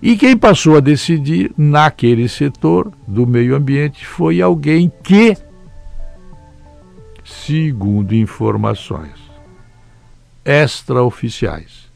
E 0.00 0.16
quem 0.16 0.36
passou 0.36 0.76
a 0.76 0.80
decidir 0.80 1.50
naquele 1.56 2.28
setor 2.28 2.92
do 3.06 3.26
meio 3.26 3.56
ambiente 3.56 4.06
foi 4.06 4.40
alguém 4.40 4.92
que, 5.02 5.36
segundo 7.48 8.14
informações 8.14 9.14
extraoficiais, 10.44 11.90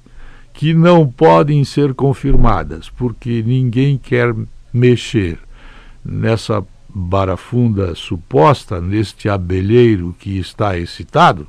que 0.55 0.73
não 0.73 1.07
podem 1.07 1.63
ser 1.63 1.93
confirmadas, 1.93 2.89
porque 2.89 3.43
ninguém 3.43 3.99
quer 3.99 4.35
mexer 4.73 5.39
nessa 6.03 6.65
barafunda 6.89 7.95
suposta 7.95 8.81
neste 8.81 9.29
abelheiro 9.29 10.17
que 10.19 10.39
está 10.39 10.79
excitado, 10.79 11.47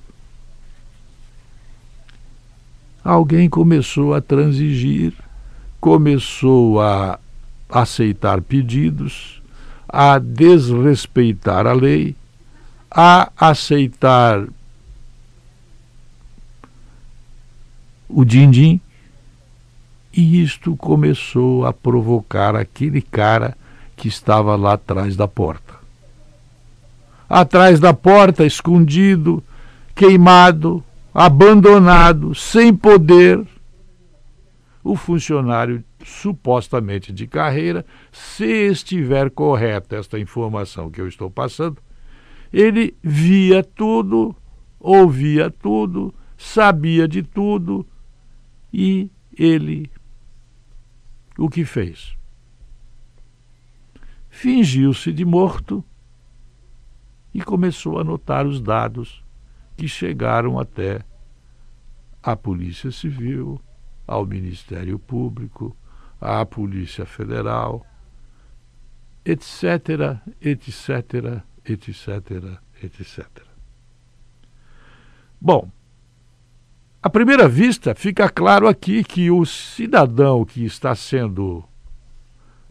alguém 3.02 3.50
começou 3.50 4.14
a 4.14 4.20
transigir, 4.20 5.14
começou 5.80 6.82
a 6.82 7.18
aceitar 7.70 8.42
pedidos, 8.42 9.42
a 9.88 10.20
desrespeitar 10.20 11.66
a 11.66 11.72
lei, 11.72 12.18
a 12.96 13.32
aceitar 13.36 14.46
o 18.08 18.24
din-din, 18.24 18.80
e 20.16 20.44
isto 20.44 20.78
começou 20.78 21.66
a 21.66 21.74
provocar 21.74 22.56
aquele 22.56 23.02
cara 23.02 23.58
que 23.96 24.08
estava 24.08 24.56
lá 24.56 24.74
atrás 24.74 25.16
da 25.16 25.28
porta. 25.28 25.74
Atrás 27.28 27.80
da 27.80 27.96
porta, 27.96 28.46
escondido, 28.46 29.44
queimado, 29.96 30.84
abandonado, 31.12 32.36
sem 32.36 32.72
poder, 32.76 33.44
o 34.84 34.96
funcionário 34.96 35.84
supostamente 36.06 37.12
de 37.12 37.26
carreira, 37.26 37.84
se 38.12 38.46
estiver 38.46 39.32
correta 39.32 39.96
esta 39.96 40.20
informação 40.20 40.92
que 40.92 41.02
eu 41.02 41.08
estou 41.08 41.32
passando, 41.32 41.78
ele 42.54 42.96
via 43.04 43.64
tudo, 43.64 44.36
ouvia 44.80 45.50
tudo, 45.50 46.14
sabia 46.38 47.08
de 47.08 47.24
tudo 47.24 47.86
e 48.72 49.10
ele 49.36 49.90
o 51.38 51.50
que 51.50 51.66
fez? 51.66 52.16
fingiu-se 54.34 55.14
de 55.14 55.24
morto 55.24 55.86
e 57.32 57.42
começou 57.42 58.00
a 58.00 58.02
anotar 58.02 58.48
os 58.48 58.60
dados 58.60 59.24
que 59.78 59.88
chegaram 59.88 60.60
até 60.60 61.06
a 62.22 62.36
Polícia 62.36 62.92
Civil, 62.92 63.62
ao 64.08 64.26
Ministério 64.26 64.98
Público, 64.98 65.78
à 66.20 66.44
Polícia 66.46 67.06
Federal, 67.06 67.86
etc., 69.24 70.20
etc., 70.42 71.44
etc., 71.66 72.60
etc. 72.82 73.26
Bom, 75.40 75.70
à 77.02 77.10
primeira 77.10 77.50
vista, 77.50 77.94
fica 77.94 78.30
claro 78.30 78.68
aqui 78.68 79.04
que 79.04 79.30
o 79.30 79.46
cidadão 79.46 80.46
que 80.46 80.64
está 80.64 80.96
sendo 80.96 81.64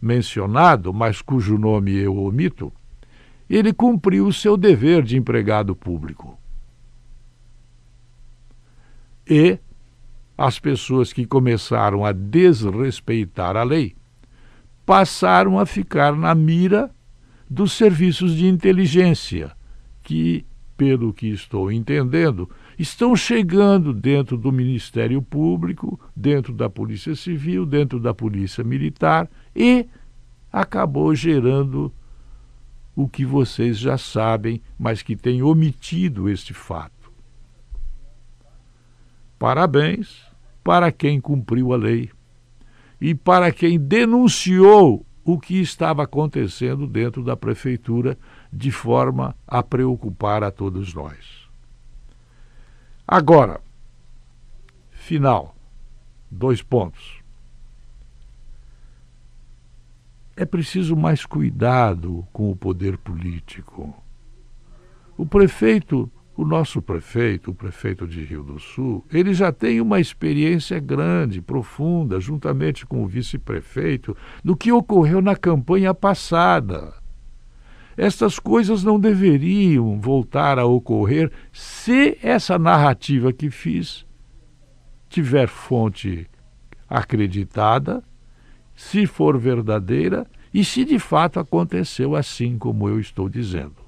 mencionado, 0.01 0.91
mas 0.91 1.21
cujo 1.21 1.57
nome 1.57 1.93
eu 1.93 2.17
omito, 2.17 2.73
ele 3.49 3.71
cumpriu 3.71 4.25
o 4.25 4.33
seu 4.33 4.57
dever 4.57 5.03
de 5.03 5.15
empregado 5.15 5.75
público. 5.75 6.37
E 9.29 9.59
as 10.37 10.59
pessoas 10.59 11.13
que 11.13 11.25
começaram 11.25 12.03
a 12.03 12.11
desrespeitar 12.11 13.55
a 13.55 13.63
lei 13.63 13.95
passaram 14.85 15.59
a 15.59 15.65
ficar 15.65 16.15
na 16.15 16.33
mira 16.33 16.89
dos 17.49 17.73
serviços 17.73 18.35
de 18.35 18.47
inteligência, 18.47 19.51
que, 20.01 20.45
pelo 20.75 21.13
que 21.13 21.27
estou 21.27 21.71
entendendo, 21.71 22.49
estão 22.77 23.15
chegando 23.15 23.93
dentro 23.93 24.37
do 24.37 24.51
Ministério 24.51 25.21
Público, 25.21 25.99
dentro 26.15 26.53
da 26.53 26.69
Polícia 26.69 27.15
Civil, 27.15 27.65
dentro 27.65 27.99
da 27.99 28.13
Polícia 28.13 28.63
Militar 28.63 29.29
e 29.55 29.85
acabou 30.51 31.13
gerando 31.15 31.91
o 32.95 33.07
que 33.07 33.25
vocês 33.25 33.77
já 33.77 33.97
sabem, 33.97 34.61
mas 34.77 35.01
que 35.01 35.15
tem 35.15 35.41
omitido 35.41 36.29
este 36.29 36.53
fato. 36.53 37.11
Parabéns 39.39 40.21
para 40.63 40.91
quem 40.91 41.19
cumpriu 41.19 41.73
a 41.73 41.75
lei 41.75 42.09
e 43.01 43.13
para 43.13 43.51
quem 43.51 43.79
denunciou 43.79 45.05
o 45.23 45.39
que 45.39 45.59
estava 45.59 46.03
acontecendo 46.03 46.85
dentro 46.87 47.23
da 47.23 47.35
prefeitura 47.35 48.17
de 48.51 48.71
forma 48.71 49.35
a 49.47 49.63
preocupar 49.63 50.43
a 50.43 50.51
todos 50.51 50.93
nós. 50.93 51.49
Agora, 53.07 53.61
final, 54.91 55.55
dois 56.29 56.61
pontos. 56.61 57.23
é 60.35 60.45
preciso 60.45 60.95
mais 60.95 61.25
cuidado 61.25 62.27
com 62.33 62.49
o 62.49 62.55
poder 62.55 62.97
político. 62.97 63.93
O 65.15 65.25
prefeito, 65.25 66.11
o 66.35 66.43
nosso 66.43 66.81
prefeito, 66.81 67.51
o 67.51 67.55
prefeito 67.55 68.07
de 68.07 68.23
Rio 68.23 68.43
do 68.43 68.59
Sul, 68.59 69.05
ele 69.11 69.33
já 69.33 69.51
tem 69.51 69.79
uma 69.79 69.99
experiência 69.99 70.79
grande, 70.79 71.41
profunda, 71.41 72.19
juntamente 72.19 72.85
com 72.85 73.03
o 73.03 73.07
vice-prefeito, 73.07 74.17
do 74.43 74.55
que 74.55 74.71
ocorreu 74.71 75.21
na 75.21 75.35
campanha 75.35 75.93
passada. 75.93 76.93
Estas 77.95 78.39
coisas 78.39 78.83
não 78.83 78.99
deveriam 78.99 79.99
voltar 80.01 80.57
a 80.57 80.65
ocorrer 80.65 81.31
se 81.51 82.17
essa 82.23 82.57
narrativa 82.57 83.31
que 83.31 83.51
fiz 83.51 84.03
tiver 85.07 85.47
fonte 85.47 86.27
acreditada 86.89 88.03
se 88.75 89.05
for 89.05 89.37
verdadeira 89.37 90.25
e 90.51 90.65
se 90.65 90.83
de 90.83 90.97
fato 90.97 91.39
aconteceu 91.39 92.15
assim 92.15 92.57
como 92.57 92.89
eu 92.89 92.99
estou 92.99 93.29
dizendo. 93.29 93.82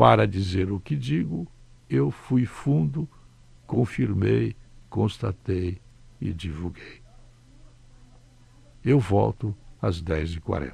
Para 0.00 0.26
dizer 0.26 0.72
o 0.72 0.80
que 0.80 0.96
digo, 0.96 1.46
eu 1.86 2.10
fui 2.10 2.46
fundo, 2.46 3.06
confirmei, 3.66 4.56
constatei 4.88 5.78
e 6.18 6.32
divulguei. 6.32 7.02
Eu 8.82 8.98
volto 8.98 9.54
às 9.78 10.02
10h40. 10.02 10.72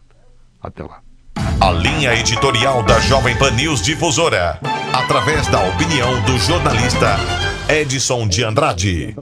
Até 0.63 0.85
lá. 0.85 1.03
A 1.61 1.73
linha 1.73 2.15
editorial 2.15 2.85
da 2.85 3.01
Jovem 3.01 3.37
Pan 3.37 3.51
News 3.51 3.83
Difusora, 3.83 4.61
através 4.95 5.49
da 5.49 5.61
opinião 5.71 6.23
do 6.23 6.39
jornalista 6.39 7.17
Edson 7.69 8.29
de 8.29 8.45
Andrade. 8.45 9.17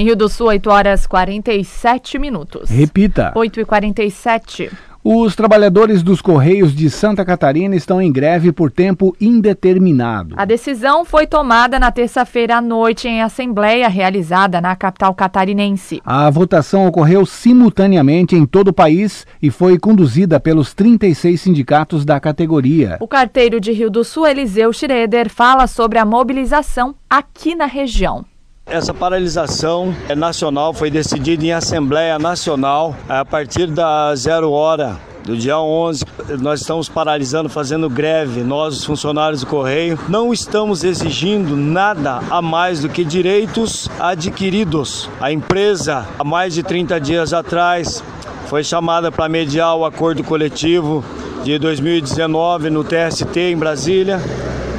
Em 0.00 0.04
Rio 0.04 0.16
do 0.16 0.30
Sul, 0.30 0.46
8 0.46 0.70
horas 0.70 1.06
47 1.06 2.18
minutos. 2.18 2.70
Repita. 2.70 3.34
8 3.36 3.60
e 3.60 3.64
47. 3.66 4.70
Os 5.04 5.36
trabalhadores 5.36 6.02
dos 6.02 6.22
Correios 6.22 6.74
de 6.74 6.88
Santa 6.88 7.22
Catarina 7.22 7.76
estão 7.76 8.00
em 8.00 8.10
greve 8.10 8.50
por 8.50 8.70
tempo 8.70 9.14
indeterminado. 9.20 10.36
A 10.38 10.46
decisão 10.46 11.04
foi 11.04 11.26
tomada 11.26 11.78
na 11.78 11.92
terça-feira 11.92 12.56
à 12.56 12.62
noite 12.62 13.08
em 13.08 13.20
assembleia 13.20 13.90
realizada 13.90 14.58
na 14.58 14.74
capital 14.74 15.14
catarinense. 15.14 16.00
A 16.02 16.30
votação 16.30 16.86
ocorreu 16.86 17.26
simultaneamente 17.26 18.34
em 18.34 18.46
todo 18.46 18.68
o 18.68 18.74
país 18.74 19.26
e 19.42 19.50
foi 19.50 19.78
conduzida 19.78 20.40
pelos 20.40 20.72
36 20.72 21.38
sindicatos 21.38 22.06
da 22.06 22.18
categoria. 22.18 22.96
O 23.00 23.08
carteiro 23.08 23.60
de 23.60 23.70
Rio 23.70 23.90
do 23.90 24.02
Sul, 24.02 24.26
Eliseu 24.26 24.72
Schroeder, 24.72 25.28
fala 25.28 25.66
sobre 25.66 25.98
a 25.98 26.06
mobilização 26.06 26.94
aqui 27.10 27.54
na 27.54 27.66
região. 27.66 28.24
Essa 28.70 28.94
paralisação 28.94 29.92
nacional 30.16 30.72
foi 30.72 30.92
decidida 30.92 31.44
em 31.44 31.52
Assembleia 31.52 32.20
Nacional 32.20 32.94
a 33.08 33.24
partir 33.24 33.66
da 33.66 34.14
zero 34.14 34.52
hora 34.52 34.96
do 35.24 35.36
dia 35.36 35.58
11, 35.58 36.04
nós 36.40 36.60
estamos 36.60 36.88
paralisando, 36.88 37.48
fazendo 37.48 37.90
greve. 37.90 38.42
Nós, 38.42 38.76
os 38.78 38.84
funcionários 38.84 39.40
do 39.40 39.48
Correio, 39.48 39.98
não 40.08 40.32
estamos 40.32 40.84
exigindo 40.84 41.56
nada 41.56 42.20
a 42.30 42.40
mais 42.40 42.80
do 42.80 42.88
que 42.88 43.04
direitos 43.04 43.90
adquiridos. 43.98 45.10
A 45.20 45.32
empresa, 45.32 46.06
há 46.16 46.22
mais 46.22 46.54
de 46.54 46.62
30 46.62 47.00
dias 47.00 47.32
atrás, 47.32 48.04
foi 48.46 48.62
chamada 48.62 49.10
para 49.10 49.28
mediar 49.28 49.74
o 49.76 49.84
acordo 49.84 50.22
coletivo 50.22 51.04
de 51.42 51.58
2019 51.58 52.70
no 52.70 52.84
TST 52.84 53.36
em 53.36 53.56
Brasília. 53.56 54.20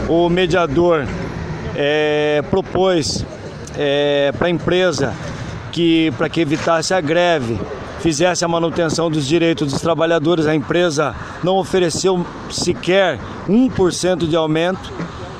O 0.07 0.29
mediador 0.29 1.05
é, 1.75 2.41
propôs 2.49 3.25
é, 3.77 4.31
para 4.37 4.47
a 4.47 4.49
empresa 4.49 5.13
que, 5.71 6.11
para 6.17 6.29
que 6.29 6.41
evitasse 6.41 6.93
a 6.93 7.01
greve, 7.01 7.59
fizesse 7.99 8.43
a 8.43 8.47
manutenção 8.47 9.09
dos 9.09 9.27
direitos 9.27 9.71
dos 9.71 9.81
trabalhadores. 9.81 10.47
A 10.47 10.55
empresa 10.55 11.15
não 11.43 11.57
ofereceu 11.57 12.25
sequer 12.49 13.19
1% 13.47 14.27
de 14.27 14.35
aumento 14.35 14.91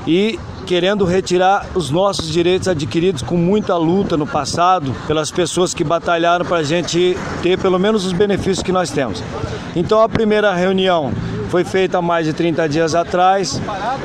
e 0.08 0.40
querendo 0.66 1.04
retirar 1.04 1.66
os 1.76 1.90
nossos 1.90 2.32
direitos 2.32 2.68
adquiridos 2.68 3.22
com 3.22 3.36
muita 3.36 3.76
luta 3.76 4.16
no 4.16 4.26
passado 4.26 4.96
pelas 5.06 5.30
pessoas 5.30 5.74
que 5.74 5.84
batalharam 5.84 6.46
para 6.46 6.58
a 6.58 6.64
gente 6.64 7.18
ter 7.42 7.58
pelo 7.60 7.78
menos 7.78 8.06
os 8.06 8.14
benefícios 8.14 8.64
que 8.64 8.72
nós 8.72 8.90
temos. 8.90 9.22
Então 9.76 10.02
a 10.02 10.08
primeira 10.08 10.54
reunião 10.54 11.12
foi 11.50 11.66
feita 11.66 11.98
há 11.98 12.02
mais 12.02 12.26
de 12.26 12.34
30 12.34 12.70
dias 12.70 12.96
atrás. 12.96 13.62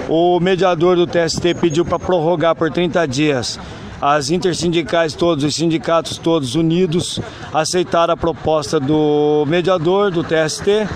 O 0.09 0.41
mediador 0.41 0.97
do 0.97 1.07
TST 1.07 1.55
pediu 1.61 1.85
para 1.85 1.99
prorrogar 1.99 2.57
por 2.57 2.71
30 2.73 3.07
dias. 3.07 3.61
As 4.01 4.31
intersindicais 4.31 5.15
todos, 5.15 5.43
os 5.45 5.55
sindicatos 5.55 6.19
todos 6.19 6.55
unidos, 6.55 7.19
aceitaram 7.53 8.15
a 8.15 8.17
proposta 8.17 8.79
do 8.79 9.45
mediador 9.47 10.11
do 10.11 10.23
TST. 10.23 10.87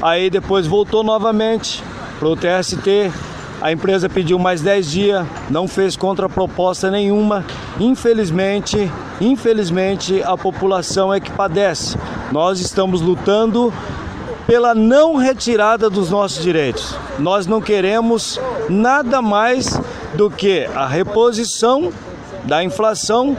Aí 0.00 0.30
depois 0.30 0.66
voltou 0.66 1.02
novamente 1.02 1.82
para 2.18 2.28
o 2.28 2.36
TST, 2.36 3.10
a 3.62 3.70
empresa 3.70 4.08
pediu 4.08 4.40
mais 4.40 4.60
10 4.60 4.90
dias, 4.90 5.26
não 5.48 5.68
fez 5.68 5.96
contraproposta 5.96 6.90
nenhuma. 6.90 7.44
Infelizmente, 7.78 8.90
infelizmente 9.20 10.20
a 10.22 10.36
população 10.36 11.14
é 11.14 11.20
que 11.20 11.30
padece. 11.30 11.96
Nós 12.32 12.58
estamos 12.58 13.00
lutando 13.00 13.72
pela 14.48 14.74
não 14.74 15.14
retirada 15.14 15.88
dos 15.88 16.10
nossos 16.10 16.42
direitos. 16.42 16.96
Nós 17.20 17.46
não 17.46 17.60
queremos 17.60 18.40
nada 18.68 19.22
mais 19.22 19.80
do 20.14 20.28
que 20.28 20.64
a 20.74 20.86
reposição 20.86 21.92
da 22.44 22.62
inflação 22.62 23.36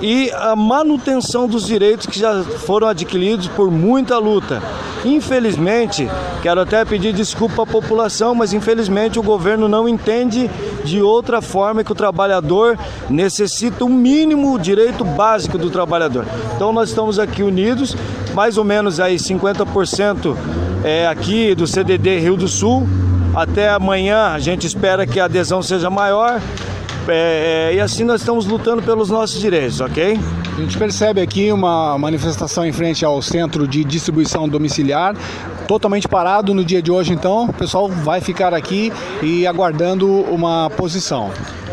e 0.00 0.30
a 0.32 0.54
manutenção 0.54 1.48
dos 1.48 1.66
direitos 1.66 2.06
que 2.06 2.18
já 2.18 2.42
foram 2.42 2.88
adquiridos 2.88 3.48
por 3.48 3.70
muita 3.70 4.18
luta. 4.18 4.62
Infelizmente, 5.04 6.08
quero 6.42 6.60
até 6.60 6.84
pedir 6.84 7.12
desculpa 7.12 7.62
à 7.62 7.66
população, 7.66 8.34
mas 8.34 8.52
infelizmente 8.52 9.18
o 9.18 9.22
governo 9.22 9.68
não 9.68 9.88
entende 9.88 10.50
de 10.84 11.00
outra 11.00 11.40
forma 11.40 11.84
que 11.84 11.92
o 11.92 11.94
trabalhador 11.94 12.78
necessita 13.08 13.84
o 13.84 13.88
um 13.88 13.90
mínimo 13.90 14.58
direito 14.58 15.04
básico 15.04 15.58
do 15.58 15.70
trabalhador. 15.70 16.26
Então 16.54 16.72
nós 16.72 16.88
estamos 16.88 17.18
aqui 17.18 17.42
unidos, 17.42 17.96
mais 18.34 18.58
ou 18.58 18.64
menos 18.64 18.98
aí 18.98 19.16
50% 19.16 20.36
é 20.84 21.06
aqui 21.06 21.54
do 21.54 21.66
CDD 21.66 22.18
Rio 22.18 22.36
do 22.36 22.48
Sul. 22.48 22.86
Até 23.34 23.68
amanhã 23.68 24.28
a 24.28 24.38
gente 24.38 24.66
espera 24.66 25.06
que 25.06 25.20
a 25.20 25.26
adesão 25.26 25.62
seja 25.62 25.90
maior. 25.90 26.40
É, 27.08 27.72
e 27.74 27.80
assim 27.80 28.04
nós 28.04 28.20
estamos 28.20 28.46
lutando 28.46 28.82
pelos 28.82 29.10
nossos 29.10 29.40
direitos, 29.40 29.80
ok? 29.80 30.18
A 30.56 30.60
gente 30.60 30.76
percebe 30.76 31.20
aqui 31.20 31.52
uma 31.52 31.96
manifestação 31.98 32.64
em 32.64 32.72
frente 32.72 33.04
ao 33.04 33.20
centro 33.22 33.68
de 33.68 33.84
distribuição 33.84 34.48
domiciliar, 34.48 35.14
totalmente 35.68 36.08
parado 36.08 36.52
no 36.52 36.64
dia 36.64 36.82
de 36.82 36.90
hoje, 36.90 37.12
então 37.12 37.44
o 37.44 37.52
pessoal 37.52 37.88
vai 37.88 38.20
ficar 38.20 38.52
aqui 38.54 38.92
e 39.22 39.46
aguardando 39.46 40.08
uma 40.08 40.70
posição. 40.70 41.30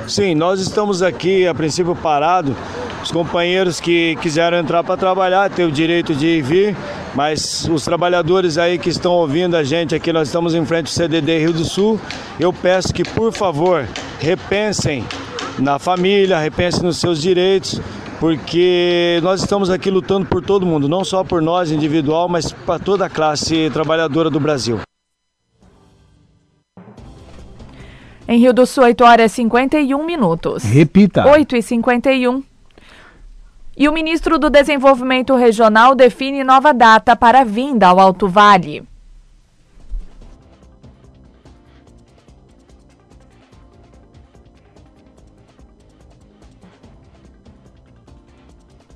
Sim, 0.08 0.36
nós 0.36 0.60
estamos 0.60 1.02
aqui 1.02 1.48
a 1.48 1.54
princípio 1.54 1.96
parado. 1.96 2.56
Os 3.02 3.12
companheiros 3.12 3.80
que 3.82 4.16
quiseram 4.22 4.58
entrar 4.58 4.84
para 4.84 4.96
trabalhar 4.96 5.50
têm 5.50 5.66
o 5.66 5.72
direito 5.72 6.14
de 6.14 6.42
vir, 6.42 6.76
mas 7.14 7.68
os 7.70 7.84
trabalhadores 7.84 8.58
aí 8.58 8.78
que 8.78 8.90
estão 8.90 9.12
ouvindo 9.12 9.58
a 9.58 9.64
gente 9.64 9.94
aqui, 9.94 10.14
nós 10.14 10.28
estamos 10.30 10.56
em 10.56 10.66
frente 10.66 10.88
ao 10.88 10.94
CDD 10.94 11.40
Rio 11.40 11.54
do 11.54 11.66
Sul. 11.66 12.00
Eu 12.40 12.54
peço 12.54 12.94
que, 12.94 13.04
por 13.04 13.32
favor, 13.34 13.86
repensem 14.20 15.04
na 15.60 15.80
família, 15.80 16.40
repensem 16.40 16.84
nos 16.84 16.98
seus 16.98 17.22
direitos, 17.22 17.80
porque 18.20 19.20
nós 19.22 19.42
estamos 19.42 19.70
aqui 19.70 19.90
lutando 19.90 20.26
por 20.26 20.44
todo 20.44 20.66
mundo, 20.66 20.88
não 20.88 21.04
só 21.04 21.24
por 21.24 21.42
nós 21.42 21.72
individual, 21.72 22.28
mas 22.28 22.52
para 22.52 22.80
toda 22.80 23.06
a 23.06 23.10
classe 23.10 23.70
trabalhadora 23.72 24.30
do 24.30 24.40
Brasil. 24.40 24.80
Em 28.28 28.40
Rio 28.40 28.54
do 28.54 28.66
Sul, 28.66 28.86
8 28.86 29.04
horas 29.04 29.32
e 29.32 29.36
51 29.36 30.06
minutos. 30.06 30.64
Repita. 30.64 31.28
8 31.28 31.58
e 31.58 31.62
51. 31.62 32.44
E 33.76 33.90
o 33.90 33.94
ministro 33.94 34.38
do 34.38 34.50
Desenvolvimento 34.50 35.36
Regional 35.36 35.94
define 35.94 36.44
nova 36.44 36.74
data 36.74 37.16
para 37.16 37.42
a 37.42 37.44
vinda 37.44 37.88
ao 37.88 38.00
Alto 38.00 38.28
Vale. 38.28 38.84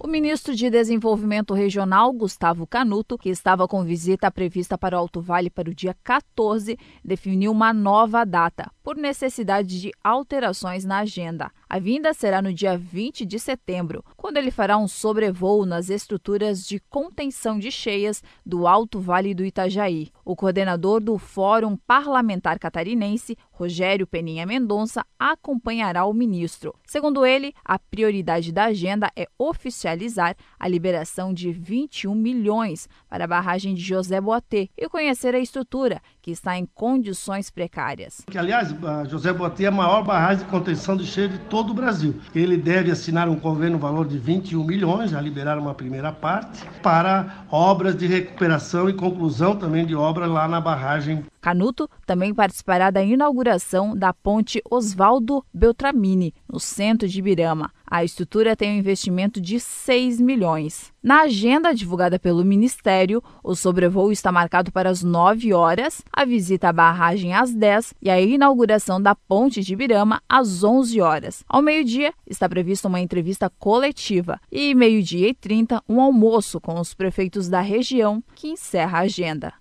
O 0.08 0.10
ministro 0.10 0.56
de 0.56 0.70
Desenvolvimento 0.70 1.54
Regional, 1.54 2.14
Gustavo 2.14 2.66
Canuto, 2.66 3.18
que 3.18 3.28
estava 3.28 3.68
com 3.68 3.84
visita 3.84 4.32
prevista 4.32 4.78
para 4.78 4.96
o 4.96 5.00
Alto 5.00 5.20
Vale 5.20 5.50
para 5.50 5.70
o 5.70 5.74
dia 5.74 5.94
14, 6.02 6.80
definiu 7.04 7.52
uma 7.52 7.74
nova 7.74 8.24
data, 8.24 8.72
por 8.82 8.96
necessidade 8.96 9.82
de 9.82 9.92
alterações 10.02 10.86
na 10.86 11.00
agenda. 11.00 11.52
A 11.70 11.80
vinda 11.80 12.14
será 12.14 12.42
no 12.42 12.54
dia 12.54 12.78
20 12.78 13.26
de 13.26 13.38
setembro, 13.38 14.02
quando 14.16 14.38
ele 14.38 14.52
fará 14.52 14.78
um 14.78 14.88
sobrevoo 14.88 15.66
nas 15.66 15.90
estruturas 15.90 16.66
de 16.66 16.80
contenção 16.80 17.60
de 17.60 17.70
cheias 17.70 18.24
do 18.46 18.66
Alto 18.66 19.02
Vale 19.02 19.34
do 19.34 19.44
Itajaí. 19.44 20.10
O 20.24 20.34
coordenador 20.34 21.02
do 21.02 21.18
Fórum 21.18 21.76
Parlamentar 21.76 22.58
Catarinense, 22.58 23.38
Rogério 23.52 24.08
Peninha 24.08 24.46
Mendonça, 24.46 25.04
acompanhará 25.20 26.06
o 26.06 26.14
ministro. 26.14 26.74
Segundo 26.86 27.26
ele, 27.26 27.54
a 27.66 27.78
prioridade 27.78 28.54
da 28.54 28.66
agenda 28.66 29.12
é 29.14 29.28
oficializar 29.38 30.38
a 30.58 30.70
liberação 30.70 31.34
de 31.34 31.52
21 31.52 32.16
milhões 32.16 32.88
para 33.10 33.26
a 33.26 33.28
barragem 33.28 33.74
de 33.76 33.82
José 33.82 34.22
Boatê 34.22 34.70
e 34.78 34.88
conhecer 34.88 35.36
a 35.36 35.40
estrutura, 35.40 36.02
que 36.22 36.32
está 36.32 36.58
em 36.58 36.66
condições 36.66 37.50
precárias. 37.50 38.24
Que, 38.32 38.38
aliás, 38.38 38.74
José 39.10 39.34
Boatê 39.34 39.66
é 39.66 39.68
a 39.68 39.72
maior 39.72 40.02
barragem 40.02 40.46
de 40.46 40.50
contenção 40.50 40.96
de 40.96 41.06
cheia 41.06 41.28
de 41.28 41.40
todo 41.58 41.72
o 41.72 41.74
Brasil. 41.74 42.14
Ele 42.36 42.56
deve 42.56 42.92
assinar 42.92 43.28
um 43.28 43.36
convênio 43.36 43.74
no 43.74 43.80
valor 43.80 44.06
de 44.06 44.20
21 44.20 44.64
milhões, 44.64 45.10
já 45.10 45.20
liberaram 45.20 45.64
uma 45.64 45.74
primeira 45.74 46.12
parte, 46.12 46.64
para 46.84 47.46
obras 47.50 47.98
de 47.98 48.06
recuperação 48.06 48.88
e 48.88 48.94
conclusão 48.94 49.56
também 49.56 49.84
de 49.84 49.96
obras 49.96 50.30
lá 50.30 50.48
na 50.48 50.62
barragem 50.62 51.26
Canuto 51.42 51.90
também 52.06 52.34
participará 52.34 52.92
da 52.92 53.02
inauguração 53.02 53.96
da 53.96 54.12
ponte 54.12 54.62
Oswaldo 54.70 55.46
Beltramini, 55.54 56.34
no 56.52 56.60
centro 56.60 57.08
de 57.08 57.20
Ibirama. 57.20 57.72
A 57.90 58.04
estrutura 58.04 58.54
tem 58.54 58.74
um 58.74 58.80
investimento 58.80 59.40
de 59.40 59.62
6 59.62 60.20
milhões. 60.20 60.92
Na 61.02 61.22
agenda 61.22 61.74
divulgada 61.74 62.20
pelo 62.20 62.44
Ministério, 62.44 63.24
o 63.42 63.56
sobrevoo 63.56 64.12
está 64.12 64.30
marcado 64.30 64.74
para 64.74 64.90
as 64.90 65.02
9 65.02 65.54
horas, 65.54 66.02
a 66.12 66.26
visita 66.26 66.68
à 66.68 66.74
barragem 66.74 67.34
às 67.34 67.54
10 67.54 67.94
e 68.02 68.10
a 68.10 68.20
inauguração 68.20 69.02
da 69.02 69.16
ponte 69.16 69.62
de 69.62 69.72
Ibirama 69.72 70.22
às 70.28 70.66
11 70.66 71.00
horas. 71.00 71.46
Ao 71.48 71.62
meio-dia, 71.62 72.14
está 72.30 72.50
prevista 72.50 72.90
uma 72.90 73.00
entrevista 73.00 73.50
coletiva 73.50 74.38
e 74.52 74.76
meio-dia 74.76 75.30
e 75.30 75.34
30, 75.34 75.82
um 75.88 76.02
almoço 76.02 76.60
com 76.60 76.78
os 76.82 76.94
prefeitos 76.94 77.48
da 77.48 77.62
região, 77.62 78.22
que 78.36 78.50
encerra 78.50 78.98
a 78.98 79.04
agenda. 79.04 79.54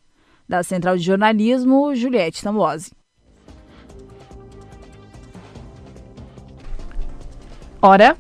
Da 0.49 0.64
Central 0.64 0.97
de 0.97 1.05
Jornalismo, 1.05 1.95
Juliette 1.95 2.43
Tambosi. 2.43 2.91
Hora. 7.87 8.16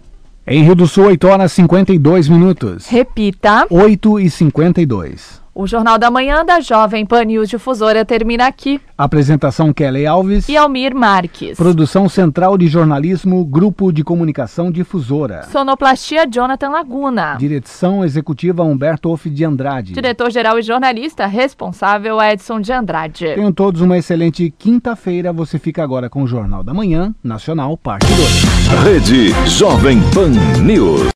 Em 0.46 0.62
Rio 0.62 0.76
do 0.76 0.86
Sul, 0.86 1.06
8 1.06 1.26
horas 1.26 1.50
52 1.50 2.28
minutos. 2.28 2.86
Repita. 2.86 3.66
8 3.68 4.20
e 4.20 4.30
52. 4.30 5.42
O 5.58 5.66
Jornal 5.66 5.96
da 5.96 6.10
Manhã 6.10 6.44
da 6.44 6.60
Jovem 6.60 7.06
Pan 7.06 7.24
News 7.24 7.48
Difusora 7.48 8.04
termina 8.04 8.46
aqui. 8.46 8.78
Apresentação 8.98 9.72
Kelly 9.72 10.06
Alves 10.06 10.46
e 10.50 10.54
Almir 10.54 10.94
Marques. 10.94 11.56
Produção 11.56 12.10
Central 12.10 12.58
de 12.58 12.68
Jornalismo, 12.68 13.42
Grupo 13.42 13.90
de 13.90 14.04
Comunicação 14.04 14.70
Difusora. 14.70 15.44
Sonoplastia 15.44 16.26
Jonathan 16.30 16.68
Laguna. 16.68 17.36
Direção 17.36 18.04
Executiva 18.04 18.62
Humberto 18.62 19.08
Off 19.10 19.30
de 19.30 19.46
Andrade. 19.46 19.94
Diretor-Geral 19.94 20.58
e 20.58 20.62
Jornalista 20.62 21.24
responsável 21.24 22.20
Edson 22.20 22.60
de 22.60 22.74
Andrade. 22.74 23.34
Tenham 23.34 23.50
todos 23.50 23.80
uma 23.80 23.96
excelente 23.96 24.52
quinta-feira. 24.58 25.32
Você 25.32 25.58
fica 25.58 25.82
agora 25.82 26.10
com 26.10 26.22
o 26.22 26.26
Jornal 26.26 26.62
da 26.62 26.74
Manhã, 26.74 27.14
Nacional, 27.24 27.78
parte 27.78 28.04
2. 28.06 28.84
Rede 28.84 29.48
Jovem 29.48 30.02
Pan 30.12 30.32
News. 30.62 31.08